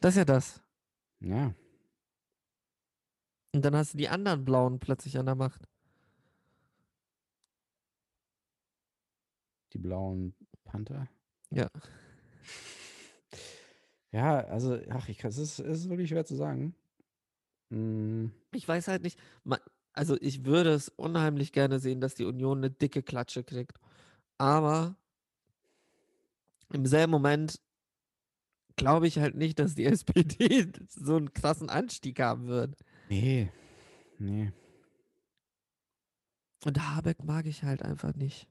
Das 0.00 0.14
ist 0.14 0.18
ja 0.18 0.24
das. 0.24 0.62
Ja, 1.20 1.54
Und 3.54 3.64
dann 3.64 3.74
hast 3.76 3.94
du 3.94 3.98
die 3.98 4.08
anderen 4.08 4.44
Blauen 4.44 4.80
plötzlich 4.80 5.16
an 5.18 5.26
der 5.26 5.36
Macht. 5.36 5.68
die 9.72 9.78
blauen 9.78 10.34
Panther. 10.64 11.08
Ja. 11.50 11.68
Ja, 14.12 14.38
also, 14.44 14.78
ach, 14.90 15.08
ich 15.08 15.24
es 15.24 15.38
ist, 15.38 15.58
es 15.58 15.80
ist 15.80 15.88
wirklich 15.88 16.08
schwer 16.08 16.24
zu 16.24 16.36
sagen. 16.36 16.76
Mm, 17.70 18.26
Ich 18.52 18.68
weiß 18.68 18.86
halt 18.86 19.02
nicht. 19.02 19.18
Also 19.94 20.16
ich 20.20 20.44
würde 20.44 20.70
es 20.72 20.88
unheimlich 20.88 21.52
gerne 21.52 21.78
sehen, 21.78 22.00
dass 22.00 22.14
die 22.14 22.24
Union 22.24 22.58
eine 22.58 22.70
dicke 22.70 23.02
Klatsche 23.02 23.44
kriegt. 23.44 23.78
Aber 24.38 24.96
im 26.72 26.84
selben 26.84 27.12
Moment 27.12 27.60
glaube 28.76 29.06
ich 29.06 29.18
halt 29.18 29.36
nicht, 29.36 29.58
dass 29.60 29.76
die 29.76 29.84
SPD 29.86 30.70
so 30.88 31.16
einen 31.16 31.32
krassen 31.32 31.70
Anstieg 31.70 32.20
haben 32.20 32.48
wird. 32.48 32.76
Nee. 33.08 33.50
Nee. 34.18 34.52
Und 36.64 36.80
Habeck 36.80 37.22
mag 37.22 37.46
ich 37.46 37.62
halt 37.62 37.82
einfach 37.82 38.14
nicht. 38.14 38.48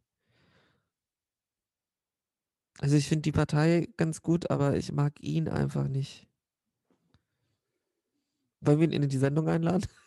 Also 2.80 2.96
ich 2.96 3.08
finde 3.08 3.24
die 3.24 3.32
Partei 3.32 3.90
ganz 3.98 4.22
gut, 4.22 4.50
aber 4.50 4.78
ich 4.78 4.92
mag 4.92 5.22
ihn 5.22 5.50
einfach 5.50 5.88
nicht. 5.88 6.28
Wollen 8.62 8.80
wir 8.80 8.88
ihn 8.88 9.04
in 9.04 9.10
die 9.10 9.18
Sendung 9.18 9.50
einladen? 9.50 9.86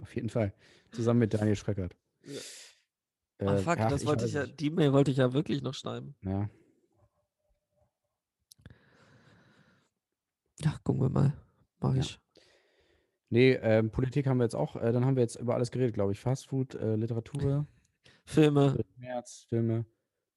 Auf 0.00 0.14
jeden 0.14 0.28
Fall. 0.30 0.52
Zusammen 0.92 1.20
mit 1.20 1.34
Daniel 1.34 1.56
Schröckert. 1.56 1.96
Ja. 2.24 2.32
Äh, 3.38 3.46
Ah, 3.48 3.56
fuck, 3.58 3.78
ach, 3.80 3.90
das 3.90 4.06
wollte 4.06 4.22
weiß 4.22 4.28
ich 4.30 4.34
ja, 4.34 4.46
die 4.46 4.70
Mail 4.70 4.92
wollte 4.92 5.10
ich 5.10 5.18
ja 5.18 5.32
wirklich 5.34 5.62
noch 5.62 5.74
schreiben. 5.74 6.14
Ja. 6.22 6.48
Ja, 10.60 10.74
gucken 10.84 11.02
wir 11.02 11.10
mal. 11.10 11.32
Mach 11.80 11.94
Ja. 11.94 12.00
ich. 12.00 12.18
Nee, 13.28 13.52
ähm, 13.54 13.90
Politik 13.90 14.26
haben 14.26 14.38
wir 14.38 14.44
jetzt 14.44 14.54
auch. 14.54 14.76
Äh, 14.76 14.92
dann 14.92 15.04
haben 15.04 15.16
wir 15.16 15.22
jetzt 15.22 15.36
über 15.36 15.54
alles 15.54 15.70
geredet, 15.70 15.94
glaube 15.94 16.12
ich. 16.12 16.20
Fastfood, 16.20 16.74
äh, 16.76 16.94
Literatur, 16.96 17.66
Filme. 18.24 18.78
März, 18.96 19.46
Filme. 19.48 19.84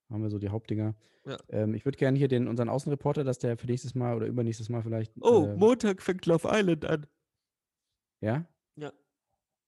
Haben 0.09 0.23
wir 0.23 0.29
so 0.29 0.39
die 0.39 0.49
Hauptdinger. 0.49 0.95
Ja. 1.25 1.37
Ähm, 1.49 1.75
ich 1.75 1.85
würde 1.85 1.97
gerne 1.97 2.17
hier 2.17 2.27
den, 2.27 2.47
unseren 2.47 2.67
Außenreporter, 2.67 3.23
dass 3.23 3.37
der 3.37 3.57
für 3.57 3.67
nächstes 3.67 3.93
Mal 3.93 4.15
oder 4.15 4.25
übernächstes 4.25 4.69
Mal 4.69 4.81
vielleicht. 4.81 5.13
Oh, 5.21 5.45
äh, 5.45 5.55
Montag 5.55 6.01
fängt 6.01 6.25
Love 6.25 6.47
Island 6.51 6.85
an. 6.85 7.05
Ja? 8.21 8.45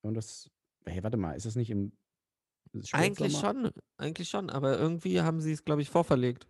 Ja. 0.03 0.07
Und 0.07 0.13
das. 0.15 0.49
Hey, 0.85 1.03
warte 1.03 1.17
mal, 1.17 1.33
ist 1.33 1.45
das 1.45 1.55
nicht 1.55 1.69
im. 1.69 1.91
Eigentlich 2.93 3.33
Spätsommer? 3.37 3.71
schon, 3.71 3.81
eigentlich 3.97 4.29
schon, 4.29 4.49
aber 4.49 4.79
irgendwie 4.79 5.21
haben 5.21 5.41
sie 5.41 5.51
es, 5.51 5.65
glaube 5.65 5.81
ich, 5.81 5.89
vorverlegt. 5.89 6.47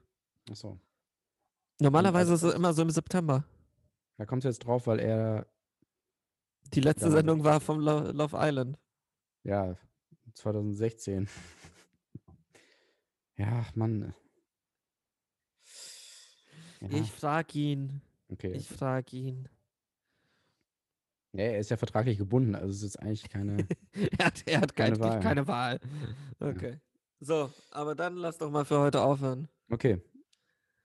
Achso. 0.49 0.79
Normalerweise 1.79 2.31
also 2.31 2.47
ist 2.47 2.53
es 2.53 2.57
immer 2.57 2.73
so 2.73 2.83
im 2.83 2.91
September. 2.91 3.43
Da 4.17 4.25
kommt 4.25 4.45
es 4.45 4.49
jetzt 4.55 4.65
drauf, 4.65 4.85
weil 4.87 4.99
er. 4.99 5.47
Die 6.73 6.79
letzte 6.81 7.05
Damals- 7.05 7.17
Sendung 7.19 7.43
war 7.43 7.59
vom 7.59 7.79
Lo 7.79 8.11
Love 8.11 8.37
Island. 8.39 8.77
Ja, 9.43 9.75
2016. 10.35 11.27
ja, 13.37 13.65
Mann. 13.73 14.13
Ja, 16.81 16.89
Ich 16.91 17.11
frag 17.11 17.53
ihn. 17.55 18.01
okay. 18.29 18.53
Ich 18.53 18.67
frag 18.69 19.11
ihn. 19.13 19.49
Ja, 21.33 21.43
er 21.45 21.59
ist 21.59 21.69
ja 21.69 21.77
vertraglich 21.77 22.17
gebunden, 22.17 22.55
also 22.55 22.69
es 22.69 22.77
ist 22.77 22.83
jetzt 22.95 22.99
eigentlich 22.99 23.29
keine. 23.29 23.67
er 24.19 24.25
hat, 24.25 24.43
er 24.45 24.61
hat 24.61 24.75
Keine 24.75 24.99
Wahl. 24.99 25.19
keine 25.19 25.47
Wahl. 25.47 25.79
Okay. 26.39 26.79
So, 27.19 27.51
aber 27.69 27.95
dann 27.95 28.15
lass 28.15 28.37
doch 28.37 28.49
mal 28.49 28.65
für 28.65 28.79
heute 28.79 29.01
aufhören. 29.01 29.47
Okay. 29.69 30.01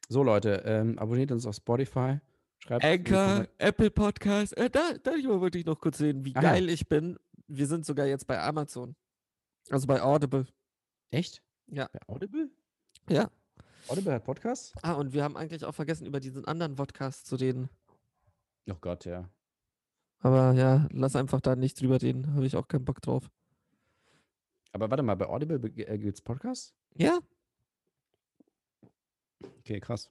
So, 0.09 0.23
Leute, 0.23 0.63
ähm, 0.67 0.99
abonniert 0.99 1.33
uns 1.33 1.47
auf 1.47 1.57
Spotify. 1.57 2.19
Schreibt 2.59 2.85
Anchor, 2.85 3.47
Apple 3.59 3.91
Podcast. 3.91 4.57
Äh, 4.57 4.71
da, 4.71 4.93
darüber 5.03 5.41
wollte 5.41 5.59
ich 5.59 5.67
noch 5.67 5.81
kurz 5.81 6.01
reden, 6.01 6.25
wie 6.25 6.35
Ah, 6.37 6.43
ja. 6.43 6.53
geil 6.53 6.69
ich 6.69 6.89
bin. 6.89 7.19
Wir 7.49 7.67
sind 7.67 7.85
sogar 7.87 8.07
jetzt 8.07 8.27
bei 8.27 8.41
Amazon. 8.41 8.95
Also 9.71 9.87
bei 9.87 10.01
Audible. 10.03 10.47
Echt? 11.11 11.43
Ja. 11.69 11.89
Bei 11.93 11.99
Audible? 12.07 12.51
Ja. 13.09 13.31
Audible 13.89 14.13
hat 14.15 14.25
Podcasts? 14.25 14.73
Ah, 14.83 14.93
und 14.93 15.13
wir 15.13 15.23
haben 15.25 15.37
eigentlich 15.37 15.65
auch 15.65 15.75
vergessen, 15.75 16.07
über 16.07 16.21
diesen 16.21 16.45
anderen 16.45 16.75
Podcast 16.77 17.27
zu 17.27 17.37
reden. 17.37 17.69
Oh 18.71 18.75
Gott, 18.81 19.05
ja. 19.05 19.29
Aber 20.21 20.53
ja, 20.53 20.89
lass 20.91 21.17
einfach 21.17 21.41
da 21.41 21.57
nicht 21.57 21.81
drüber 21.81 22.01
reden. 22.01 22.35
Habe 22.35 22.47
ich 22.47 22.57
auch 22.57 22.69
keinen 22.69 22.85
Bock 22.85 23.01
drauf. 23.01 23.31
Aber 24.73 24.91
warte 24.91 25.03
mal, 25.03 25.14
bei 25.14 25.27
Audible 25.27 25.59
äh, 25.87 25.99
gibt's 25.99 26.21
Podcasts? 26.21 26.75
Ja? 26.95 27.19
Okay, 29.61 29.81
krass. 29.81 30.11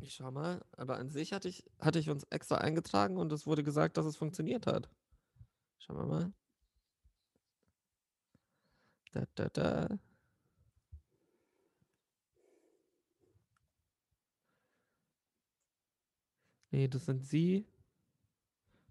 Ich 0.00 0.14
schau 0.14 0.30
mal. 0.30 0.64
Aber 0.72 0.98
an 0.98 1.08
sich 1.10 1.32
hatte 1.32 1.48
ich, 1.48 1.64
hatte 1.80 1.98
ich 1.98 2.10
uns 2.10 2.24
extra 2.30 2.56
eingetragen 2.58 3.16
und 3.16 3.32
es 3.32 3.46
wurde 3.46 3.62
gesagt, 3.62 3.96
dass 3.96 4.06
es 4.06 4.16
funktioniert 4.16 4.66
hat. 4.66 4.88
Schauen 5.78 5.98
wir 5.98 6.06
mal. 6.06 6.32
Da, 9.12 9.24
da, 9.34 9.48
da. 9.48 9.98
Nee, 16.70 16.88
das 16.88 17.06
sind 17.06 17.24
sie. 17.24 17.66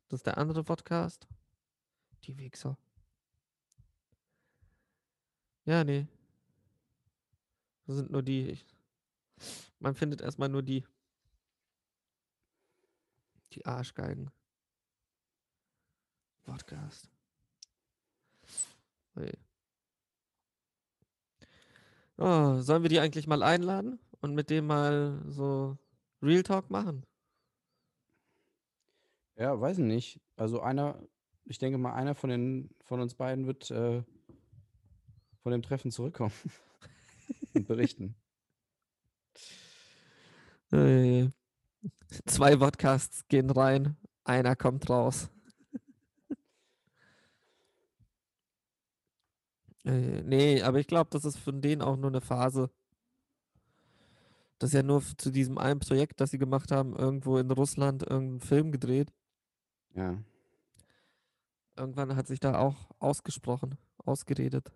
Das 0.09 0.19
ist 0.19 0.27
der 0.27 0.37
andere 0.37 0.63
Podcast. 0.63 1.27
Die 2.23 2.37
Wichser. 2.37 2.77
Ja, 5.65 5.83
nee. 5.83 6.07
Das 7.87 7.95
sind 7.97 8.11
nur 8.11 8.21
die. 8.21 8.49
Ich, 8.49 8.65
man 9.79 9.95
findet 9.95 10.21
erstmal 10.21 10.49
nur 10.49 10.63
die. 10.63 10.85
Die 13.53 13.65
Arschgeigen. 13.65 14.31
Podcast. 16.43 17.09
Ui. 19.15 19.31
Oh, 22.17 22.61
sollen 22.61 22.83
wir 22.83 22.89
die 22.89 22.99
eigentlich 22.99 23.27
mal 23.27 23.43
einladen 23.43 23.99
und 24.21 24.35
mit 24.35 24.49
dem 24.49 24.67
mal 24.67 25.21
so 25.27 25.77
Real 26.21 26.43
Talk 26.43 26.69
machen? 26.69 27.05
Ja, 29.37 29.59
weiß 29.59 29.79
ich 29.79 29.83
nicht. 29.85 30.21
Also 30.35 30.61
einer, 30.61 30.99
ich 31.45 31.57
denke 31.57 31.77
mal, 31.77 31.93
einer 31.93 32.15
von 32.15 32.29
den 32.29 32.69
von 32.85 33.01
uns 33.01 33.15
beiden 33.15 33.47
wird 33.47 33.69
äh, 33.71 34.03
von 35.43 35.51
dem 35.51 35.61
Treffen 35.61 35.91
zurückkommen 35.91 36.33
und 37.53 37.67
berichten. 37.67 38.15
Äh, 40.71 41.29
Zwei 42.25 42.55
Podcasts 42.55 43.27
gehen 43.29 43.49
rein, 43.49 43.97
einer 44.23 44.55
kommt 44.55 44.89
raus. 44.89 45.29
Äh, 49.85 50.21
nee, 50.23 50.61
aber 50.61 50.79
ich 50.79 50.87
glaube, 50.87 51.09
das 51.11 51.25
ist 51.25 51.37
von 51.37 51.61
denen 51.61 51.81
auch 51.81 51.95
nur 51.97 52.09
eine 52.09 52.21
Phase. 52.21 52.69
Das 54.59 54.69
ist 54.69 54.73
ja 54.73 54.83
nur 54.83 55.01
zu 55.17 55.31
diesem 55.31 55.57
einen 55.57 55.79
Projekt, 55.79 56.19
das 56.21 56.31
sie 56.31 56.37
gemacht 56.37 56.71
haben, 56.71 56.95
irgendwo 56.95 57.37
in 57.37 57.51
Russland 57.51 58.03
irgendeinen 58.03 58.39
Film 58.41 58.71
gedreht. 58.71 59.11
Ja. 59.95 60.21
Irgendwann 61.77 62.15
hat 62.15 62.27
sich 62.27 62.39
da 62.39 62.57
auch 62.59 62.91
ausgesprochen, 62.99 63.77
ausgeredet. 63.97 64.71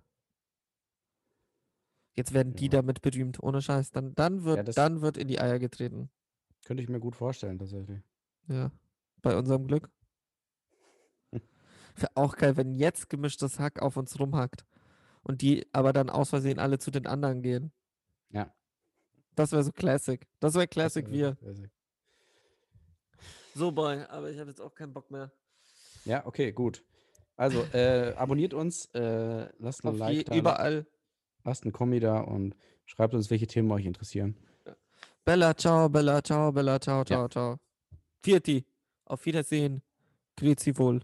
Jetzt 2.16 2.34
werden 2.34 2.54
die 2.56 2.66
Ja. 2.66 2.72
damit 2.72 3.02
berühmt, 3.02 3.42
ohne 3.42 3.62
Scheiß. 3.62 3.92
Dann, 3.92 4.14
dann 4.16 4.44
wird, 4.44 4.68
das- 4.68 4.76
dann 4.76 5.02
wird 5.02 5.18
in 5.18 5.28
die 5.28 5.40
Eier 5.40 5.60
getreten. 5.60 6.10
Könnte 6.66 6.84
ich 6.84 6.90
mir 6.90 7.00
gut 7.00 7.16
vorstellen, 7.16 7.58
tatsächlich. 7.58 8.02
Ja, 8.48 8.72
bei 9.22 9.38
unserem 9.38 9.68
Glück. 9.68 9.90
Wäre 11.96 12.12
auch 12.16 12.36
geil, 12.36 12.58
wenn 12.58 12.74
jetzt 12.76 13.10
gemischtes 13.10 13.60
Hack 13.60 13.82
auf 13.82 13.96
uns 13.96 14.20
rumhackt 14.20 14.66
und 15.24 15.42
die 15.42 15.66
aber 15.74 15.94
dann 15.94 16.10
aus 16.10 16.30
Versehen 16.30 16.60
alle 16.60 16.80
zu 16.80 16.92
den 16.92 17.08
anderen 17.08 17.42
gehen. 17.42 17.72
Ja. 18.32 18.54
Das 19.36 19.52
wäre 19.54 19.64
so 19.64 19.72
Classic. 19.72 20.28
Das 20.42 20.54
wäre 20.56 20.66
Das 20.68 20.74
Classic 20.74 21.06
wär- 21.08 21.38
wir. 21.42 21.56
wär- 21.58 21.70
So, 23.56 23.72
Boy, 23.72 24.04
aber 24.10 24.30
ich 24.32 24.40
habe 24.40 24.50
jetzt 24.50 24.62
auch 24.62 24.74
keinen 24.74 24.94
Bock 24.94 25.10
mehr. 25.12 25.32
Ja, 26.06 26.26
okay, 26.26 26.52
gut. 26.52 26.84
Also, 27.36 27.64
äh, 27.74 28.14
abonniert 28.16 28.54
uns, 28.54 28.86
äh, 28.94 29.48
lasst 29.60 29.84
ein 29.84 29.90
Auf 29.90 29.98
Like 29.98 30.18
je, 30.18 30.24
da, 30.24 30.36
überall. 30.36 30.86
lasst 31.44 31.64
einen 31.64 31.72
Kommi 31.72 32.00
da 32.00 32.20
und 32.20 32.56
schreibt 32.86 33.14
uns, 33.14 33.30
welche 33.30 33.48
Themen 33.48 33.72
euch 33.72 33.86
interessieren. 33.86 34.36
Bella, 35.26 35.56
ciao, 35.56 35.90
Bella, 35.90 36.22
ciao, 36.24 36.52
Bella, 36.52 36.80
ciao, 36.80 37.00
Ja. 37.00 37.06
ciao, 37.06 37.28
ciao. 37.28 37.60
Vierti. 38.24 38.66
Auf 39.06 39.26
Wiedersehen. 39.26 39.82
Grüezi 40.36 40.78
wohl. 40.78 41.02